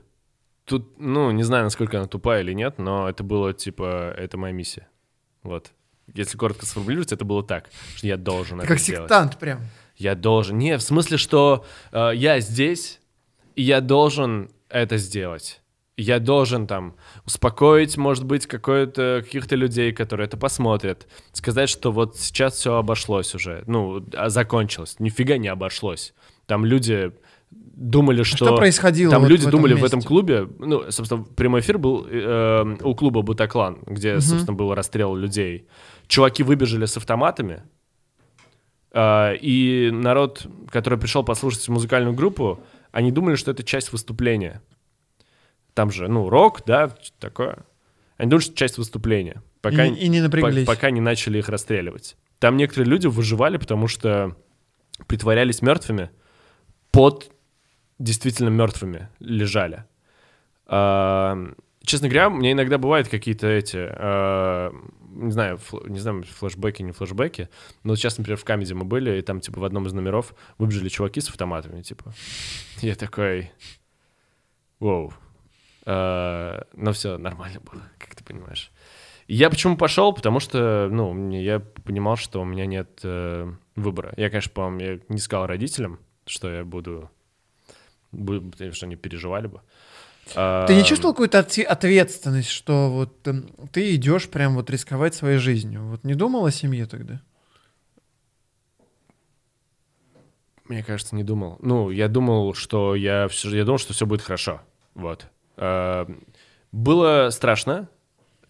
Тут, 0.69 0.99
ну, 0.99 1.31
не 1.31 1.43
знаю, 1.43 1.65
насколько 1.65 1.97
она 1.99 2.07
тупая 2.07 2.43
или 2.43 2.53
нет, 2.53 2.79
но 2.79 3.09
это 3.09 3.25
было 3.25 3.55
типа, 3.55 4.15
это 4.17 4.37
моя 4.37 4.53
миссия. 4.53 4.87
Вот. 5.43 5.71
Если 6.15 6.37
коротко 6.37 6.67
сформулировать, 6.67 7.13
это 7.13 7.25
было 7.25 7.43
так, 7.43 7.71
что 7.97 8.07
я 8.07 8.17
должен 8.17 8.59
Ты 8.59 8.65
это 8.65 8.75
как 8.75 8.79
сделать. 8.79 9.03
сектант 9.03 9.39
прям. 9.39 9.61
Я 9.97 10.15
должен. 10.15 10.59
Не, 10.59 10.77
в 10.79 10.83
смысле, 10.83 11.17
что 11.17 11.65
э, 11.93 12.13
я 12.15 12.41
здесь, 12.41 13.01
и 13.57 13.63
я 13.63 13.81
должен 13.81 14.51
это 14.69 14.97
сделать. 14.99 15.61
Я 15.97 16.21
должен 16.21 16.67
там 16.69 16.95
успокоить, 17.27 17.97
может 17.97 18.25
быть, 18.25 18.47
какое-то, 18.47 19.23
каких-то 19.25 19.57
людей, 19.57 19.93
которые 19.93 20.27
это 20.27 20.37
посмотрят, 20.37 21.09
сказать, 21.33 21.69
что 21.69 21.91
вот 21.91 22.17
сейчас 22.17 22.55
все 22.55 22.77
обошлось 22.77 23.35
уже, 23.35 23.65
ну, 23.67 24.07
а 24.15 24.29
закончилось. 24.29 24.97
Нифига 25.01 25.39
не 25.39 25.49
обошлось. 25.49 26.15
Там 26.47 26.65
люди 26.65 27.13
думали, 27.79 28.23
что... 28.25 28.37
Что 28.47 28.57
происходило 28.57 29.11
Там 29.13 29.23
вот 29.23 29.29
люди 29.31 29.47
в 29.47 29.51
думали 29.51 29.75
в 29.75 29.85
этом 29.85 29.99
месте? 29.99 30.09
клубе, 30.09 30.49
ну, 30.59 30.91
собственно, 30.91 31.23
прямой 31.23 31.61
эфир 31.61 31.79
был 31.79 32.07
э, 32.11 32.77
у 32.83 32.95
клуба 32.95 33.23
Бутаклан, 33.23 33.79
где, 33.87 34.21
собственно, 34.21 34.57
был 34.57 34.75
расстрел 34.75 35.15
людей. 35.15 35.69
Чуваки 36.09 36.43
выбежали 36.43 36.87
с 36.87 36.97
автоматами, 36.97 37.63
э, 38.93 39.37
и 39.37 39.91
народ, 39.93 40.47
который 40.71 40.99
пришел 40.99 41.23
послушать 41.25 41.69
музыкальную 41.69 42.15
группу, 42.15 42.61
они 42.91 43.13
думали, 43.13 43.37
что 43.37 43.51
это 43.51 43.63
часть 43.63 43.93
выступления. 43.93 44.61
Там 45.75 45.91
же, 45.91 46.09
ну, 46.09 46.29
рок, 46.29 46.63
да, 46.67 46.93
такое. 47.21 47.59
Они 48.17 48.31
думали, 48.31 48.43
что 48.43 48.53
это 48.53 48.59
часть 48.59 48.79
выступления. 48.79 49.43
Пока, 49.61 49.85
И- 49.85 49.95
и 49.95 50.09
не 50.09 50.21
напряглись. 50.21 50.67
по- 50.67 50.75
пока 50.75 50.91
не 50.91 51.01
начали 51.01 51.39
их 51.39 51.49
расстреливать. 51.49 52.17
Там 52.41 52.57
некоторые 52.57 52.89
люди 52.91 53.07
выживали, 53.07 53.57
потому 53.57 53.87
что 53.89 54.37
притворялись 55.07 55.63
мертвыми 55.63 56.11
под 56.91 57.31
действительно 57.99 58.49
мертвыми 58.49 59.09
лежали. 59.21 59.85
А, 60.67 61.37
честно 61.83 62.09
говоря, 62.09 62.29
меня 62.29 62.53
иногда 62.53 62.79
бывают 62.79 63.09
какие-то 63.09 63.47
эти, 63.47 63.77
а, 63.79 64.73
не 65.11 65.33
знаю, 65.33 65.57
фл- 65.57 65.89
не 65.89 65.99
знаю, 65.99 66.23
флешбеки, 66.25 66.83
не 66.83 66.93
флешбеки, 66.93 67.49
но 67.83 67.97
сейчас, 67.97 68.19
например, 68.19 68.39
в 68.39 68.45
Камеди 68.45 68.73
мы 68.75 68.85
были, 68.85 69.19
и 69.19 69.23
там, 69.23 69.41
типа, 69.41 69.61
в 69.61 69.65
одном 69.65 69.87
из 69.87 69.93
номеров 69.93 70.35
выбежали 70.59 70.89
чуваки 70.89 71.21
с 71.21 71.29
автоматами, 71.29 71.83
типа. 71.83 72.13
Я 72.81 72.95
такой, 72.95 73.51
воу. 74.79 75.13
А, 75.87 76.67
но 76.75 76.93
все 76.93 77.17
нормально 77.19 77.61
было, 77.61 77.83
как 77.99 78.15
ты 78.15 78.23
понимаешь. 78.23 78.71
Я 79.27 79.51
почему 79.51 79.77
пошел? 79.77 80.13
Потому 80.15 80.41
что, 80.41 80.89
ну, 80.91 81.13
мне- 81.13 81.43
я 81.43 81.61
понимал, 81.61 82.17
что 82.17 82.41
у 82.41 82.45
меня 82.45 82.65
нет 82.67 83.01
э, 83.05 83.51
выбора. 83.77 84.15
Я, 84.17 84.31
конечно, 84.31 84.53
по-моему, 84.53 85.03
не 85.09 85.19
сказал 85.19 85.47
родителям, 85.47 85.99
что 86.27 86.51
я 86.51 86.65
буду 86.65 87.11
потому 88.11 88.73
что 88.73 88.87
они 88.87 88.97
переживали 88.97 89.47
бы. 89.47 89.61
Ты 90.35 90.75
не 90.75 90.85
чувствовал 90.85 91.15
какую-то 91.15 91.39
отве- 91.39 91.65
ответственность, 91.65 92.51
что 92.51 92.91
вот 92.91 93.27
эм, 93.27 93.49
ты 93.73 93.95
идешь 93.95 94.29
прям 94.29 94.57
вот 94.57 94.69
рисковать 94.69 95.15
своей 95.15 95.39
жизнью? 95.39 95.87
Вот 95.87 96.05
не 96.05 96.15
думал 96.15 96.45
о 96.45 96.51
семье 96.51 96.85
тогда? 96.85 97.23
Мне 100.67 100.83
кажется, 100.85 101.17
не 101.17 101.25
думал. 101.25 101.57
Ну, 101.63 101.91
я 101.91 102.09
думал, 102.09 102.53
что 102.53 102.95
я 102.95 103.27
все, 103.29 103.49
я 103.57 103.65
думал, 103.65 103.79
что 103.79 103.95
все 103.95 104.05
будет 104.05 104.21
хорошо. 104.21 104.61
Вот. 104.95 105.27
А, 105.57 106.07
Было 106.73 107.31
страшно, 107.31 107.89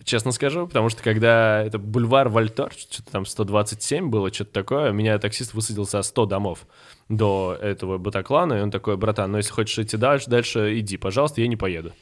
честно 0.03 0.33
скажу, 0.33 0.67
потому 0.67 0.89
что 0.89 1.03
когда 1.03 1.63
это 1.63 1.79
бульвар 1.79 2.29
Вольтор, 2.29 2.73
что-то 2.73 3.13
там 3.13 3.25
127 3.25 4.09
было, 4.11 4.33
что-то 4.33 4.53
такое, 4.53 4.91
меня 4.91 5.19
таксист 5.21 5.55
высадил 5.55 5.87
со 5.87 6.03
100 6.03 6.27
домов 6.27 6.67
до 7.09 7.57
этого 7.61 7.99
Батаклана, 7.99 8.55
и 8.55 8.61
он 8.61 8.71
такой, 8.71 8.97
братан, 8.97 9.33
ну 9.33 9.39
если 9.39 9.53
хочешь 9.53 9.79
идти 9.79 9.97
дальше, 9.97 10.29
дальше 10.29 10.79
иди, 10.79 10.97
пожалуйста, 10.97 11.41
я 11.41 11.49
не 11.49 11.57
поеду. 11.57 11.93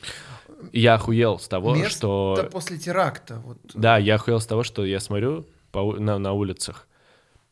Я 0.73 0.95
охуел 0.95 1.39
с 1.39 1.49
того, 1.49 1.75
Место 1.75 1.91
что... 1.91 2.49
после 2.51 2.79
теракта. 2.79 3.41
Вот. 3.45 3.59
Да, 3.75 3.99
я 3.99 4.17
охуел 4.17 4.41
с 4.41 4.47
того, 4.47 4.63
что 4.63 4.85
я 4.85 5.01
смотрю 5.01 5.47
по 5.71 5.95
на, 5.97 6.19
на 6.19 6.33
улицах, 6.33 6.89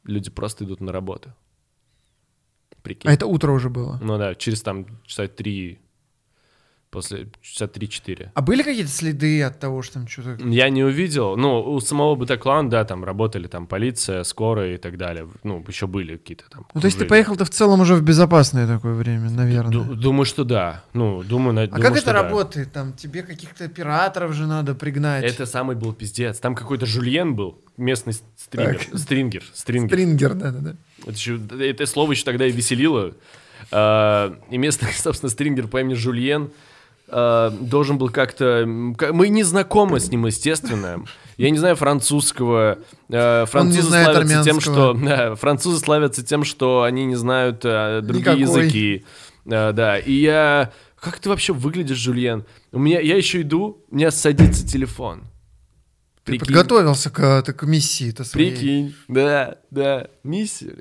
люди 0.05 0.31
просто 0.31 0.65
идут 0.65 0.81
на 0.81 0.91
работу. 0.91 1.33
Прикинь. 2.83 3.11
А 3.11 3.15
это 3.15 3.27
утро 3.27 3.53
уже 3.53 3.71
было. 3.71 3.99
Ну 4.03 4.19
да, 4.19 4.35
через 4.35 4.63
там 4.63 4.87
часа 5.05 5.29
три, 5.29 5.79
после 6.95 7.27
часа 7.43 7.67
три-четыре. 7.67 8.31
А 8.35 8.41
были 8.41 8.63
какие-то 8.63 8.91
следы 8.91 9.43
от 9.43 9.59
того, 9.61 9.83
что 9.83 9.95
там 9.95 10.09
что-то... 10.09 10.37
Я 10.49 10.71
не 10.71 10.83
увидел, 10.83 11.37
ну, 11.37 11.61
у 11.61 11.81
самого 11.81 12.15
Батаклана, 12.15 12.71
да, 12.71 12.85
там 12.85 13.05
работали 13.05 13.47
там 13.49 13.67
полиция, 13.67 14.23
скорая 14.25 14.75
и 14.75 14.79
так 14.79 14.97
далее. 14.97 15.29
Ну, 15.43 15.63
еще 15.69 15.87
были 15.87 16.17
какие-то 16.17 16.45
там. 16.49 16.67
Ну, 16.73 16.81
то 16.81 16.87
есть 16.87 16.99
ты 16.99 17.05
поехал-то 17.05 17.45
в 17.45 17.51
целом 17.51 17.81
уже 17.81 17.95
в 17.97 18.03
безопасное 18.03 18.67
такое 18.67 18.95
время, 18.95 19.29
наверное. 19.31 19.73
Ду- 19.73 19.95
Думаю, 19.95 20.25
что 20.25 20.45
да. 20.45 20.85
Ну, 20.95 21.23
думаю, 21.23 21.53
на- 21.55 21.63
а 21.63 21.67
думаю, 21.67 21.83
как 21.83 21.97
это 21.97 22.07
да. 22.07 22.13
работает? 22.23 22.73
Там 22.73 22.93
тебе 22.93 23.23
каких-то 23.23 23.65
операторов 23.65 24.33
же 24.33 24.47
надо 24.47 24.75
пригнать. 24.75 25.25
Это 25.25 25.45
самый 25.47 25.77
был 25.77 25.93
пиздец. 25.93 26.39
Там 26.39 26.55
какой-то 26.55 26.87
Жульен 26.87 27.35
был, 27.35 27.59
местный 27.77 28.15
стрингер. 28.37 28.81
Стрингер. 28.99 29.43
Стрингер. 29.53 29.89
Стрингер, 29.97 30.35
да-да-да. 30.35 30.77
Это, 31.03 31.11
еще- 31.13 31.41
это 31.61 31.87
слово 31.87 32.13
еще 32.13 32.25
тогда 32.25 32.47
и 32.47 32.53
веселило. 32.53 33.15
А, 33.71 34.37
и 34.51 34.59
местный, 34.59 34.93
собственно, 34.97 35.31
стрингер 35.31 35.69
по 35.69 35.81
имени 35.81 35.95
Жульен 35.95 36.51
а, 37.09 37.51
должен 37.51 37.99
был 37.99 38.09
как-то... 38.11 38.65
Мы 38.67 39.29
не 39.29 39.43
знакомы 39.43 40.01
с 40.01 40.11
ним, 40.11 40.27
естественно. 40.27 41.05
Я 41.37 41.51
не 41.51 41.59
знаю 41.59 41.77
французского. 41.77 42.79
А, 43.13 43.47
Французы 43.47 43.89
славятся 43.89 44.43
тем, 44.43 44.61
что... 44.61 44.95
да, 44.95 45.35
французы 45.37 45.81
славятся 45.81 46.25
тем, 46.25 46.45
что 46.45 46.83
они 46.83 47.05
не 47.05 47.17
знают 47.17 47.63
а, 47.65 48.01
другие 48.01 48.37
Никакой. 48.37 48.63
языки. 48.65 49.05
Да, 49.45 49.99
и 49.99 50.13
я... 50.13 50.73
Как 50.97 51.19
ты 51.19 51.29
вообще 51.29 51.53
выглядишь, 51.53 51.99
Жульен? 51.99 52.45
У 52.73 52.79
меня... 52.79 53.01
Я 53.01 53.17
еще 53.17 53.43
иду, 53.43 53.85
у 53.91 53.95
меня 53.95 54.11
садится 54.11 54.67
телефон. 54.67 55.25
Ты 56.25 56.33
Прикинь. 56.33 56.47
подготовился 56.47 57.11
к, 57.11 57.21
э, 57.21 57.53
к 57.53 57.63
миссии-то 57.65 58.25
своей. 58.25 58.53
Прикинь, 58.53 58.95
да, 59.09 59.59
да, 59.71 60.09
миссия. 60.23 60.75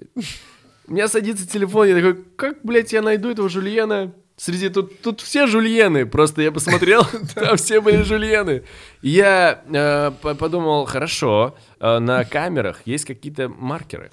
У 0.87 0.93
меня 0.93 1.09
садится 1.09 1.45
телефон, 1.45 1.87
я 1.87 1.95
такой, 1.95 2.23
как, 2.37 2.59
блядь, 2.63 2.93
я 2.93 3.01
найду 3.01 3.29
этого 3.29 3.49
Жульена? 3.49 4.13
Среди 4.35 4.69
тут, 4.69 5.01
тут 5.01 5.21
все 5.21 5.45
Жульены, 5.47 6.05
просто 6.05 6.41
я 6.41 6.51
посмотрел, 6.51 7.05
там 7.35 7.55
все 7.57 7.81
были 7.81 8.01
Жульены. 8.01 8.63
И 9.01 9.09
Я 9.09 9.63
э, 9.71 10.11
по- 10.21 10.33
подумал, 10.35 10.85
хорошо, 10.85 11.55
э, 11.79 11.99
на 11.99 12.23
камерах 12.25 12.81
есть 12.85 13.05
какие-то 13.05 13.47
маркеры. 13.49 14.11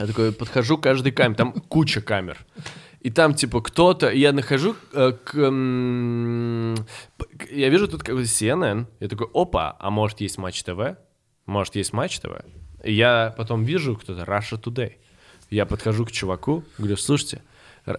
Я 0.00 0.06
такой 0.06 0.32
подхожу 0.32 0.76
к 0.78 0.82
каждой 0.82 1.12
камере, 1.12 1.36
там 1.36 1.52
куча 1.52 2.00
камер. 2.00 2.38
И 3.00 3.10
там, 3.10 3.32
типа, 3.34 3.60
кто-то... 3.62 4.10
Я 4.10 4.32
нахожу 4.32 4.74
э, 4.92 5.12
к... 5.12 5.30
к- 7.38 7.50
Я 7.50 7.68
вижу 7.68 7.86
тут 7.88 8.02
какой-то 8.02 8.28
CNN. 8.28 8.86
Я 9.00 9.08
такой, 9.08 9.28
опа, 9.34 9.76
а 9.78 9.90
может 9.90 10.20
есть 10.20 10.36
Матч 10.38 10.62
ТВ? 10.64 10.96
Может 11.46 11.76
есть 11.76 11.92
Матч 11.92 12.18
ТВ? 12.18 12.30
И 12.84 12.92
я 12.92 13.34
потом 13.36 13.62
вижу 13.64 13.96
кто-то 13.96 14.22
Russia 14.22 14.60
Today. 14.60 14.94
Я 15.50 15.64
подхожу 15.64 16.04
к 16.04 16.12
чуваку, 16.12 16.64
говорю, 16.76 16.96
слушайте, 16.96 17.40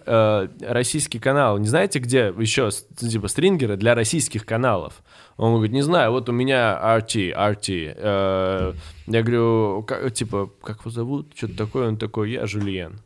э, 0.06 0.48
российский 0.60 1.18
канал, 1.18 1.58
не 1.58 1.66
знаете, 1.68 1.98
где 1.98 2.32
еще, 2.38 2.70
типа, 2.96 3.28
стрингеры 3.28 3.76
для 3.76 3.94
российских 3.94 4.44
каналов? 4.46 5.02
Он 5.36 5.54
говорит, 5.54 5.72
не 5.72 5.82
знаю, 5.82 6.12
вот 6.12 6.28
у 6.28 6.32
меня 6.32 6.78
RT, 6.82 7.34
RT. 7.34 7.94
Э, 7.96 8.72
я 9.06 9.22
говорю, 9.22 9.82
«Как- 9.86 10.12
типа, 10.12 10.50
как 10.62 10.80
его 10.80 10.90
зовут? 10.90 11.32
Что-то 11.34 11.56
такое. 11.56 11.88
Он 11.88 11.96
такой, 11.96 12.30
я 12.32 12.46
Жульен. 12.46 13.00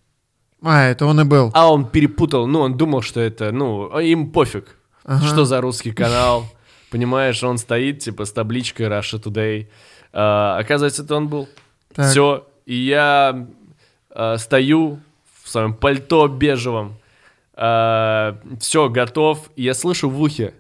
А, 0.63 0.85
это 0.89 1.07
он 1.07 1.21
и 1.21 1.25
был. 1.25 1.51
А 1.55 1.71
он 1.73 1.85
перепутал, 1.87 2.47
ну, 2.47 2.61
он 2.61 2.77
думал, 2.77 3.03
что 3.03 3.21
это, 3.21 3.53
ну, 3.53 3.99
им 4.01 4.31
пофиг, 4.33 4.77
Ага. 5.05 5.27
что 5.27 5.45
за 5.45 5.61
русский 5.61 5.93
канал. 5.93 6.45
Понимаешь, 6.91 7.43
он 7.45 7.59
стоит, 7.59 7.99
типа, 8.01 8.25
с 8.25 8.33
табличкой 8.33 8.87
Russia 8.87 9.23
Today. 9.23 9.69
А, 10.13 10.59
оказывается, 10.59 11.03
это 11.03 11.17
он 11.17 11.29
был. 11.29 11.49
Так. 11.95 12.11
Все. 12.11 12.47
И 12.67 12.75
я 12.75 13.47
а, 14.11 14.39
стою 14.39 15.01
своем 15.55 15.75
пальто 15.75 16.29
бежевом. 16.29 16.97
все, 17.55 18.89
готов. 18.89 19.51
Я 19.57 19.75
слышу 19.75 20.11
в 20.11 20.21
ухе 20.21 20.55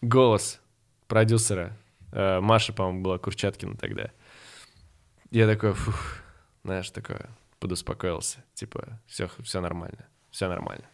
голос 0.00 0.60
продюсера. 1.08 1.76
А, 2.12 2.40
Маша, 2.40 2.72
по-моему, 2.72 3.02
была 3.02 3.18
Курчаткина 3.18 3.76
тогда. 3.76 4.10
Я 5.30 5.46
такой, 5.46 5.72
фух, 5.72 6.18
знаешь, 6.64 6.90
такое, 6.90 7.28
подуспокоился. 7.58 8.38
Типа, 8.54 9.00
все, 9.06 9.28
все 9.42 9.60
нормально, 9.60 10.06
все 10.30 10.48
нормально. 10.48 10.84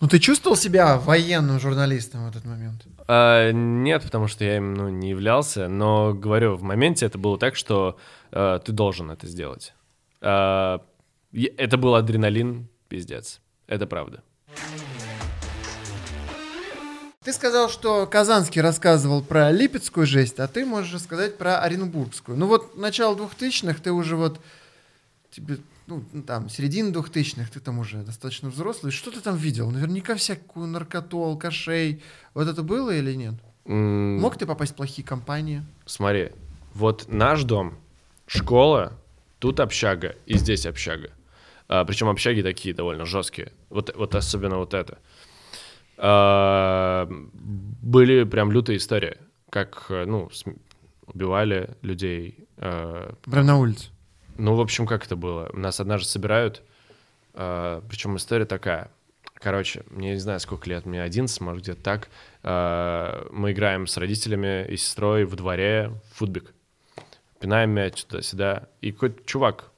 Ну 0.00 0.06
ты 0.06 0.20
чувствовал 0.20 0.56
себя 0.56 0.96
военным 0.96 1.58
журналистом 1.58 2.24
в 2.24 2.28
этот 2.28 2.44
момент? 2.44 2.86
А, 3.08 3.50
нет, 3.50 4.04
потому 4.04 4.28
что 4.28 4.44
я 4.44 4.58
им 4.58 4.74
ну, 4.74 4.88
не 4.90 5.10
являлся, 5.10 5.68
но 5.68 6.14
говорю, 6.14 6.54
в 6.54 6.62
моменте 6.62 7.06
это 7.06 7.18
было 7.18 7.36
так, 7.36 7.56
что 7.56 7.98
а, 8.30 8.60
ты 8.60 8.70
должен 8.70 9.10
это 9.10 9.26
сделать. 9.26 9.74
А, 10.20 10.82
это 11.32 11.76
был 11.76 11.94
адреналин, 11.94 12.68
пиздец. 12.88 13.40
Это 13.66 13.86
правда. 13.86 14.22
Ты 17.24 17.32
сказал, 17.34 17.68
что 17.68 18.06
Казанский 18.06 18.62
рассказывал 18.62 19.22
про 19.22 19.50
липецкую 19.52 20.06
жесть, 20.06 20.38
а 20.40 20.48
ты 20.48 20.64
можешь 20.64 20.94
рассказать 20.94 21.36
про 21.36 21.58
оренбургскую. 21.60 22.38
Ну 22.38 22.46
вот 22.46 22.76
начало 22.76 23.14
2000-х 23.16 23.80
ты 23.82 23.92
уже 23.92 24.16
вот 24.16 24.40
тебе, 25.30 25.58
ну, 25.86 26.02
там, 26.26 26.48
середина 26.48 26.88
2000-х, 26.90 27.50
ты 27.52 27.60
там 27.60 27.80
уже 27.80 27.98
достаточно 27.98 28.48
взрослый. 28.48 28.92
Что 28.92 29.10
ты 29.10 29.20
там 29.20 29.36
видел? 29.36 29.70
Наверняка 29.70 30.14
всякую 30.14 30.68
наркоту, 30.68 31.22
алкашей. 31.22 32.02
Вот 32.32 32.48
это 32.48 32.62
было 32.62 32.92
или 32.92 33.12
нет? 33.12 33.34
М, 33.66 34.18
Мог 34.20 34.38
ты 34.38 34.46
попасть 34.46 34.72
в 34.72 34.76
плохие 34.76 35.06
компании? 35.06 35.62
Смотри, 35.84 36.30
вот 36.72 37.08
наш 37.08 37.42
дом, 37.42 37.76
школа, 38.26 38.94
тут 39.38 39.60
общага 39.60 40.16
и 40.24 40.38
здесь 40.38 40.64
общага. 40.64 41.10
А, 41.68 41.84
причем 41.84 42.08
общаги 42.08 42.42
такие 42.42 42.74
довольно 42.74 43.04
жесткие. 43.04 43.52
Вот, 43.70 43.94
вот 43.94 44.14
особенно 44.14 44.56
вот 44.58 44.74
это. 44.74 44.98
А, 45.96 47.08
были 47.82 48.24
прям 48.24 48.52
лютые 48.52 48.78
истории, 48.78 49.16
как, 49.50 49.86
ну, 49.90 50.30
убивали 51.06 51.76
людей. 51.82 52.46
а, 52.56 53.14
Прям 53.24 53.46
на 53.46 53.58
улице. 53.58 53.88
ну, 54.36 54.54
в 54.54 54.60
общем, 54.60 54.86
как 54.86 55.04
это 55.06 55.16
было? 55.16 55.50
Нас 55.52 55.80
однажды 55.80 56.08
собирают, 56.08 56.62
Э, 57.40 57.82
причем 57.88 58.16
история 58.16 58.46
такая. 58.46 58.90
Короче, 59.34 59.84
мне 59.90 60.14
не 60.14 60.18
знаю, 60.18 60.40
сколько 60.40 60.68
лет, 60.68 60.86
мне 60.86 61.00
11, 61.00 61.40
может, 61.40 61.62
где-то 61.62 61.80
так. 61.80 62.08
Э, 62.42 63.28
мы 63.30 63.52
играем 63.52 63.86
с 63.86 63.96
родителями 63.96 64.66
и 64.66 64.76
сестрой 64.76 65.24
в 65.24 65.36
дворе 65.36 65.92
в 66.10 66.16
футбик. 66.18 66.52
Пинаем 67.38 67.70
мяч 67.70 68.02
туда-сюда. 68.04 68.66
И 68.80 68.90
какой-то 68.90 69.22
чувак 69.24 69.70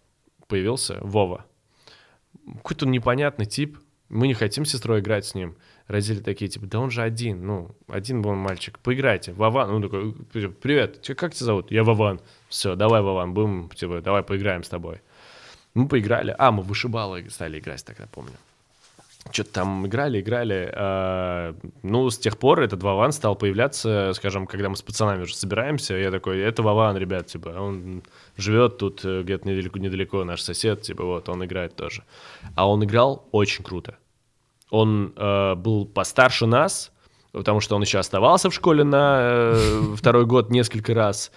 появился, 0.49 0.99
Вова. 1.03 1.45
Какой-то 2.57 2.87
непонятный 2.87 3.47
тип. 3.47 3.79
Мы 4.09 4.27
не 4.27 4.35
хотим 4.35 4.65
с 4.65 4.71
сестрой 4.71 5.01
играть 5.01 5.25
с 5.25 5.35
ним. 5.35 5.57
Родители 5.87 6.21
такие, 6.21 6.49
типа, 6.49 6.67
да 6.67 6.81
он 6.81 6.91
же 6.91 7.03
один, 7.03 7.47
ну, 7.47 7.75
один 7.89 8.23
был 8.23 8.35
мальчик, 8.35 8.79
поиграйте. 8.79 9.33
Вован, 9.33 9.71
ну, 9.71 9.81
такой, 9.81 10.13
привет, 10.13 11.05
как 11.17 11.35
тебя 11.35 11.47
зовут? 11.47 11.71
Я 11.71 11.85
Вован. 11.85 12.21
Все, 12.49 12.75
давай, 12.75 13.03
Вован, 13.03 13.35
будем, 13.35 13.69
типа, 13.71 14.01
давай 14.01 14.23
поиграем 14.23 14.63
с 14.63 14.69
тобой. 14.69 15.01
Мы 15.75 15.89
поиграли. 15.89 16.35
А, 16.39 16.51
мы 16.51 16.63
вышибалы 16.63 17.29
стали 17.31 17.59
играть 17.59 17.85
тогда, 17.85 18.07
помню. 18.13 18.35
Что-то 19.31 19.53
там 19.53 19.87
играли, 19.87 20.21
играли. 20.21 20.73
А, 20.75 21.55
ну, 21.83 22.09
с 22.09 22.19
тех 22.19 22.39
пор 22.39 22.63
этот 22.63 22.83
Вован 22.83 23.13
стал 23.13 23.37
появляться, 23.37 24.13
скажем, 24.15 24.47
когда 24.47 24.69
мы 24.69 24.77
с 24.77 24.83
пацанами 24.83 25.23
уже 25.23 25.37
собираемся. 25.37 25.95
Я 25.95 26.11
такой, 26.11 26.41
это 26.41 26.63
Вован, 26.63 26.97
ребят, 26.97 27.27
типа, 27.27 27.51
он 27.51 28.03
живет 28.37 28.79
тут 28.79 29.05
э, 29.05 29.23
где-то 29.23 29.47
недалеко, 29.47 29.79
недалеко, 29.79 30.25
наш 30.25 30.41
сосед, 30.41 30.83
типа, 30.83 31.05
вот, 31.05 31.29
он 31.29 31.45
играет 31.45 31.77
тоже. 31.77 32.03
А 32.57 32.69
он 32.69 32.83
играл 32.83 33.29
очень 33.31 33.63
круто. 33.63 33.97
Он 34.71 35.13
э, 35.15 35.55
был 35.55 35.85
постарше 35.85 36.47
нас, 36.47 36.91
потому 37.33 37.61
что 37.61 37.77
он 37.77 37.83
еще 37.83 37.99
оставался 37.99 38.51
в 38.51 38.55
школе 38.55 38.85
на 38.85 39.19
э, 39.23 39.95
второй 39.97 40.27
год 40.27 40.51
несколько 40.51 40.95
раз. 40.95 41.31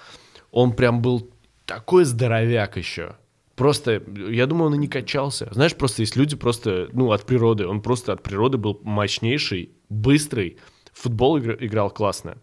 Он 0.51 0.73
прям 0.73 1.01
был 1.01 1.29
такой 1.65 2.05
здоровяк 2.05 2.77
еще. 2.77 3.15
Просто, 3.55 4.01
я 4.29 4.47
думаю, 4.47 4.67
он 4.67 4.75
и 4.75 4.77
не 4.79 4.87
качался. 4.87 5.47
Знаешь, 5.51 5.75
просто 5.75 6.01
есть 6.01 6.15
люди 6.15 6.35
просто, 6.35 6.89
ну, 6.91 7.11
от 7.11 7.25
природы. 7.25 7.67
Он 7.67 7.81
просто 7.81 8.13
от 8.13 8.23
природы 8.23 8.57
был 8.57 8.79
мощнейший, 8.83 9.71
быстрый. 9.89 10.57
футбол 10.93 11.37
играл 11.39 11.91
классно 11.91 12.37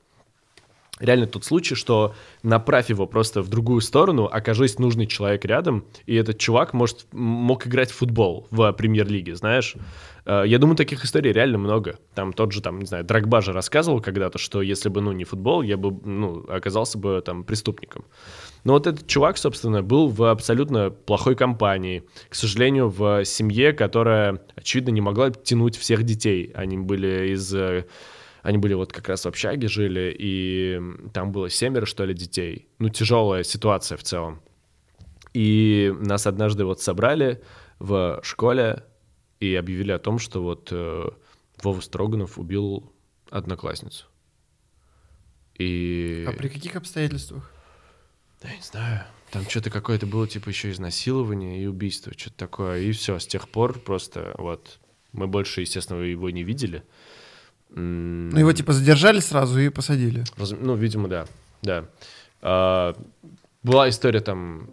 реально 1.01 1.27
тот 1.27 1.45
случай, 1.45 1.75
что 1.75 2.15
направь 2.43 2.91
его 2.91 3.07
просто 3.07 3.43
в 3.43 3.49
другую 3.49 3.81
сторону, 3.81 4.29
окажись 4.31 4.79
нужный 4.79 5.07
человек 5.07 5.45
рядом, 5.45 5.85
и 6.07 6.15
этот 6.15 6.39
чувак 6.39 6.73
может, 6.75 7.07
мог 7.13 7.67
играть 7.67 7.91
в 7.91 7.97
футбол 7.97 8.47
в 8.51 8.73
премьер-лиге, 8.73 9.35
знаешь. 9.35 9.75
Э, 10.27 10.45
я 10.47 10.59
думаю, 10.59 10.77
таких 10.77 11.05
историй 11.05 11.33
реально 11.33 11.59
много. 11.59 11.99
Там 12.15 12.33
тот 12.33 12.53
же, 12.53 12.61
там, 12.61 12.79
не 12.79 12.87
знаю, 12.87 13.05
Драгба 13.05 13.41
же 13.41 13.53
рассказывал 13.53 14.01
когда-то, 14.01 14.39
что 14.39 14.63
если 14.63 14.89
бы, 14.89 15.01
ну, 15.01 15.13
не 15.13 15.25
футбол, 15.25 15.63
я 15.63 15.77
бы, 15.77 15.99
ну, 16.05 16.45
оказался 16.49 16.99
бы 16.99 17.23
там 17.25 17.45
преступником. 17.45 18.05
Но 18.65 18.75
вот 18.75 18.87
этот 18.87 19.07
чувак, 19.07 19.39
собственно, 19.39 19.83
был 19.83 20.09
в 20.09 20.31
абсолютно 20.31 20.91
плохой 20.91 21.35
компании. 21.35 22.05
К 22.29 22.35
сожалению, 22.35 22.89
в 22.89 23.25
семье, 23.25 23.73
которая, 23.73 24.41
очевидно, 24.55 24.91
не 24.91 25.01
могла 25.01 25.31
тянуть 25.31 25.77
всех 25.77 26.03
детей. 26.03 26.53
Они 26.55 26.77
были 26.77 27.33
из 27.33 27.55
э, 27.55 27.87
они 28.43 28.59
были 28.59 28.75
вот 28.75 28.93
как 28.93 29.09
раз 29.09 29.25
в 29.25 29.29
общаге 29.29 29.69
жили, 29.69 30.15
и 30.19 30.81
там 31.13 31.33
было 31.33 31.51
семеро, 31.51 31.87
что 31.87 32.05
ли, 32.05 32.15
детей. 32.15 32.69
Ну, 32.79 32.89
тяжелая 32.89 33.43
ситуация 33.43 33.99
в 33.99 34.03
целом. 34.03 34.41
И 35.33 35.95
нас 36.01 36.27
однажды 36.27 36.65
вот 36.65 36.81
собрали 36.81 37.43
в 37.79 38.21
школе 38.23 38.85
и 39.39 39.55
объявили 39.55 39.93
о 39.93 39.99
том, 39.99 40.19
что 40.19 40.43
вот 40.43 40.69
э, 40.73 41.09
Вова 41.63 41.81
Строганов 41.81 42.39
убил 42.39 42.93
одноклассницу. 43.31 44.07
И... 45.59 46.25
А 46.27 46.33
при 46.33 46.49
каких 46.49 46.77
обстоятельствах? 46.77 47.53
Да, 48.43 48.49
я 48.49 48.57
не 48.57 48.63
знаю. 48.63 49.05
Там 49.31 49.49
что-то 49.49 49.71
какое-то 49.71 50.07
было, 50.07 50.27
типа, 50.27 50.49
еще 50.49 50.71
изнасилование 50.71 51.63
и 51.63 51.67
убийство, 51.67 52.13
что-то 52.17 52.37
такое. 52.37 52.81
И 52.81 52.93
все, 52.93 53.19
с 53.19 53.27
тех 53.27 53.49
пор 53.49 53.79
просто 53.79 54.35
вот 54.39 54.81
мы 55.13 55.27
больше, 55.29 55.61
естественно, 55.61 56.01
его 56.01 56.31
не 56.31 56.43
видели. 56.43 56.83
Ну, 57.73 58.39
его 58.39 58.53
типа 58.53 58.73
задержали 58.73 59.21
сразу 59.21 59.59
и 59.59 59.69
посадили. 59.69 60.25
Ну, 60.61 60.75
видимо, 60.75 61.09
да. 61.09 61.27
Да. 61.63 61.85
А, 62.43 62.95
была 63.63 63.89
история 63.89 64.21
там, 64.21 64.71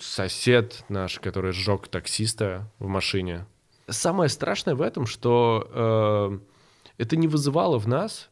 сосед 0.00 0.84
наш, 0.88 1.18
который 1.18 1.52
сжег 1.52 1.88
таксиста 1.88 2.70
в 2.78 2.86
машине. 2.86 3.46
Самое 3.88 4.30
страшное 4.30 4.74
в 4.74 4.80
этом, 4.80 5.06
что 5.06 5.68
э, 5.70 6.38
это 6.98 7.16
не 7.16 7.28
вызывало 7.28 7.78
в 7.78 7.86
нас 7.86 8.30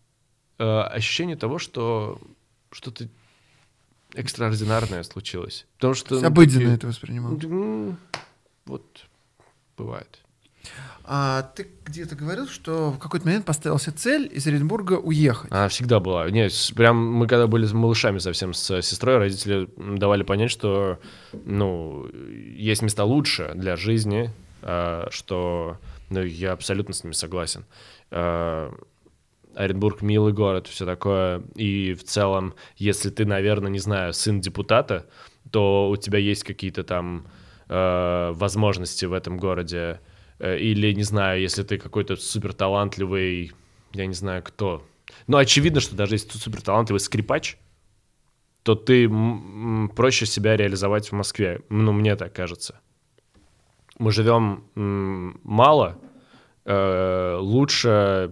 э, 0.58 0.64
ощущение 0.64 1.36
того, 1.36 1.58
что 1.58 2.18
что-то 2.70 3.08
экстраординарное 4.14 5.02
случилось. 5.02 5.66
Потому 5.76 5.94
что... 5.94 6.20
Ну, 6.20 6.26
обыденно 6.26 6.60
такие, 6.60 6.74
это 6.74 6.86
воспринимал. 6.86 7.32
Ну, 7.42 7.96
вот, 8.64 9.06
бывает. 9.76 10.19
А 11.12 11.42
ты 11.56 11.66
где-то 11.84 12.14
говорил, 12.14 12.46
что 12.46 12.92
в 12.92 12.98
какой-то 12.98 13.26
момент 13.26 13.44
поставил 13.44 13.80
себе 13.80 13.96
цель 13.96 14.30
из 14.32 14.46
Оренбурга 14.46 14.92
уехать. 14.92 15.50
Она 15.50 15.66
всегда 15.68 15.98
была. 15.98 16.30
Нет, 16.30 16.52
прям 16.76 17.04
мы 17.12 17.26
когда 17.26 17.48
были 17.48 17.66
с 17.66 17.72
малышами 17.72 18.18
совсем 18.18 18.54
с 18.54 18.80
сестрой, 18.82 19.18
родители 19.18 19.68
давали 19.76 20.22
понять, 20.22 20.52
что 20.52 21.00
ну, 21.32 22.06
есть 22.54 22.82
места 22.82 23.02
лучше 23.02 23.52
для 23.56 23.74
жизни, 23.74 24.30
а, 24.62 25.08
что 25.10 25.78
ну, 26.10 26.22
я 26.22 26.52
абсолютно 26.52 26.94
с 26.94 27.02
ними 27.02 27.14
согласен. 27.14 27.64
А, 28.12 28.72
Оренбург 29.56 30.02
милый 30.02 30.32
город, 30.32 30.68
все 30.68 30.86
такое. 30.86 31.42
И 31.56 31.94
в 31.94 32.04
целом, 32.04 32.54
если 32.76 33.10
ты, 33.10 33.24
наверное, 33.24 33.70
не 33.70 33.80
знаю, 33.80 34.12
сын 34.12 34.40
депутата, 34.40 35.06
то 35.50 35.90
у 35.90 35.96
тебя 35.96 36.18
есть 36.18 36.44
какие-то 36.44 36.84
там 36.84 37.26
э, 37.68 38.30
возможности 38.32 39.06
в 39.06 39.12
этом 39.12 39.38
городе 39.38 39.98
или, 40.40 40.92
не 40.92 41.02
знаю, 41.02 41.40
если 41.40 41.62
ты 41.62 41.78
какой-то 41.78 42.16
супер 42.16 42.52
талантливый, 42.52 43.52
я 43.92 44.06
не 44.06 44.14
знаю 44.14 44.42
кто. 44.42 44.86
Но 45.26 45.38
очевидно, 45.38 45.80
что 45.80 45.96
даже 45.96 46.14
если 46.14 46.28
ты 46.28 46.38
супер 46.38 46.62
талантливый 46.62 47.00
скрипач, 47.00 47.58
то 48.62 48.74
ты 48.74 49.08
проще 49.94 50.26
себя 50.26 50.56
реализовать 50.56 51.08
в 51.08 51.12
Москве. 51.12 51.60
Ну, 51.68 51.92
мне 51.92 52.16
так 52.16 52.32
кажется. 52.32 52.80
Мы 53.98 54.12
живем 54.12 54.64
мало, 55.44 55.98
э, 56.64 57.36
лучше 57.38 58.30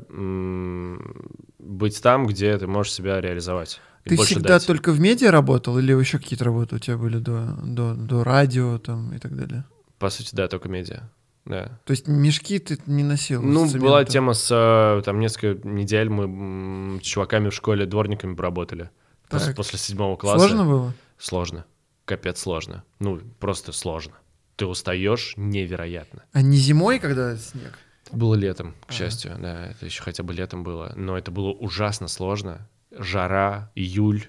быть 1.59 2.03
там, 2.03 2.27
где 2.27 2.57
ты 2.59 2.67
можешь 2.67 2.93
себя 2.93 3.21
реализовать. 3.21 3.81
Ты 4.05 4.17
всегда 4.17 4.55
дать. 4.55 4.67
только 4.67 4.93
в 4.93 5.01
медиа 5.01 5.31
работал 5.31 5.79
или 5.79 5.93
еще 5.93 6.19
какие-то 6.19 6.47
работы 6.47 6.77
у 6.77 6.79
тебя 6.79 6.97
были 6.97 7.19
до, 7.19 7.59
до, 7.63 7.95
до 7.95 8.25
радио 8.25 8.79
там 8.79 9.13
и 9.13 9.19
так 9.19 9.37
далее? 9.37 9.65
По 9.99 10.09
сути, 10.09 10.35
да, 10.35 10.49
только 10.49 10.71
медиа 10.71 11.11
да. 11.49 11.81
То 11.85 11.93
есть 11.93 12.07
мешки 12.07 12.59
ты 12.59 12.79
не 12.87 13.03
носил? 13.03 13.43
Ну, 13.43 13.67
была 13.79 14.05
тема 14.05 14.35
с, 14.35 14.51
э, 14.51 15.03
там, 15.03 15.19
несколько 15.19 15.67
недель 15.67 16.11
мы 16.11 17.01
с 17.01 17.07
чуваками 17.07 17.49
в 17.49 17.55
школе 17.55 17.87
дворниками 17.87 18.35
поработали. 18.35 18.91
После, 19.31 19.55
после 19.55 19.79
седьмого 19.79 20.17
класса. 20.17 20.47
Сложно 20.47 20.65
было? 20.65 20.95
Сложно. 21.19 21.65
Капец 22.05 22.41
сложно. 22.41 22.85
Ну, 22.99 23.21
просто 23.41 23.73
сложно. 23.73 24.15
Ты 24.57 24.67
устаешь 24.67 25.35
невероятно. 25.37 26.25
А 26.33 26.43
не 26.43 26.59
зимой, 26.59 26.99
когда 26.99 27.37
снег? 27.37 27.79
Было 28.13 28.35
летом, 28.35 28.73
к 28.73 28.85
ага. 28.87 28.95
счастью, 28.95 29.37
да, 29.39 29.67
это 29.67 29.85
еще 29.85 30.03
хотя 30.03 30.23
бы 30.23 30.33
летом 30.33 30.63
было. 30.65 30.93
Но 30.97 31.17
это 31.17 31.31
было 31.31 31.51
ужасно 31.51 32.09
сложно. 32.09 32.69
Жара, 32.91 33.71
июль, 33.75 34.27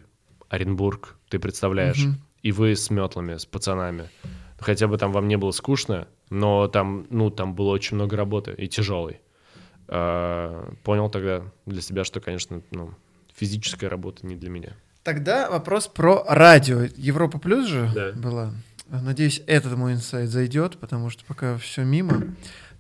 Оренбург, 0.50 1.16
ты 1.30 1.40
представляешь. 1.40 2.06
Угу. 2.06 2.16
И 2.44 2.52
вы 2.52 2.76
с 2.76 2.90
метлами, 2.90 3.36
с 3.36 3.46
пацанами. 3.46 4.10
Хотя 4.60 4.88
бы 4.88 4.98
там 4.98 5.12
вам 5.12 5.28
не 5.28 5.38
было 5.38 5.52
скучно, 5.52 6.08
но 6.30 6.68
там, 6.68 7.08
ну, 7.10 7.30
там 7.30 7.56
было 7.56 7.70
очень 7.70 7.96
много 7.96 8.18
работы 8.18 8.54
и 8.58 8.68
тяжелой. 8.68 9.22
А, 9.88 10.74
понял 10.84 11.10
тогда 11.10 11.44
для 11.66 11.82
себя, 11.82 12.04
что, 12.04 12.20
конечно, 12.20 12.62
ну, 12.72 12.94
физическая 13.36 13.90
работа 13.90 14.26
не 14.26 14.36
для 14.36 14.50
меня. 14.50 14.74
Тогда 15.04 15.50
вопрос 15.50 15.88
про 15.88 16.24
радио. 16.28 16.82
Европа 16.98 17.40
плюс 17.40 17.68
же 17.68 17.90
да. 17.96 18.12
была. 18.12 18.54
Надеюсь, 18.90 19.42
этот 19.48 19.76
мой 19.78 19.94
инсайт 19.94 20.30
зайдет, 20.30 20.78
потому 20.78 21.10
что 21.10 21.24
пока 21.26 21.58
все 21.58 21.84
мимо. 21.84 22.36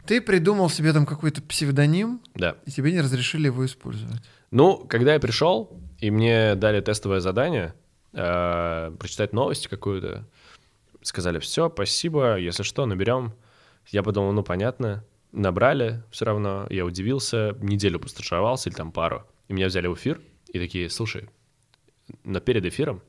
Ты 0.05 0.21
придумал 0.21 0.69
себе 0.69 0.91
там 0.91 1.05
какой-то 1.05 1.41
псевдоним, 1.41 2.19
да. 2.33 2.55
и 2.65 2.71
тебе 2.71 2.91
не 2.91 3.01
разрешили 3.01 3.45
его 3.45 3.65
использовать. 3.65 4.21
Ну, 4.49 4.77
когда 4.87 5.13
я 5.13 5.19
пришел, 5.19 5.79
и 5.99 6.09
мне 6.09 6.55
дали 6.55 6.81
тестовое 6.81 7.19
задание, 7.19 7.75
э, 8.13 8.91
прочитать 8.97 9.33
новость 9.33 9.67
какую-то, 9.67 10.25
сказали, 11.01 11.39
все, 11.39 11.69
спасибо, 11.69 12.37
если 12.37 12.63
что, 12.63 12.85
наберем. 12.85 13.33
Я 13.87 14.03
подумал, 14.03 14.31
ну, 14.31 14.43
понятно, 14.43 15.03
набрали 15.31 16.03
все 16.11 16.25
равно, 16.25 16.67
я 16.69 16.85
удивился, 16.85 17.55
неделю 17.59 17.99
постажировался 17.99 18.69
или 18.69 18.75
там 18.75 18.91
пару, 18.91 19.23
и 19.47 19.53
меня 19.53 19.67
взяли 19.67 19.87
в 19.87 19.95
эфир, 19.95 20.19
и 20.51 20.59
такие, 20.59 20.89
слушай, 20.89 21.29
но 22.23 22.39
перед 22.39 22.65
эфиром 22.65 23.01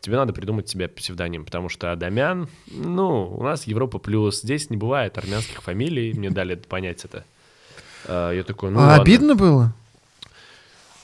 тебе 0.00 0.16
надо 0.16 0.32
придумать 0.32 0.68
себе 0.68 0.88
псевдоним, 0.88 1.44
потому 1.44 1.68
что 1.68 1.92
Адамян, 1.92 2.48
ну, 2.70 3.34
у 3.36 3.42
нас 3.42 3.64
Европа 3.66 3.98
плюс, 3.98 4.40
здесь 4.42 4.70
не 4.70 4.76
бывает 4.76 5.18
армянских 5.18 5.62
фамилий, 5.62 6.12
мне 6.14 6.30
дали 6.30 6.54
понять 6.68 7.04
это. 7.04 7.24
А, 8.06 8.32
я 8.32 8.42
такой, 8.44 8.70
ну 8.70 8.80
А 8.80 8.82
ладно. 8.82 9.02
обидно 9.02 9.34
было? 9.34 9.72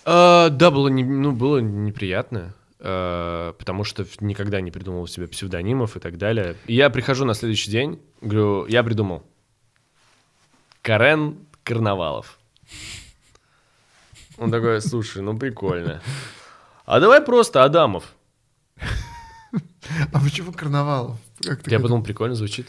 А, 0.04 0.50
да, 0.50 0.70
было, 0.70 0.88
не, 0.88 1.04
ну, 1.04 1.32
было 1.32 1.58
неприятно. 1.58 2.54
Э, 2.78 3.54
потому 3.58 3.84
что 3.84 4.06
никогда 4.20 4.60
не 4.60 4.70
придумывал 4.70 5.06
себе 5.06 5.26
псевдонимов 5.26 5.96
и 5.96 6.00
так 6.00 6.18
далее. 6.18 6.56
И 6.66 6.74
я 6.74 6.90
прихожу 6.90 7.24
на 7.24 7.34
следующий 7.34 7.70
день, 7.70 8.00
говорю, 8.20 8.66
я 8.66 8.82
придумал. 8.82 9.22
Карен 10.82 11.38
Карнавалов. 11.64 12.38
Он 14.38 14.50
такой, 14.50 14.82
слушай, 14.82 15.22
ну 15.22 15.38
прикольно. 15.38 16.02
А 16.84 17.00
давай 17.00 17.22
просто 17.22 17.64
Адамов. 17.64 18.14
А 20.12 20.20
почему 20.20 20.52
карнавалов? 20.52 21.16
Я 21.40 21.80
подумал, 21.80 22.02
прикольно 22.02 22.34
звучит. 22.34 22.66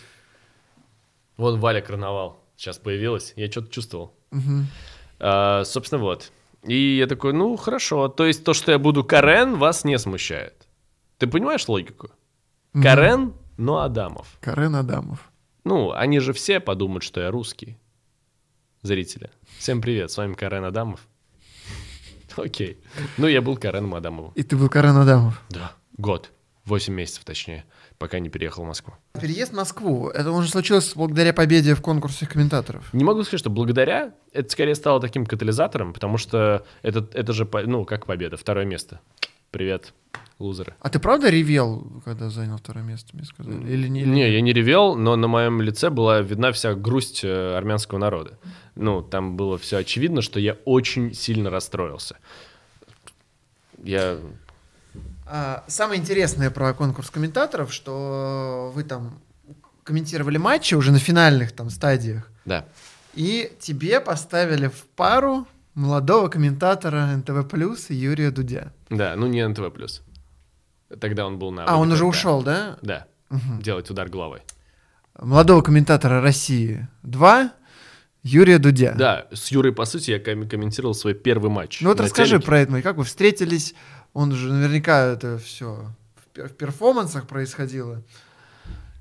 Вот 1.36 1.60
Валя 1.60 1.82
Карнавал 1.82 2.40
сейчас 2.56 2.78
появилась, 2.78 3.34
я 3.36 3.52
что-то 3.52 3.70
чувствовал. 3.72 4.14
А, 5.20 5.64
собственно, 5.66 6.02
вот. 6.02 6.32
И 6.64 6.98
я 6.98 7.08
такой, 7.08 7.34
ну, 7.34 7.56
хорошо. 7.56 8.08
То 8.08 8.26
есть 8.26 8.44
то, 8.44 8.54
что 8.54 8.72
я 8.72 8.80
буду 8.80 9.04
Карен, 9.04 9.56
вас 9.56 9.84
не 9.84 9.98
смущает. 10.00 10.68
Ты 11.18 11.28
понимаешь 11.28 11.68
логику? 11.68 12.10
Мгм. 12.74 12.84
Карен, 12.84 13.34
но 13.58 13.80
Адамов. 13.80 14.38
Карен 14.42 14.76
Адамов. 14.76 15.32
Ну, 15.64 15.92
они 15.92 16.20
же 16.20 16.34
все 16.34 16.60
подумают, 16.60 17.04
что 17.04 17.22
я 17.22 17.32
русский. 17.32 17.78
Зрители. 18.82 19.32
Всем 19.58 19.82
привет, 19.82 20.12
с 20.12 20.18
вами 20.18 20.34
Карен 20.34 20.64
Адамов. 20.64 21.08
Окей. 22.38 22.78
Ну, 23.18 23.28
я 23.28 23.42
был 23.42 23.58
Кареном 23.58 23.96
Адамовым. 23.96 24.32
И 24.36 24.44
ты 24.44 24.56
был 24.56 24.70
Карен 24.70 24.98
Адамов. 24.98 25.42
Да. 25.50 25.74
Год. 25.98 26.32
Восемь 26.66 26.94
месяцев, 26.94 27.24
точнее, 27.24 27.64
пока 27.98 28.20
не 28.20 28.30
переехал 28.30 28.64
в 28.64 28.68
Москву. 28.68 28.94
Переезд 29.20 29.54
в 29.54 29.56
Москву, 29.56 30.10
это 30.10 30.32
уже 30.32 30.50
случилось 30.50 30.94
благодаря 30.96 31.34
победе 31.34 31.76
в 31.76 31.82
конкурсе 31.82 32.28
комментаторов. 32.28 32.94
Не 32.94 33.04
могу 33.04 33.24
сказать, 33.24 33.40
что 33.40 33.50
благодаря, 33.50 34.14
это 34.34 34.50
скорее 34.50 34.76
стало 34.76 35.02
таким 35.02 35.26
катализатором, 35.26 35.94
потому 35.94 36.18
что 36.18 36.66
это, 36.82 37.08
это 37.14 37.34
же, 37.34 37.48
ну, 37.66 37.86
как 37.86 38.06
победа, 38.06 38.38
второе 38.38 38.66
место. 38.66 39.00
Привет, 39.52 39.94
лузеры. 40.40 40.76
А 40.82 40.90
ты 40.90 41.00
правда 41.00 41.30
ревел, 41.30 41.88
когда 42.06 42.30
занял 42.30 42.58
второе 42.58 42.84
место, 42.84 43.16
мне 43.16 43.26
сказали? 43.26 43.56
Или 43.68 43.88
не? 43.88 44.04
Не, 44.04 44.32
я 44.32 44.42
не 44.42 44.54
ревел, 44.54 44.96
но 44.96 45.16
на 45.16 45.28
моем 45.28 45.62
лице 45.62 45.90
была 45.90 46.22
видна 46.22 46.52
вся 46.52 46.76
грусть 46.76 47.24
э, 47.24 47.56
армянского 47.56 47.98
народа. 47.98 48.38
Ну, 48.76 49.02
там 49.02 49.38
было 49.38 49.58
все 49.58 49.78
очевидно, 49.78 50.22
что 50.22 50.40
я 50.40 50.58
очень 50.66 51.14
сильно 51.14 51.50
расстроился. 51.50 52.18
Я... 53.84 54.18
А, 55.30 55.64
самое 55.68 56.00
интересное 56.00 56.50
про 56.50 56.74
конкурс 56.74 57.10
комментаторов, 57.10 57.74
что 57.74 58.72
вы 58.74 58.84
там 58.84 59.20
комментировали 59.84 60.38
матчи 60.38 60.74
уже 60.76 60.92
на 60.92 61.00
финальных 61.00 61.52
там 61.52 61.70
стадиях, 61.70 62.30
Да. 62.46 62.66
и 63.14 63.52
тебе 63.60 64.00
поставили 64.02 64.68
в 64.68 64.86
пару 64.96 65.48
молодого 65.76 66.28
комментатора 66.30 67.08
НТВ 67.18 67.48
Плюс 67.50 67.90
Юрия 67.90 68.32
Дудя. 68.32 68.74
Да, 68.90 69.16
ну 69.16 69.28
не 69.28 69.46
НТВ+. 69.48 69.64
Тогда 71.00 71.26
он 71.26 71.38
был 71.40 71.52
на... 71.52 71.66
А, 71.66 71.76
он 71.78 71.92
уже 71.92 72.06
ушел, 72.06 72.42
да? 72.42 72.78
Да, 72.82 73.06
Мгм. 73.30 73.62
делать 73.62 73.90
удар 73.90 74.08
головой. 74.10 74.42
Молодого 75.20 75.62
комментатора 75.62 76.22
России 76.22 76.88
2 77.04 77.52
Юрия 78.24 78.58
Дудя. 78.60 78.94
Да, 78.98 79.28
с 79.34 79.48
Юрой, 79.52 79.74
по 79.74 79.86
сути, 79.86 80.12
я 80.12 80.20
ком- 80.20 80.48
комментировал 80.50 80.94
свой 80.94 81.14
первый 81.14 81.50
матч. 81.50 81.82
Ну 81.82 81.90
вот 81.90 82.00
расскажи 82.00 82.32
телеке. 82.32 82.46
про 82.46 82.60
это, 82.60 82.82
как 82.82 82.98
вы 82.98 83.04
встретились, 83.04 83.74
он 84.18 84.32
же 84.32 84.52
наверняка 84.52 85.06
это 85.06 85.38
все 85.38 85.68
в, 86.16 86.38
пер- 86.38 86.48
в 86.50 86.54
перформансах 86.54 87.28
происходило. 87.28 88.02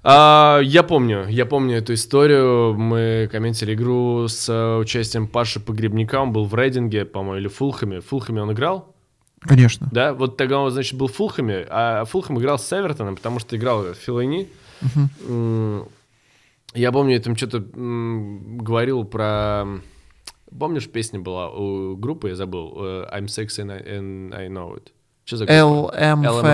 А, 0.02 0.60
я 0.62 0.82
помню, 0.82 1.26
я 1.28 1.46
помню 1.46 1.78
эту 1.78 1.94
историю. 1.94 2.74
Мы 2.74 3.28
комментили 3.32 3.74
игру 3.74 4.28
с 4.28 4.48
э, 4.48 4.76
участием 4.78 5.26
Паши 5.26 5.58
Погребника. 5.58 6.20
Он 6.20 6.32
был 6.32 6.44
в 6.44 6.54
Рейдинге, 6.54 7.04
по-моему, 7.04 7.38
или 7.38 7.48
в 7.48 7.54
Фулхаме. 7.54 8.00
В 8.00 8.06
Фулхаме 8.06 8.42
он 8.42 8.52
играл, 8.52 8.94
Конечно. 9.40 9.88
да? 9.90 10.12
Вот 10.14 10.36
тогда 10.36 10.58
он, 10.60 10.70
значит, 10.70 10.96
был 10.98 11.08
в 11.08 11.12
Фулхаме, 11.14 11.66
а 11.68 12.04
Фулхам 12.04 12.38
играл 12.38 12.58
с 12.58 12.72
Эвертоном, 12.72 13.16
потому 13.16 13.40
что 13.40 13.56
играл 13.56 13.84
Филайни. 13.94 14.48
М, 15.28 15.88
Я 16.74 16.92
помню, 16.92 17.14
я 17.14 17.20
там 17.20 17.34
что-то 17.36 17.58
говорил 17.60 19.04
про... 19.04 19.64
Помнишь, 20.58 20.88
песня 20.88 21.18
была 21.18 21.50
у 21.50 21.96
группы, 21.96 22.28
я 22.28 22.36
забыл, 22.36 22.74
э, 22.78 23.08
I'm 23.12 23.26
sexy 23.26 23.64
and 23.66 24.32
I 24.34 24.48
know 24.48 24.76
it. 24.76 24.92
Что 25.26 25.38
за? 25.38 25.44
LMFAO. 25.44 25.92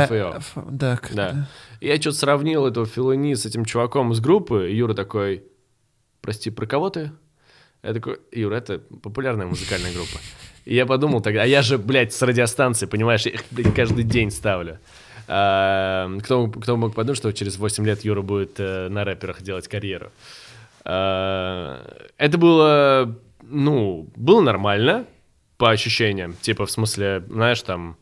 LMFAO. 0.09 0.67
Да, 0.71 1.47
Я 1.81 2.01
что-то 2.01 2.17
сравнил 2.17 2.67
этого 2.67 2.87
Филани 2.87 3.35
с 3.35 3.45
этим 3.45 3.67
чуваком 3.67 4.13
из 4.13 4.21
группы, 4.21 4.71
и 4.71 4.75
Юра 4.75 4.95
такой, 4.95 5.45
прости, 6.23 6.51
про 6.51 6.67
кого 6.67 6.89
ты? 6.89 7.13
Я 7.83 7.93
такой, 7.93 8.19
Юра, 8.33 8.57
это 8.57 8.79
популярная 8.79 9.47
музыкальная 9.47 9.93
группа. 9.93 10.19
И 10.65 10.75
я 10.75 10.87
подумал 10.87 11.21
тогда, 11.21 11.43
а 11.43 11.47
я 11.47 11.61
же, 11.61 11.77
блядь, 11.77 12.15
с 12.15 12.23
радиостанции, 12.23 12.87
понимаешь, 12.87 13.27
я 13.27 13.33
их, 13.33 13.45
блядь, 13.51 13.75
каждый 13.75 14.05
день 14.05 14.31
ставлю. 14.31 14.79
А, 15.29 16.11
кто, 16.23 16.47
кто 16.47 16.77
мог 16.79 16.95
подумать, 16.95 17.19
что 17.19 17.31
через 17.33 17.59
8 17.59 17.85
лет 17.85 18.05
Юра 18.05 18.23
будет 18.23 18.59
э, 18.59 18.89
на 18.89 19.05
рэперах 19.05 19.43
делать 19.43 19.69
карьеру? 19.69 20.11
А, 20.85 21.85
это 22.17 22.39
было, 22.39 23.19
ну, 23.43 24.09
было 24.17 24.41
нормально, 24.41 25.05
по 25.59 25.71
ощущениям. 25.71 26.35
Типа, 26.41 26.65
в 26.65 26.71
смысле, 26.71 27.23
знаешь, 27.29 27.61
там, 27.63 27.97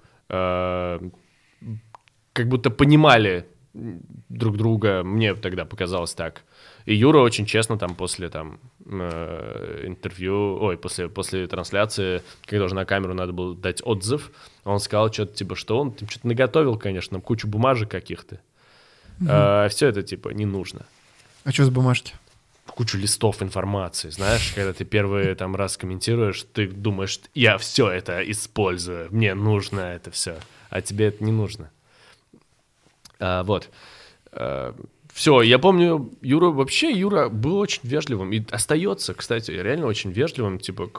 как 2.32 2.48
будто 2.48 2.70
понимали 2.70 3.46
друг 3.72 4.56
друга, 4.56 5.02
мне 5.02 5.34
тогда 5.34 5.64
показалось 5.64 6.14
так. 6.14 6.42
И 6.86 6.94
Юра 6.94 7.18
очень 7.18 7.46
честно 7.46 7.78
там 7.78 7.94
после 7.94 8.28
там 8.28 8.58
э, 8.84 9.82
интервью, 9.84 10.58
ой, 10.60 10.76
после, 10.76 11.08
после 11.08 11.46
трансляции, 11.46 12.22
когда 12.46 12.64
уже 12.64 12.74
на 12.74 12.84
камеру 12.84 13.14
надо 13.14 13.32
было 13.32 13.54
дать 13.54 13.80
отзыв, 13.84 14.32
он 14.64 14.80
сказал 14.80 15.12
что-то 15.12 15.34
типа, 15.34 15.54
что 15.54 15.78
он 15.78 15.92
там 15.92 16.08
что-то 16.08 16.26
наготовил, 16.26 16.76
конечно, 16.78 17.20
кучу 17.20 17.46
бумажек 17.46 17.90
каких-то. 17.90 18.40
все 19.68 19.86
это 19.88 20.02
типа 20.02 20.30
не 20.30 20.46
нужно. 20.46 20.86
А 21.44 21.52
что 21.52 21.64
с 21.64 21.70
бумажки? 21.70 22.14
Кучу 22.74 22.98
листов 22.98 23.42
информации, 23.42 24.10
знаешь, 24.10 24.52
когда 24.54 24.72
ты 24.72 24.84
первый 24.84 25.34
там 25.34 25.54
раз 25.54 25.76
комментируешь, 25.76 26.46
ты 26.52 26.66
думаешь, 26.66 27.20
я 27.34 27.58
все 27.58 27.90
это 27.90 28.22
использую, 28.30 29.08
мне 29.10 29.34
нужно 29.34 29.80
это 29.80 30.10
все, 30.10 30.38
а 30.70 30.80
тебе 30.80 31.06
это 31.06 31.22
не 31.22 31.32
нужно. 31.32 31.70
А, 33.18 33.42
вот. 33.42 33.68
все, 35.12 35.42
я 35.42 35.58
помню, 35.58 36.10
Юра, 36.22 36.46
вообще 36.46 36.90
Юра 36.90 37.28
был 37.28 37.58
очень 37.58 37.82
вежливым 37.82 38.32
и 38.32 38.42
остается, 38.50 39.14
кстати, 39.14 39.50
реально 39.50 39.86
очень 39.86 40.10
вежливым, 40.12 40.58
типа, 40.58 40.90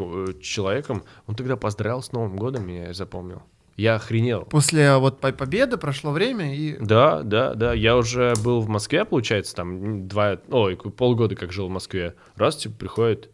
человеком. 0.41 1.03
Он 1.25 1.35
тогда 1.35 1.55
поздравил 1.55 2.03
с 2.03 2.11
Новым 2.11 2.35
годом 2.35 2.67
меня, 2.67 2.87
я 2.87 2.93
запомнил. 2.93 3.41
Я 3.77 3.95
охренел. 3.95 4.45
После 4.45 4.97
вот 4.97 5.19
по- 5.21 5.31
победы 5.31 5.77
прошло 5.77 6.11
время, 6.11 6.55
и 6.55 6.77
Да, 6.77 7.23
да, 7.23 7.53
да. 7.55 7.73
Я 7.73 7.95
уже 7.97 8.33
был 8.43 8.61
в 8.61 8.67
Москве, 8.69 9.05
получается, 9.05 9.55
там 9.55 10.07
два, 10.07 10.37
ой, 10.49 10.75
полгода 10.75 11.35
как 11.35 11.51
жил 11.51 11.67
в 11.67 11.71
Москве. 11.71 12.15
Раз, 12.35 12.57
типа, 12.57 12.75
приходит. 12.75 13.29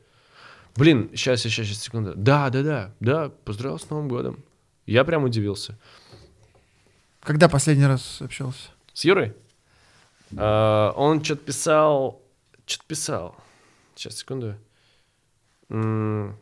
Блин, 0.76 1.10
сейчас, 1.14 1.42
сейчас, 1.42 1.66
сейчас, 1.66 1.80
секунду. 1.80 2.14
Да, 2.16 2.50
да, 2.52 2.62
да, 2.64 2.94
да, 3.00 3.30
поздравил 3.46 3.80
с 3.80 3.90
Новым 3.90 4.08
годом. 4.08 4.44
Я 4.86 5.04
прям 5.04 5.24
удивился. 5.24 5.78
когда 7.22 7.50
последний 7.50 7.86
раз 7.88 8.22
общался? 8.22 8.70
С 8.94 9.04
Юрой? 9.04 9.34
А, 10.38 10.92
он 10.96 11.24
что-то 11.24 11.44
писал, 11.44 12.22
что-то 12.66 12.86
писал. 12.88 13.36
Сейчас, 13.96 14.18
секунду. 14.18 14.56
М. 15.70 16.38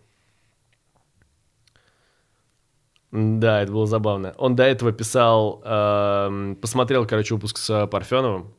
Да, 3.15 3.61
это 3.61 3.71
было 3.71 3.87
забавно. 3.87 4.33
Он 4.37 4.57
до 4.57 4.63
этого 4.63 4.91
писал, 4.91 5.61
эм, 5.63 6.57
посмотрел, 6.57 7.07
короче, 7.07 7.33
выпуск 7.33 7.57
с 7.57 7.87
Парфеновым 7.87 8.53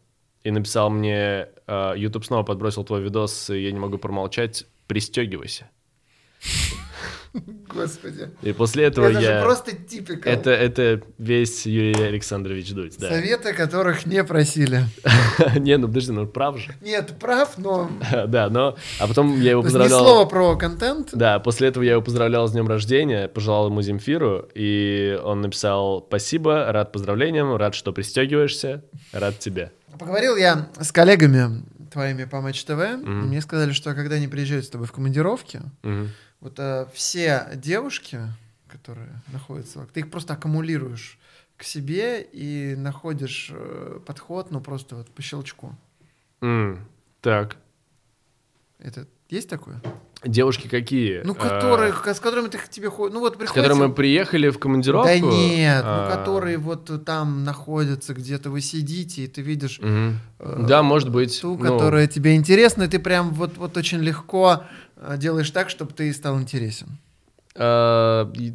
и 0.45 0.51
написал 0.51 0.89
мне, 0.89 1.49
э, 1.67 1.93
YouTube 1.97 2.25
снова 2.25 2.43
подбросил 2.43 2.83
твой 2.83 3.03
видос, 3.03 3.51
и 3.51 3.65
я 3.65 3.71
не 3.71 3.79
могу 3.79 3.99
промолчать, 3.99 4.65
пристегивайся. 4.87 5.69
Господи. 7.69 8.31
И 8.43 8.53
после 8.53 8.85
этого 8.85 9.07
Это 9.07 9.21
я... 9.21 9.39
же 9.39 9.45
просто 9.45 9.77
типикал. 9.77 10.33
Это, 10.33 10.51
это 10.51 11.03
весь 11.19 11.67
Юрий 11.67 12.03
Александрович 12.03 12.73
Дудь, 12.73 12.97
да. 12.99 13.09
Советы, 13.09 13.53
которых 13.53 14.07
не 14.07 14.23
просили. 14.25 14.85
Не, 15.59 15.77
ну 15.77 15.89
подожди, 15.89 16.13
ну 16.13 16.27
прав 16.27 16.59
же. 16.59 16.75
Нет, 16.81 17.15
прав, 17.19 17.59
но... 17.59 17.91
Да, 18.27 18.49
но... 18.49 18.77
А 18.99 19.07
потом 19.07 19.41
я 19.41 19.51
его 19.53 19.63
поздравлял... 19.63 20.01
слова 20.01 20.27
про 20.27 20.57
контент. 20.57 21.11
Да, 21.13 21.39
после 21.39 21.69
этого 21.69 21.83
я 21.83 21.93
его 21.93 22.03
поздравлял 22.03 22.47
с 22.49 22.53
днем 22.53 22.69
рождения, 22.69 23.29
пожелал 23.29 23.69
ему 23.69 23.83
Земфиру, 23.83 24.49
и 24.55 25.19
он 25.23 25.41
написал 25.41 26.05
«Спасибо, 26.09 26.73
рад 26.73 26.93
поздравлениям, 26.93 27.55
рад, 27.57 27.75
что 27.75 27.93
пристегиваешься, 27.93 28.83
рад 29.13 29.39
тебе». 29.39 29.73
Поговорил 29.99 30.37
я 30.37 30.69
с 30.81 30.93
коллегами 30.93 31.63
твоими 31.91 32.25
по 32.25 32.41
Матч 32.41 32.65
ТВ, 32.65 32.73
Мгм. 32.73 33.29
мне 33.29 33.41
сказали, 33.41 33.73
что 33.73 33.95
когда 33.95 34.17
они 34.17 34.29
приезжают 34.29 34.67
с 34.67 34.69
тобой 34.69 34.87
в 34.87 34.93
командировки, 34.93 35.63
Мгм. 35.83 36.11
Вот 36.41 36.59
э, 36.59 36.87
все 36.93 37.51
девушки, 37.57 38.21
которые 38.69 39.21
находятся, 39.33 39.87
ты 39.93 40.01
их 40.01 40.11
просто 40.11 40.35
аккумулируешь 40.35 41.19
к 41.57 41.63
себе 41.63 42.23
и 42.23 42.75
находишь 42.77 43.51
э, 43.53 44.01
подход, 44.05 44.51
ну 44.51 44.61
просто 44.61 44.97
вот 44.97 45.11
по 45.11 45.23
щелчку. 45.23 45.75
М, 46.41 46.87
Так. 47.23 47.57
Это 48.79 49.07
есть 49.29 49.49
такое? 49.49 49.81
Девушки 50.25 50.67
какие? 50.67 51.21
Ну, 51.25 51.35
которые, 51.35 51.93
с 51.93 52.21
которыми 52.21 52.49
ты 52.49 52.59
к 52.59 52.69
тебе 52.69 52.89
ходишь. 52.91 53.15
Ну, 53.15 53.21
вот 53.21 53.35
С 53.35 53.37
приходится... 53.37 53.63
которыми 53.69 53.89
мы 53.89 53.95
приехали 53.95 54.49
в 54.49 54.59
командировку? 54.59 55.07
Да 55.07 55.19
нет, 55.19 55.83
А, 55.87 56.09
ну, 56.09 56.17
которые 56.17 56.59
вот 56.59 57.05
там 57.05 57.45
находятся, 57.45 58.15
где-то 58.15 58.51
вы 58.51 58.61
сидите, 58.61 59.25
и 59.25 59.27
ты 59.29 59.43
видишь 59.43 59.79
мгм. 59.81 60.19
э, 60.41 60.65
Да, 60.67 60.83
может 60.83 61.11
быть. 61.11 61.41
ту, 61.41 61.57
ну, 61.57 61.63
которая 61.63 62.07
тебе 62.07 62.35
интересна, 62.35 62.85
и 62.85 62.89
ты 62.89 62.99
прям 62.99 63.31
вот, 63.35 63.57
вот 63.59 63.77
очень 63.77 63.99
легко 63.99 64.65
э, 64.97 65.17
делаешь 65.19 65.51
так, 65.51 65.71
чтобы 65.71 65.93
ты 65.93 66.13
стал 66.13 66.41
интересен. 66.41 66.99
и- 67.59 68.53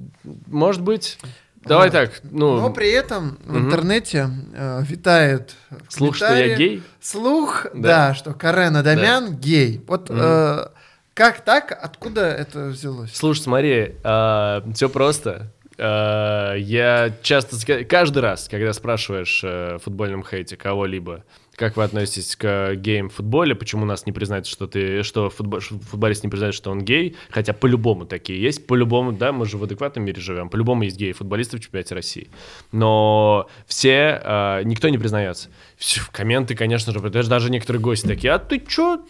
Может 0.47 0.81
быть. 0.81 1.17
Давай 1.63 1.89
Вот. 1.89 1.93
так, 1.93 2.21
ну, 2.23 2.59
Но 2.59 2.69
при 2.71 2.89
этом 2.91 3.37
в 3.45 3.53
мгм. 3.53 3.67
интернете 3.67 4.29
э, 4.53 4.81
витает 4.83 5.55
в 5.87 5.93
слух, 5.93 6.15
что 6.15 6.33
я 6.33 6.55
гей. 6.55 6.81
Слух, 6.99 7.67
Да. 7.73 8.09
да, 8.09 8.13
что 8.15 8.33
Карен 8.33 8.75
Адамян 8.75 9.35
гей. 9.35 9.79
Вот 9.87 10.09
Мгм. 10.09 10.19
э, 10.21 10.67
как 11.13 11.41
так? 11.41 11.77
Откуда 11.79 12.21
это 12.29 12.67
взялось? 12.69 13.11
Слушай, 13.15 13.41
смотри, 13.41 13.95
все 14.03 14.89
просто. 14.91 15.51
Э, 15.77 16.55
Я 16.57 17.11
часто, 17.21 17.55
каждый 17.85 18.19
раз, 18.19 18.47
когда 18.49 18.73
спрашиваешь 18.73 19.41
э, 19.43 19.77
в 19.77 19.83
футбольном 19.83 20.23
хейте 20.23 20.55
кого-либо, 20.57 21.23
как 21.55 21.77
вы 21.77 21.83
относитесь 21.83 22.35
к 22.35 22.75
геям 22.75 23.09
в 23.09 23.13
футболе, 23.15 23.55
почему 23.55 23.85
нас 23.85 24.05
не 24.05 24.11
признают, 24.11 24.47
что 24.47 24.67
ты, 24.67 25.03
что 25.03 25.27
футбо- 25.29 25.59
футболист 25.59 26.23
не 26.23 26.29
признает, 26.29 26.53
что 26.55 26.71
он 26.71 26.81
гей, 26.81 27.15
хотя 27.29 27.53
по-любому 27.53 28.05
такие 28.05 28.41
есть, 28.41 28.65
по-любому, 28.65 29.11
да, 29.11 29.31
мы 29.31 29.45
же 29.45 29.57
в 29.57 29.63
адекватном 29.63 30.05
мире 30.05 30.21
живем, 30.21 30.49
по-любому 30.49 30.83
есть 30.83 30.97
геи 30.97 31.11
футболисты 31.11 31.57
в 31.57 31.59
чемпионате 31.59 31.95
России, 31.95 32.29
но 32.71 33.47
все, 33.67 34.21
э, 34.23 34.61
никто 34.63 34.89
не 34.89 34.97
признается. 34.97 35.49
Все, 35.77 36.01
комменты, 36.11 36.55
конечно 36.55 36.93
же, 36.93 36.99
даже, 37.09 37.29
даже 37.29 37.49
некоторые 37.51 37.81
гости 37.81 38.07
такие, 38.07 38.33
а 38.33 38.39
ты 38.39 38.59
чё, 38.59 39.03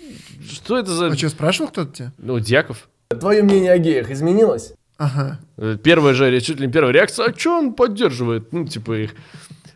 что 0.52 0.78
это 0.78 0.92
за... 0.92 1.08
А 1.08 1.16
что, 1.16 1.30
спрашивал 1.30 1.70
кто-то 1.70 1.92
тебя? 1.94 2.12
Ну, 2.18 2.40
Дьяков. 2.40 2.90
Твое 3.10 3.44
мнение 3.44 3.72
о 3.72 3.78
геях 3.78 4.10
изменилось? 4.10 4.74
Ага. 4.98 5.40
Первая 5.84 6.14
же, 6.14 6.40
чуть 6.42 6.60
ли 6.60 6.68
не 6.68 6.72
первая 6.72 6.94
реакция, 6.94 7.26
а 7.28 7.38
что 7.38 7.58
он 7.58 7.74
поддерживает? 7.74 8.54
Ну, 8.54 8.66
типа 8.66 9.00
их. 9.00 9.16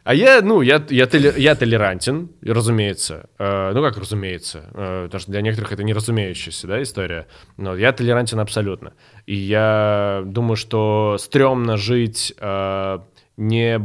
А 0.06 0.14
я, 0.14 0.42
ну, 0.44 0.62
я, 0.62 0.86
я, 0.92 1.06
толе- 1.06 1.34
я 1.36 1.56
толерантен, 1.56 2.30
разумеется. 2.44 3.28
Э, 3.40 3.72
ну, 3.74 3.82
как 3.82 3.98
разумеется, 3.98 4.70
э, 4.76 5.06
потому 5.06 5.20
что 5.20 5.32
для 5.32 5.42
некоторых 5.42 5.72
это 5.72 5.82
не 5.84 5.94
разумеющаяся, 5.94 6.68
да, 6.68 6.80
история. 6.84 7.26
Но 7.58 7.76
я 7.76 7.92
толерантен 7.92 8.40
абсолютно. 8.40 8.94
И 9.26 9.34
я 9.34 10.22
думаю, 10.24 10.58
что 10.58 11.18
стрёмно 11.20 11.76
жить, 11.78 12.36
э, 12.38 13.00
не, 13.36 13.82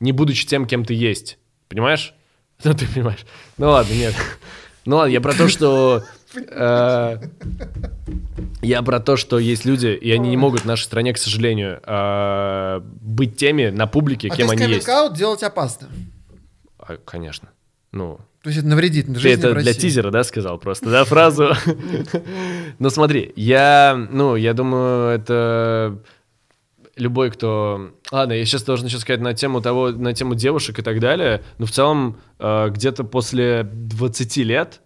не 0.00 0.12
будучи 0.12 0.46
тем, 0.46 0.64
кем 0.66 0.86
ты 0.86 0.94
есть. 0.94 1.38
Понимаешь? 1.68 2.14
Ну, 2.64 2.72
ты 2.72 2.86
понимаешь. 2.86 3.26
Ну, 3.58 3.68
ладно, 3.70 3.92
нет. 3.92 4.14
Ну, 4.86 4.96
ладно, 4.96 5.12
я 5.12 5.20
про 5.20 5.34
то, 5.34 5.48
что... 5.48 6.02
э, 6.34 7.18
я 8.62 8.82
про 8.82 9.00
то, 9.00 9.16
что 9.16 9.38
есть 9.38 9.64
люди, 9.64 9.88
и 9.88 10.10
они 10.12 10.30
не 10.30 10.36
могут 10.36 10.62
в 10.62 10.64
нашей 10.64 10.84
стране, 10.84 11.12
к 11.12 11.18
сожалению, 11.18 11.80
э, 11.84 12.80
быть 13.00 13.36
теми 13.36 13.70
на 13.70 13.86
публике, 13.86 14.28
А 14.30 14.36
кем 14.36 14.50
они 14.50 14.62
есть. 14.64 14.86
каминг-аут 14.86 15.14
делать 15.14 15.42
опасно. 15.42 15.88
А, 16.78 16.96
конечно. 17.04 17.48
Ну, 17.92 18.18
То 18.42 18.48
есть 18.50 18.60
это 18.60 18.68
навредит 18.68 19.06
ты 19.06 19.14
жизни 19.14 19.32
это 19.32 19.50
в 19.50 19.62
для 19.62 19.74
тизера, 19.74 20.10
да, 20.10 20.24
сказал 20.24 20.58
просто, 20.58 20.90
да, 20.90 21.04
фразу? 21.04 21.52
Ну, 22.78 22.90
смотри, 22.90 23.32
я, 23.36 23.94
ну, 24.10 24.34
я 24.34 24.54
думаю, 24.54 25.10
это 25.10 25.98
любой, 26.96 27.30
кто... 27.30 27.90
Ладно, 28.10 28.32
я 28.32 28.44
сейчас 28.44 28.62
должен 28.64 28.88
сейчас 28.88 29.02
сказать 29.02 29.20
на 29.20 29.34
тему 29.34 29.60
того, 29.60 29.90
на 29.90 30.12
тему 30.14 30.34
девушек 30.34 30.78
и 30.78 30.82
так 30.82 31.00
далее, 31.00 31.42
но 31.58 31.66
в 31.66 31.70
целом 31.70 32.18
э, 32.38 32.68
где-то 32.70 33.04
после 33.04 33.62
20 33.64 34.36
лет 34.38 34.80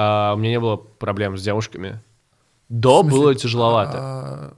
а, 0.00 0.34
у 0.34 0.38
меня 0.38 0.50
не 0.50 0.60
было 0.60 0.76
проблем 0.76 1.36
с 1.36 1.42
девушками. 1.42 2.00
До 2.68 3.02
было 3.02 3.34
тяжеловато. 3.34 3.98
А, 4.00 4.52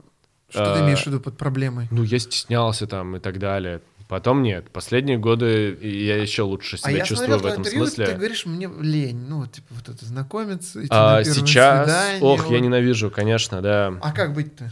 Что 0.49 0.73
ты 0.73 0.79
А, 0.79 0.83
имеешь 0.83 1.03
в 1.03 1.07
виду 1.07 1.19
под 1.19 1.37
проблемой? 1.37 1.87
Ну, 1.91 2.03
я 2.03 2.19
стеснялся 2.19 2.85
там 2.85 3.15
и 3.15 3.19
так 3.19 3.39
далее. 3.39 3.81
Потом 4.07 4.43
нет. 4.43 4.69
Последние 4.71 5.17
годы 5.17 5.77
я 5.81 6.17
еще 6.21 6.43
лучше 6.43 6.77
себя 6.77 6.89
а 6.89 6.91
я 6.91 7.03
чувствую 7.05 7.39
смотрел 7.39 7.39
в 7.39 7.45
этом 7.53 7.61
интервью, 7.61 7.85
смысле. 7.85 8.05
ты 8.07 8.13
говоришь, 8.15 8.45
мне 8.45 8.69
лень, 8.81 9.25
ну, 9.29 9.39
вот, 9.39 9.51
типа, 9.53 9.67
вот 9.71 9.87
это 9.89 10.05
знакомиться, 10.05 10.81
идти 10.81 10.89
А, 10.91 11.17
на 11.19 11.23
сейчас, 11.23 11.85
свидание, 11.87 12.21
ох, 12.21 12.49
я 12.49 12.57
вот. 12.57 12.63
ненавижу, 12.63 13.09
конечно, 13.09 13.61
да. 13.61 13.93
А 14.01 14.11
как 14.11 14.33
быть-то? 14.33 14.69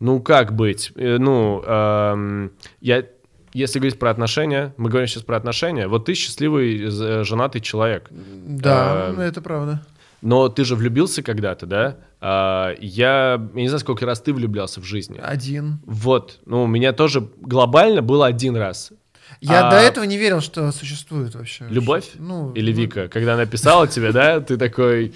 Ну, 0.00 0.20
как 0.20 0.54
быть? 0.56 0.92
Э, 0.96 1.18
Ну, 1.18 1.62
эм, 1.62 2.52
я, 2.80 3.04
если 3.52 3.78
говорить 3.80 3.98
про 3.98 4.10
отношения, 4.10 4.72
мы 4.78 4.88
говорим 4.88 5.06
сейчас 5.08 5.24
про 5.24 5.36
отношения, 5.36 5.86
вот 5.86 6.06
ты 6.06 6.14
счастливый, 6.14 6.86
з- 6.88 7.22
женатый 7.24 7.60
человек, 7.60 8.06
Да, 8.10 9.08
А, 9.08 9.12
ну, 9.12 9.20
это 9.20 9.42
правда. 9.42 9.82
Но 10.22 10.48
ты 10.48 10.64
же 10.64 10.76
влюбился 10.76 11.22
когда-то, 11.22 11.66
да? 11.66 11.96
А, 12.20 12.74
я, 12.80 13.40
я 13.54 13.62
не 13.62 13.68
знаю, 13.68 13.80
сколько 13.80 14.04
раз 14.06 14.20
ты 14.20 14.32
влюблялся 14.32 14.80
в 14.80 14.84
жизни. 14.84 15.18
Один. 15.22 15.80
Вот, 15.84 16.40
ну, 16.46 16.64
у 16.64 16.66
меня 16.66 16.92
тоже 16.92 17.28
глобально 17.40 18.02
было 18.02 18.26
один 18.26 18.56
раз. 18.56 18.92
Я 19.40 19.68
А- 19.68 19.70
до 19.70 19.76
этого 19.76 20.04
не 20.04 20.18
верил, 20.18 20.40
что 20.40 20.70
существует 20.72 21.34
вообще. 21.34 21.66
Любовь? 21.70 22.10
Ну, 22.16 22.52
Или 22.52 22.72
ну, 22.72 22.78
Вика, 22.80 23.08
когда 23.08 23.34
она 23.34 23.46
писала 23.46 23.86
тебе, 23.88 24.12
да, 24.12 24.40
ты 24.40 24.56
такой 24.56 25.14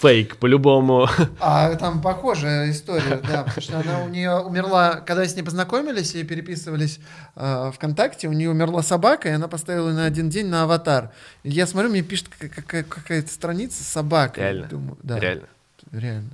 фейк, 0.00 0.36
по-любому. 0.36 1.08
А 1.40 1.74
там 1.76 2.00
похожая 2.02 2.70
история, 2.70 3.20
да, 3.26 3.44
потому 3.44 3.60
что 3.62 3.78
она 3.80 4.02
у 4.04 4.08
нее 4.08 4.38
умерла, 4.40 4.96
когда 4.96 5.24
с 5.26 5.34
ней 5.36 5.42
познакомились 5.42 6.14
и 6.14 6.22
переписывались 6.24 6.98
э, 7.36 7.70
ВКонтакте, 7.74 8.28
у 8.28 8.32
нее 8.32 8.50
умерла 8.50 8.82
собака, 8.82 9.28
и 9.28 9.32
она 9.32 9.48
поставила 9.48 9.90
на 9.92 10.04
один 10.04 10.28
день 10.30 10.46
на 10.46 10.64
аватар. 10.64 11.10
И 11.42 11.50
я 11.50 11.66
смотрю, 11.66 11.90
мне 11.90 12.02
пишет 12.02 12.28
какая- 12.28 12.50
какая- 12.50 12.84
какая-то 12.84 13.30
страница 13.32 13.82
с 13.82 13.86
собакой. 13.86 14.42
Реально? 14.42 14.66
Думаю, 14.66 14.98
да, 15.02 15.18
Реально. 15.18 15.46
реально. 15.92 16.30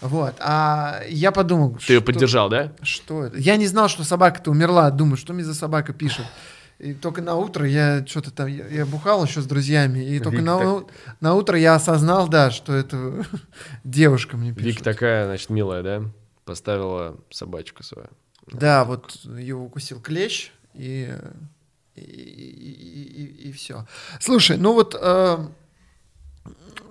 Вот, 0.00 0.34
а 0.40 1.00
я 1.08 1.30
подумал, 1.32 1.78
Ты 1.86 1.94
ее 1.94 2.00
что- 2.00 2.06
поддержал, 2.06 2.48
да? 2.50 2.72
Что 2.82 3.24
это? 3.24 3.38
Я 3.38 3.56
не 3.56 3.66
знал, 3.66 3.88
что 3.88 4.04
собака-то 4.04 4.50
умерла. 4.50 4.90
Думаю, 4.90 5.16
что 5.16 5.32
мне 5.32 5.44
за 5.44 5.54
собака 5.54 5.92
пишет. 5.94 6.26
И 6.78 6.92
только 6.92 7.22
на 7.22 7.36
утро 7.36 7.66
я 7.66 8.04
что-то 8.06 8.30
там, 8.30 8.48
я, 8.48 8.66
я 8.66 8.84
бухал 8.86 9.24
еще 9.24 9.40
с 9.40 9.46
друзьями, 9.46 10.00
и 10.00 10.18
только 10.18 10.38
Вик 10.38 10.46
на, 10.46 10.58
так- 10.58 10.86
на 11.20 11.34
утро 11.34 11.58
я 11.58 11.76
осознал, 11.76 12.28
да, 12.28 12.50
что 12.50 12.74
это 12.74 13.24
девушка 13.84 14.36
мне 14.36 14.52
пишет. 14.52 14.76
Вик 14.76 14.82
такая, 14.82 15.26
значит, 15.26 15.50
милая, 15.50 15.82
да? 15.82 16.02
Поставила 16.44 17.16
собачку 17.30 17.82
свою. 17.82 18.08
Да, 18.52 18.84
вот 18.84 19.18
ее 19.24 19.56
укусил 19.56 20.00
клещ, 20.00 20.52
и, 20.74 21.14
и, 21.94 23.52
все. 23.56 23.86
Слушай, 24.20 24.58
ну 24.58 24.74
вот 24.74 24.94
э, 25.00 25.38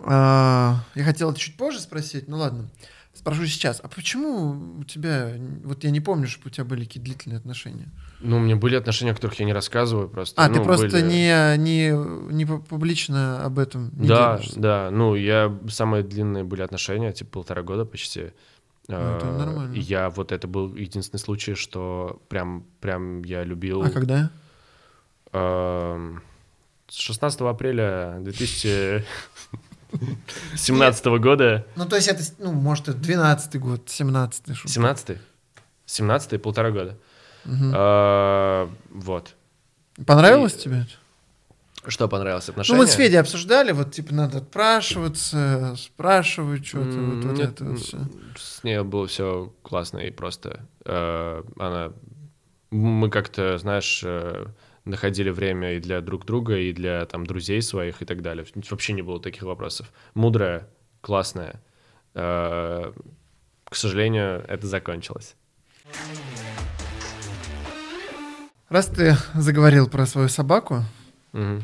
э, 0.05 0.07
я 0.07 1.03
хотел 1.03 1.29
это 1.31 1.39
чуть 1.39 1.57
позже 1.57 1.79
спросить, 1.79 2.27
ну 2.27 2.37
ладно, 2.37 2.69
спрошу 3.13 3.45
сейчас. 3.45 3.79
А 3.83 3.87
почему 3.87 4.79
у 4.79 4.83
тебя, 4.83 5.33
вот 5.63 5.83
я 5.83 5.91
не 5.91 5.99
помню, 6.01 6.27
что 6.27 6.47
у 6.47 6.49
тебя 6.51 6.65
были 6.65 6.83
какие 6.85 7.01
длительные 7.03 7.37
отношения? 7.37 7.89
Ну, 8.19 8.37
у 8.37 8.39
меня 8.39 8.55
были 8.55 8.75
отношения, 8.75 9.11
о 9.11 9.15
которых 9.15 9.39
я 9.39 9.45
не 9.45 9.53
рассказываю 9.53 10.07
просто. 10.09 10.41
А, 10.41 10.47
Ну, 10.47 10.55
ты 10.55 10.63
просто 10.63 10.87
были- 10.87 11.01
не, 11.03 11.57
не, 11.57 12.33
не 12.33 12.45
пу- 12.45 12.65
публично 12.65 13.43
об 13.43 13.59
этом 13.59 13.91
не 13.97 14.07
Да, 14.07 14.37
делишься? 14.37 14.59
да. 14.59 14.89
Ну, 14.91 15.15
я... 15.15 15.53
Самые 15.69 16.03
длинные 16.03 16.43
были 16.43 16.61
отношения, 16.61 17.11
типа 17.11 17.31
полтора 17.31 17.61
года 17.63 17.85
почти. 17.85 18.31
Ну, 18.87 18.95
это 18.95 19.27
А, 19.29 19.37
нормально. 19.37 19.73
Я 19.75 20.09
вот 20.09 20.31
это 20.31 20.47
был 20.47 20.73
единственный 20.75 21.19
случай, 21.19 21.55
что 21.55 22.21
прям, 22.29 22.65
прям 22.81 23.23
я 23.23 23.43
любил. 23.43 23.81
А 23.83 23.89
когда? 23.89 24.29
С 26.89 26.95
16 26.97 27.41
апреля 27.41 28.19
2017 29.97 31.05
года. 31.19 31.65
Ну, 31.75 31.85
то 31.85 31.95
есть 31.95 32.07
это, 32.07 32.21
ну, 32.39 32.51
может, 32.51 32.89
это 32.89 32.97
12-й 32.97 33.59
год, 33.59 33.87
17-й. 33.87 34.53
что-то. 34.55 34.73
17 34.73 35.17
17 35.85 36.41
полтора 36.41 36.71
года. 36.71 36.97
А, 37.73 38.69
Вот. 38.89 39.35
Понравилось 40.05 40.55
и- 40.55 40.59
тебе? 40.59 40.87
Что 41.85 42.07
понравилось 42.07 42.47
отношения? 42.47 42.77
Ну, 42.77 42.83
мы 42.83 42.89
с 42.89 42.93
Федей 42.93 43.19
обсуждали, 43.19 43.73
вот, 43.73 43.91
типа, 43.91 44.13
надо 44.13 44.37
отпрашиваться, 44.37 45.75
спрашивать 45.77 46.65
что-то, 46.65 46.97
вот, 46.97 47.25
вот 47.25 47.37
нет, 47.37 47.51
это 47.51 47.65
вот 47.65 47.79
всё. 47.79 47.99
С 48.37 48.63
ней 48.63 48.81
было 48.83 49.05
все 49.07 49.51
классно 49.63 49.97
и 49.99 50.09
просто. 50.11 50.65
э, 50.85 51.43
Она... 51.59 51.91
Мы 52.71 53.09
как-то, 53.09 53.57
знаешь, 53.59 54.01
э, 54.05 54.45
находили 54.85 55.29
время 55.29 55.73
и 55.75 55.79
для 55.79 56.01
друг 56.01 56.25
друга, 56.25 56.57
и 56.57 56.73
для 56.73 57.05
там 57.05 57.25
друзей 57.25 57.61
своих 57.61 58.01
и 58.01 58.05
так 58.05 58.21
далее. 58.21 58.45
Вообще 58.69 58.93
не 58.93 59.01
было 59.01 59.19
таких 59.21 59.43
вопросов. 59.43 59.91
Мудрая, 60.13 60.67
классная. 61.01 61.61
Э, 62.15 62.91
К 63.65 63.75
сожалению, 63.75 64.43
это 64.47 64.67
закончилось. 64.67 65.35
Раз 68.69 68.87
ты 68.87 69.15
заговорил 69.35 69.87
про 69.87 70.05
свою 70.05 70.29
собаку, 70.29 70.83
Мгм. 71.31 71.63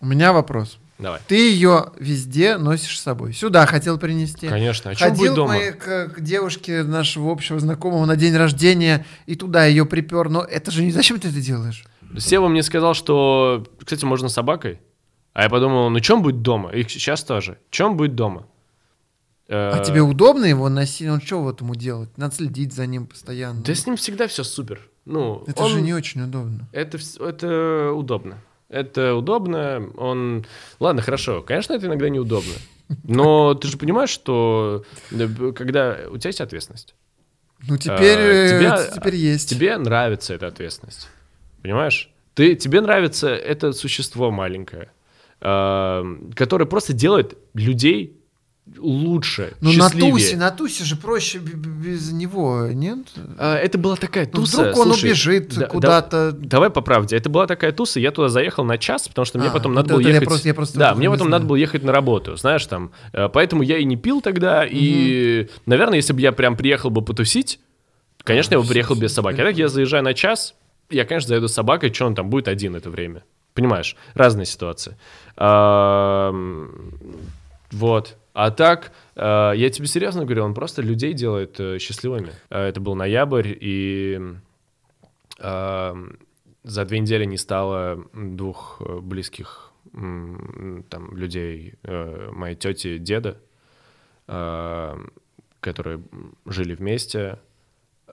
у 0.00 0.06
меня 0.06 0.32
вопрос. 0.32 0.78
Давай. 0.98 1.20
Ты 1.28 1.36
ее 1.52 1.92
везде 2.00 2.56
носишь 2.58 2.98
с 2.98 3.02
собой. 3.02 3.32
Сюда 3.32 3.66
хотел 3.66 3.98
принести. 3.98 4.48
Конечно. 4.48 4.90
А 4.90 4.94
Ходил 4.96 5.34
дома? 5.34 5.54
моей- 5.54 5.72
к, 5.72 6.08
к 6.08 6.20
девушке 6.20 6.82
нашего 6.82 7.30
общего 7.30 7.60
знакомого 7.60 8.04
на 8.04 8.16
день 8.16 8.34
рождения 8.36 9.06
и 9.26 9.36
туда 9.36 9.64
ее 9.66 9.86
припер. 9.86 10.28
Но 10.28 10.42
это 10.42 10.70
же 10.72 10.82
не 10.82 10.90
зачем 10.90 11.20
ты 11.20 11.28
это 11.28 11.40
делаешь? 11.40 11.84
Сева 12.16 12.48
мне 12.48 12.62
сказал, 12.62 12.94
что, 12.94 13.64
кстати, 13.84 14.04
можно 14.04 14.28
собакой. 14.28 14.80
А 15.34 15.42
я 15.44 15.48
подумал, 15.50 15.90
ну 15.90 16.00
чем 16.00 16.22
будет 16.22 16.42
дома? 16.42 16.70
И 16.70 16.82
сейчас 16.88 17.22
тоже. 17.22 17.58
Чем 17.70 17.96
будет 17.96 18.14
дома? 18.14 18.46
А 19.50 19.80
Э, 19.80 19.84
тебе 19.84 20.02
удобно 20.02 20.44
его 20.44 20.68
носить? 20.68 21.08
Он 21.08 21.20
что 21.20 21.40
вот 21.42 21.60
ему 21.60 21.74
делать? 21.74 22.10
Надо 22.18 22.34
следить 22.34 22.72
за 22.72 22.86
ним 22.86 23.06
постоянно. 23.06 23.62
Да 23.62 23.74
с 23.74 23.86
ним 23.86 23.96
всегда 23.96 24.26
все 24.26 24.44
супер. 24.44 24.88
Ну, 25.04 25.42
Это 25.46 25.62
он- 25.62 25.70
же 25.70 25.80
не 25.80 25.94
очень 25.94 26.22
удобно. 26.22 26.68
Это, 26.72 26.98
это 27.20 27.92
удобно. 27.92 28.38
Это 28.68 29.14
удобно. 29.14 29.88
Он... 29.96 30.44
Ладно, 30.80 31.00
хорошо. 31.00 31.40
Конечно, 31.42 31.72
это 31.72 31.86
иногда 31.86 32.08
неудобно. 32.10 32.52
Но 33.04 33.54
ты 33.54 33.68
же 33.68 33.78
понимаешь, 33.78 34.10
что 34.10 34.84
э, 35.12 35.52
когда 35.54 35.96
у 36.10 36.18
тебя 36.18 36.28
есть 36.28 36.40
ответственность, 36.42 36.94
Ну 37.66 37.76
теперь, 37.78 38.18
э, 38.18 38.58
тебя- 38.58 38.86
теперь 38.94 39.14
есть. 39.16 39.48
тебе 39.48 39.76
нравится 39.78 40.34
эта 40.34 40.46
ответственность. 40.48 41.08
Понимаешь? 41.62 42.10
Ты, 42.34 42.54
тебе 42.54 42.80
нравится 42.80 43.28
это 43.28 43.72
существо 43.72 44.30
маленькое, 44.30 44.90
э, 45.40 46.04
которое 46.34 46.66
просто 46.66 46.92
делает 46.92 47.36
людей 47.54 48.14
лучше, 48.76 49.54
Ну 49.62 49.70
на 49.70 49.74
счастливее. 49.76 50.12
тусе, 50.12 50.36
на 50.36 50.50
тусе 50.50 50.84
же 50.84 50.94
проще 50.96 51.38
б- 51.38 51.56
б- 51.56 51.68
без 51.88 52.12
него, 52.12 52.66
нет? 52.70 52.98
А, 53.38 53.56
это 53.56 53.78
была 53.78 53.96
такая 53.96 54.26
Ну, 54.26 54.40
туса. 54.42 54.60
вдруг 54.60 54.76
он 54.78 54.86
слушай, 54.88 55.06
убежит 55.06 55.54
да- 55.54 55.60
да- 55.62 55.66
куда-то. 55.68 56.32
Давай 56.32 56.68
по 56.68 56.82
правде. 56.82 57.16
Это 57.16 57.30
была 57.30 57.46
такая 57.46 57.72
туса, 57.72 57.98
я 57.98 58.10
туда 58.10 58.28
заехал 58.28 58.64
на 58.64 58.76
час, 58.76 59.08
потому 59.08 59.24
что 59.24 59.38
мне 59.38 59.48
А, 59.48 59.52
потом 59.52 59.72
вот 59.72 59.76
надо 59.76 59.94
было 59.94 60.00
это 60.00 60.08
я 60.10 60.14
ехать... 60.16 60.28
просто- 60.28 60.48
я 60.48 60.54
просто 60.54 60.78
да, 60.78 60.86
этого 60.88 60.98
мне 60.98 61.06
не 61.06 61.10
потом 61.12 61.28
знаю. 61.28 61.40
надо 61.40 61.48
было 61.48 61.56
ехать 61.56 61.82
на 61.82 61.92
работу, 61.92 62.36
знаешь, 62.36 62.66
там. 62.66 62.92
Э, 63.14 63.28
Поэтому 63.32 63.62
я 63.62 63.78
и 63.78 63.84
не 63.84 63.96
пил 63.96 64.20
тогда, 64.20 64.66
и, 64.68 65.48
наверное, 65.64 65.96
если 65.96 66.12
бы 66.12 66.20
я 66.20 66.32
прям 66.32 66.54
приехал 66.54 66.90
бы 66.90 67.00
потусить, 67.02 67.60
конечно, 68.22 68.54
я 68.54 68.60
бы 68.60 68.66
приехал 68.66 68.96
без 68.96 69.14
собаки. 69.14 69.40
А 69.40 69.44
так 69.44 69.56
я 69.56 69.68
заезжаю 69.68 70.04
на 70.04 70.12
час, 70.12 70.54
я, 70.90 71.04
конечно, 71.04 71.28
заеду 71.28 71.48
с 71.48 71.54
собакой, 71.54 71.92
что 71.92 72.06
он 72.06 72.14
там 72.14 72.30
будет 72.30 72.48
один 72.48 72.76
это 72.76 72.90
время. 72.90 73.24
Понимаешь? 73.54 73.96
Разные 74.14 74.46
ситуации. 74.46 74.96
Вот. 77.70 78.16
А 78.32 78.50
так, 78.52 78.92
э, 79.16 79.52
я 79.56 79.68
тебе 79.70 79.88
серьезно 79.88 80.24
говорю, 80.24 80.44
он 80.44 80.54
просто 80.54 80.80
людей 80.80 81.12
делает 81.12 81.58
э, 81.58 81.78
счастливыми. 81.78 82.30
Э, 82.50 82.68
Это 82.68 82.80
был 82.80 82.94
ноябрь, 82.94 83.52
и 83.60 84.20
за 85.40 86.84
две 86.84 86.98
недели 86.98 87.24
не 87.24 87.36
стало 87.36 88.04
двух 88.12 88.82
близких 89.02 89.72
там 89.92 91.16
людей, 91.16 91.74
моей 91.84 92.56
тети, 92.56 92.98
деда, 92.98 93.38
которые 95.60 96.02
жили 96.44 96.74
вместе, 96.74 97.38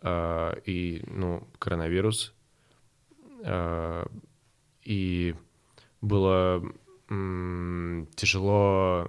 и, 0.05 1.03
ну, 1.07 1.47
коронавирус. 1.57 2.36
Э, 3.44 4.06
И 4.84 5.36
было 6.02 6.64
тяжело 8.16 9.08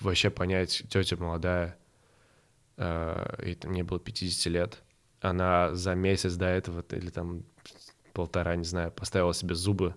вообще 0.00 0.30
понять, 0.30 0.82
тетя 0.88 1.16
молодая, 1.16 1.76
э, 2.76 3.44
и 3.46 3.54
там 3.54 3.72
мне 3.72 3.84
было 3.84 4.00
50 4.00 4.46
лет, 4.46 4.82
она 5.20 5.74
за 5.74 5.94
месяц 5.94 6.34
до 6.34 6.46
этого, 6.46 6.84
или 6.90 7.10
там 7.10 7.44
полтора, 8.12 8.56
не 8.56 8.64
знаю, 8.64 8.90
поставила 8.90 9.34
себе 9.34 9.54
зубы. 9.54 9.94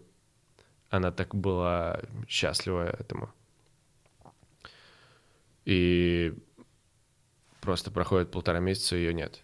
Она 0.89 1.12
так 1.12 1.36
была 1.36 2.00
счастлива 2.28 2.89
этому. 2.89 3.30
И 5.66 6.34
просто 7.62 7.91
проходит 7.91 8.32
полтора 8.32 8.60
месяца, 8.60 8.96
ее 8.96 9.14
нет. 9.14 9.43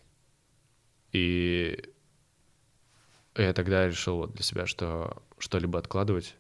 И 1.12 1.84
я 3.36 3.54
тогда 3.54 3.88
решил 3.88 4.18
вот 4.18 4.34
для 4.34 4.44
себя, 4.44 4.66
что 4.66 5.22
что-либо 5.38 5.80
откладывать 5.80 6.36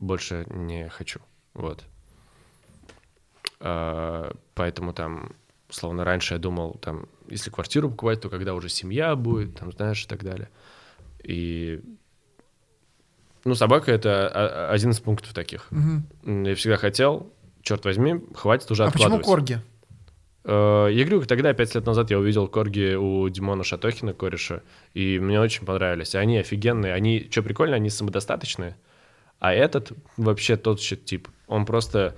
больше 0.00 0.44
не 0.50 0.88
хочу. 0.88 1.20
Вот. 1.54 1.84
А, 3.60 4.32
Поэтому 4.54 4.92
там, 4.92 5.32
словно 5.70 6.04
раньше 6.04 6.34
я 6.34 6.38
думал, 6.40 6.74
там, 6.80 7.06
если 7.28 7.50
квартиру 7.50 7.90
покупать, 7.90 8.20
то 8.20 8.28
когда 8.28 8.54
уже 8.54 8.68
семья 8.68 9.16
будет, 9.16 9.56
там, 9.58 9.72
знаешь, 9.72 10.04
и 10.04 10.08
так 10.08 10.22
далее. 10.22 10.48
И, 11.22 11.80
ну, 13.44 13.54
собака— 13.54 13.90
это 13.92 14.68
один 14.70 14.90
из 14.90 15.00
пунктов 15.00 15.32
таких. 15.32 15.68
М, 15.72 16.06
Я 16.44 16.54
всегда 16.54 16.76
хотел, 16.76 17.32
черт 17.62 17.84
возьми, 17.84 18.20
хватит 18.34 18.70
уже 18.70 18.84
А 18.84 18.90
почему 18.90 19.16
откладывать. 19.16 19.26
корги? 19.26 19.58
Э, 20.44 20.88
Я 20.90 21.04
говорю, 21.04 21.24
тогда, 21.26 21.52
пять 21.52 21.74
лет 21.74 21.86
назад, 21.86 22.10
я 22.10 22.18
увидел 22.18 22.48
корги 22.48 22.94
у 22.94 23.28
Димона 23.28 23.64
Шатохина, 23.64 24.12
кореша, 24.12 24.62
и 24.92 25.18
мне 25.18 25.40
очень 25.40 25.64
понравились. 25.64 26.14
Они 26.14 26.38
офигенные, 26.38 26.92
они, 26.92 27.28
что 27.30 27.42
прикольно, 27.42 27.76
они 27.76 27.90
самодостаточные, 27.90 28.76
а 29.38 29.52
этот 29.52 29.92
вообще 30.16 30.56
тот 30.56 30.80
еще 30.80 30.96
тип. 30.96 31.28
Он 31.46 31.64
просто, 31.66 32.16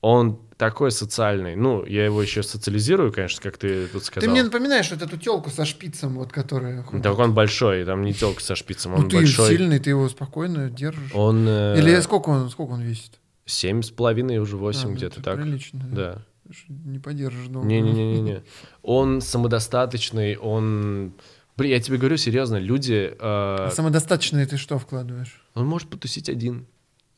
он 0.00 0.38
такой 0.56 0.90
социальный. 0.90 1.56
Ну, 1.56 1.84
я 1.86 2.04
его 2.04 2.22
еще 2.22 2.42
социализирую, 2.42 3.12
конечно, 3.12 3.42
как 3.42 3.56
ты 3.58 3.86
тут 3.88 4.04
сказал. 4.04 4.26
Ты 4.26 4.30
мне 4.30 4.42
напоминаешь 4.42 4.90
вот 4.90 5.02
эту 5.02 5.16
телку 5.16 5.50
со 5.50 5.64
шпицем, 5.64 6.14
вот 6.16 6.32
которая. 6.32 6.82
ходит. 6.82 7.02
Так 7.02 7.18
он 7.18 7.34
большой, 7.34 7.84
там 7.84 8.02
не 8.02 8.12
телка 8.12 8.40
со 8.40 8.54
шпицем, 8.54 8.94
он 8.94 9.02
ну 9.02 9.08
ты 9.08 9.16
большой. 9.16 9.48
сильный, 9.48 9.78
ты 9.78 9.90
его 9.90 10.08
спокойно 10.08 10.70
держишь. 10.70 11.10
Он 11.14 11.46
э, 11.48 11.78
Или 11.78 11.98
сколько 12.00 12.28
он, 12.28 12.50
сколько 12.50 12.72
он 12.72 12.82
весит? 12.82 13.18
семь 13.46 13.82
с 13.82 13.90
половиной, 13.90 14.38
уже 14.38 14.56
восемь 14.56 14.84
А, 14.84 14.88
ну 14.88 14.94
где-то 14.96 15.22
так. 15.22 15.36
Прилично. 15.36 15.80
Да. 15.92 16.22
Не 16.68 16.98
подержишь 16.98 17.48
дома. 17.48 17.64
Не-не-не-не. 17.66 18.42
Он 18.82 19.20
самодостаточный, 19.20 20.36
он... 20.36 21.14
Блин, 21.56 21.70
я 21.72 21.80
тебе 21.80 21.96
говорю 21.98 22.16
серьезно, 22.16 22.56
люди... 22.56 23.10
э, 23.12 23.16
А 23.18 23.70
самодостаточный 23.72 24.44
ты 24.44 24.56
что 24.56 24.78
вкладываешь? 24.78 25.42
Он 25.54 25.66
может 25.66 25.88
потусить 25.88 26.28
один. 26.28 26.66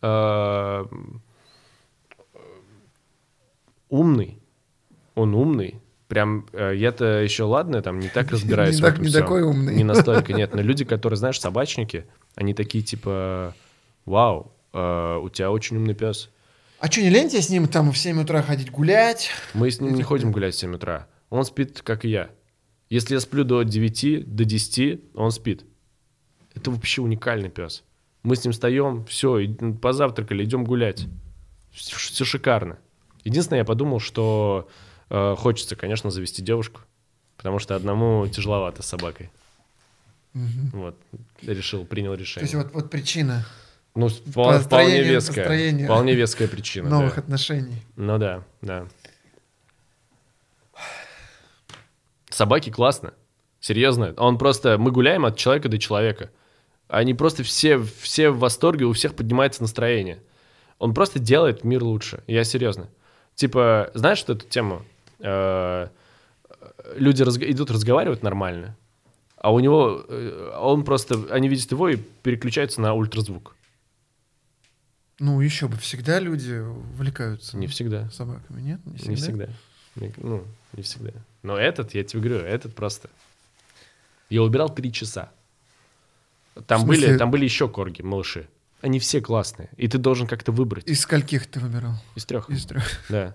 Э, 0.03 0.85
Умный. 3.89 4.39
Он 5.14 5.35
умный. 5.35 5.81
Прям 6.09 6.47
э, 6.53 6.74
я-то 6.77 7.05
еще 7.22 7.45
ладно, 7.45 7.83
там 7.83 7.99
не 7.99 8.09
так 8.09 8.31
разбираюсь. 8.31 8.77
Не 8.77 8.83
так- 8.83 8.99
не 8.99 9.11
такой 9.11 9.43
умный. 9.43 9.74
Не 9.74 9.85
настолько, 9.85 10.33
нет. 10.35 10.55
Но 10.55 10.61
люди, 10.62 10.85
которые, 10.85 11.16
знаешь, 11.16 11.41
собачники, 11.41 12.07
они 12.35 12.55
такие 12.55 12.85
типа, 12.85 13.55
вау, 14.05 14.53
э, 14.72 15.16
у 15.22 15.29
тебя 15.31 15.51
очень 15.51 15.77
умный 15.79 15.95
пес. 15.95 16.31
А 16.79 16.91
что, 16.91 17.01
не 17.01 17.09
лень 17.11 17.29
тебе 17.29 17.41
с 17.41 17.49
ним 17.49 17.68
там 17.68 17.91
в 17.91 17.99
7 17.99 18.20
утра 18.20 18.43
ходить 18.43 18.70
гулять? 18.70 19.31
Мы 19.55 19.70
с 19.70 19.81
ним 19.81 19.95
не 19.95 20.03
ходим 20.03 20.31
гулять 20.31 20.55
в 20.55 20.59
7 20.59 20.74
утра. 20.74 21.07
Он 21.31 21.45
спит, 21.45 21.81
как 21.83 22.05
и 22.05 22.09
я. 22.09 22.31
Если 22.91 23.14
я 23.14 23.20
сплю 23.20 23.45
до 23.45 23.62
9, 23.62 24.35
до 24.35 24.45
10, 24.45 25.01
он 25.14 25.31
спит. 25.31 25.64
Это 26.55 26.70
вообще 26.70 27.03
уникальный 27.03 27.49
пес. 27.49 27.83
Мы 28.22 28.37
с 28.37 28.45
ним 28.45 28.53
встаем, 28.53 29.05
все, 29.07 29.41
позавтракали, 29.81 30.45
идем 30.45 30.64
гулять. 30.64 31.07
Все 31.72 32.24
шикарно. 32.24 32.79
Единственное, 33.24 33.61
я 33.61 33.64
подумал, 33.64 34.01
что 34.01 34.68
э, 35.11 35.35
хочется, 35.37 35.77
конечно, 35.77 36.11
завести 36.11 36.43
девушку, 36.43 36.81
потому 37.37 37.59
что 37.59 37.74
одному 37.74 38.27
тяжеловато 38.29 38.83
с 38.83 38.87
собакой. 38.87 39.31
Вот, 40.33 40.97
решил, 41.43 41.85
принял 41.87 42.12
То 42.14 42.20
решение. 42.20 42.45
есть 42.45 42.55
вот, 42.55 42.72
вот 42.72 42.91
причина 42.91 43.47
ну, 43.97 44.09
вполне, 44.09 44.59
вполне 44.61 45.03
веская. 45.03 45.84
Вполне 45.84 46.14
веская 46.14 46.49
причина. 46.49 46.88
новых 46.88 47.14
да. 47.16 47.20
отношений. 47.22 47.82
Ну 47.97 48.18
да, 48.18 48.44
да. 48.62 48.86
Собаки 52.30 52.70
классно. 52.70 53.14
Серьезно. 53.61 54.14
Он 54.18 54.38
просто... 54.38 54.78
Мы 54.78 54.92
гуляем 54.92 55.24
от 55.24 55.36
человека 55.36 55.68
до 55.68 55.78
человека. 55.78 56.30
Они 56.88 57.14
просто 57.14 57.42
все, 57.42 57.78
все 57.78 58.30
в 58.30 58.38
восторге, 58.38 58.84
у 58.84 58.92
всех 58.92 59.14
поднимается 59.14 59.62
настроение. 59.62 60.18
Он 60.78 60.92
просто 60.94 61.18
делает 61.18 61.64
мир 61.64 61.82
лучше. 61.82 62.22
Я 62.26 62.44
серьезно. 62.44 62.88
Типа, 63.34 63.90
знаешь, 63.94 64.18
что 64.18 64.34
эту 64.34 64.47
тему? 64.47 64.82
Э, 65.18 65.88
Люди 66.94 67.22
разг- 67.22 67.51
идут 67.51 67.70
разговаривать 67.70 68.22
нормально, 68.22 68.76
а 69.36 69.53
у 69.53 69.59
него... 69.61 70.05
э, 70.09 70.53
Он 70.61 70.84
просто... 70.84 71.24
Они 71.30 71.49
видят 71.49 71.70
его 71.72 71.88
и 71.88 71.97
переключаются 71.97 72.80
на 72.80 72.94
ультразвук. 72.94 73.57
Ну, 75.18 75.40
еще 75.40 75.66
бы, 75.68 75.76
всегда 75.78 76.18
люди 76.20 76.52
увлекаются 76.54 77.56
Не 77.56 77.66
всегда. 77.68 78.10
собаками, 78.10 78.60
нет? 78.60 78.80
Не 78.84 78.96
всегда. 78.98 79.12
Не 79.12 79.16
всегда. 79.16 79.48
Не- 79.96 80.12
Ну, 80.18 80.44
не 80.74 80.82
всегда. 80.82 81.10
Но 81.42 81.56
этот, 81.56 81.94
я 81.94 82.04
тебе 82.04 82.20
говорю, 82.22 82.40
этот 82.40 82.74
просто. 82.74 83.08
Я 84.28 84.42
убирал 84.42 84.68
три 84.74 84.92
часа. 84.92 85.30
Там, 86.66 86.84
были, 86.86 87.16
там 87.16 87.30
были 87.30 87.44
еще 87.44 87.68
корги, 87.68 88.02
малыши. 88.02 88.46
Они 88.82 88.98
все 88.98 89.20
классные. 89.20 89.68
И 89.78 89.88
ты 89.88 89.98
должен 89.98 90.26
как-то 90.26 90.52
выбрать. 90.52 90.86
Из 90.86 91.00
скольких 91.00 91.46
ты 91.46 91.60
выбирал? 91.60 91.94
Из 92.14 92.24
трех. 92.26 92.50
Из 92.50 92.66
трех. 92.66 92.84
Да. 93.08 93.34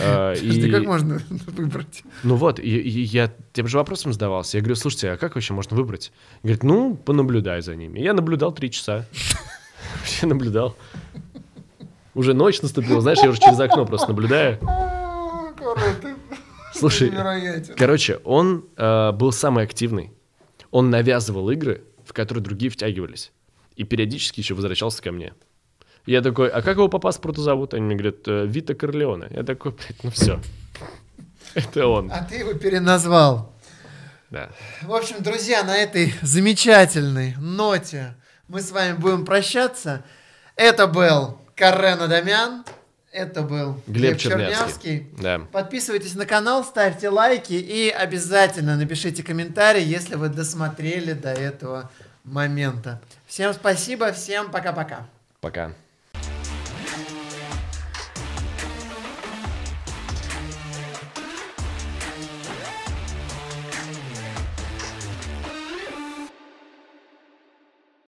А, 0.00 0.32
и- 0.34 0.70
как 0.70 0.84
можно 0.84 1.22
выбрать? 1.46 2.02
Ну 2.24 2.36
вот, 2.36 2.58
и, 2.58 2.62
и 2.78 3.00
я 3.02 3.32
тем 3.54 3.68
же 3.68 3.78
вопросом 3.78 4.12
задавался. 4.12 4.58
Я 4.58 4.62
говорю, 4.62 4.76
слушайте, 4.76 5.10
а 5.12 5.16
как 5.16 5.34
вообще 5.34 5.54
можно 5.54 5.76
выбрать? 5.76 6.12
Говорит, 6.42 6.62
ну, 6.62 6.94
понаблюдай 6.96 7.62
за 7.62 7.74
ними. 7.74 8.00
И 8.00 8.02
я 8.02 8.12
наблюдал 8.12 8.52
три 8.52 8.70
часа. 8.70 9.06
Вообще 10.06 10.26
наблюдал. 10.26 10.76
Уже 12.14 12.32
ночь 12.32 12.62
наступила, 12.62 13.00
знаешь, 13.00 13.18
я 13.18 13.28
уже 13.28 13.40
через 13.40 13.58
окно 13.58 13.84
просто 13.84 14.06
наблюдаю. 14.06 14.56
А, 14.64 15.52
Слушай. 16.72 17.12
Короче, 17.76 18.18
он 18.18 18.66
э, 18.76 19.10
был 19.10 19.32
самый 19.32 19.64
активный. 19.64 20.12
Он 20.70 20.90
навязывал 20.90 21.50
игры, 21.50 21.82
в 22.04 22.12
которые 22.12 22.44
другие 22.44 22.70
втягивались. 22.70 23.32
И 23.74 23.82
периодически 23.82 24.38
еще 24.38 24.54
возвращался 24.54 25.02
ко 25.02 25.10
мне. 25.10 25.34
Я 26.06 26.22
такой, 26.22 26.50
а 26.50 26.62
как 26.62 26.76
его 26.76 26.86
по 26.86 27.00
паспорту 27.00 27.42
зовут? 27.42 27.74
Они 27.74 27.82
мне 27.82 27.96
говорят, 27.96 28.28
«Э, 28.28 28.46
Вита 28.46 28.74
Корлеоне. 28.74 29.26
Я 29.30 29.42
такой, 29.42 29.72
блядь, 29.72 30.04
ну 30.04 30.10
все. 30.12 30.40
Это 31.54 31.88
он. 31.88 32.12
А 32.12 32.22
ты 32.22 32.36
его 32.36 32.54
переназвал. 32.54 33.52
Да. 34.30 34.50
В 34.82 34.94
общем, 34.94 35.16
друзья, 35.20 35.64
на 35.64 35.76
этой 35.76 36.14
замечательной 36.22 37.34
ноте 37.40 38.14
мы 38.48 38.60
с 38.60 38.70
вами 38.70 38.94
будем 38.94 39.24
прощаться. 39.24 40.02
Это 40.54 40.86
был 40.86 41.38
Карен 41.54 42.00
Адамян. 42.02 42.64
Это 43.12 43.42
был 43.42 43.80
Глеб 43.86 44.12
Глеб, 44.12 44.18
Чернявский. 44.18 44.98
Чернявский. 44.98 45.06
Да. 45.22 45.40
Подписывайтесь 45.50 46.14
на 46.14 46.26
канал, 46.26 46.64
ставьте 46.64 47.08
лайки 47.08 47.54
и 47.54 47.88
обязательно 47.88 48.76
напишите 48.76 49.22
комментарий, 49.22 49.82
если 49.82 50.16
вы 50.16 50.28
досмотрели 50.28 51.14
до 51.14 51.32
этого 51.32 51.90
момента. 52.24 53.00
Всем 53.26 53.54
спасибо, 53.54 54.12
всем 54.12 54.50
пока-пока. 54.50 55.06
Пока. 55.40 55.72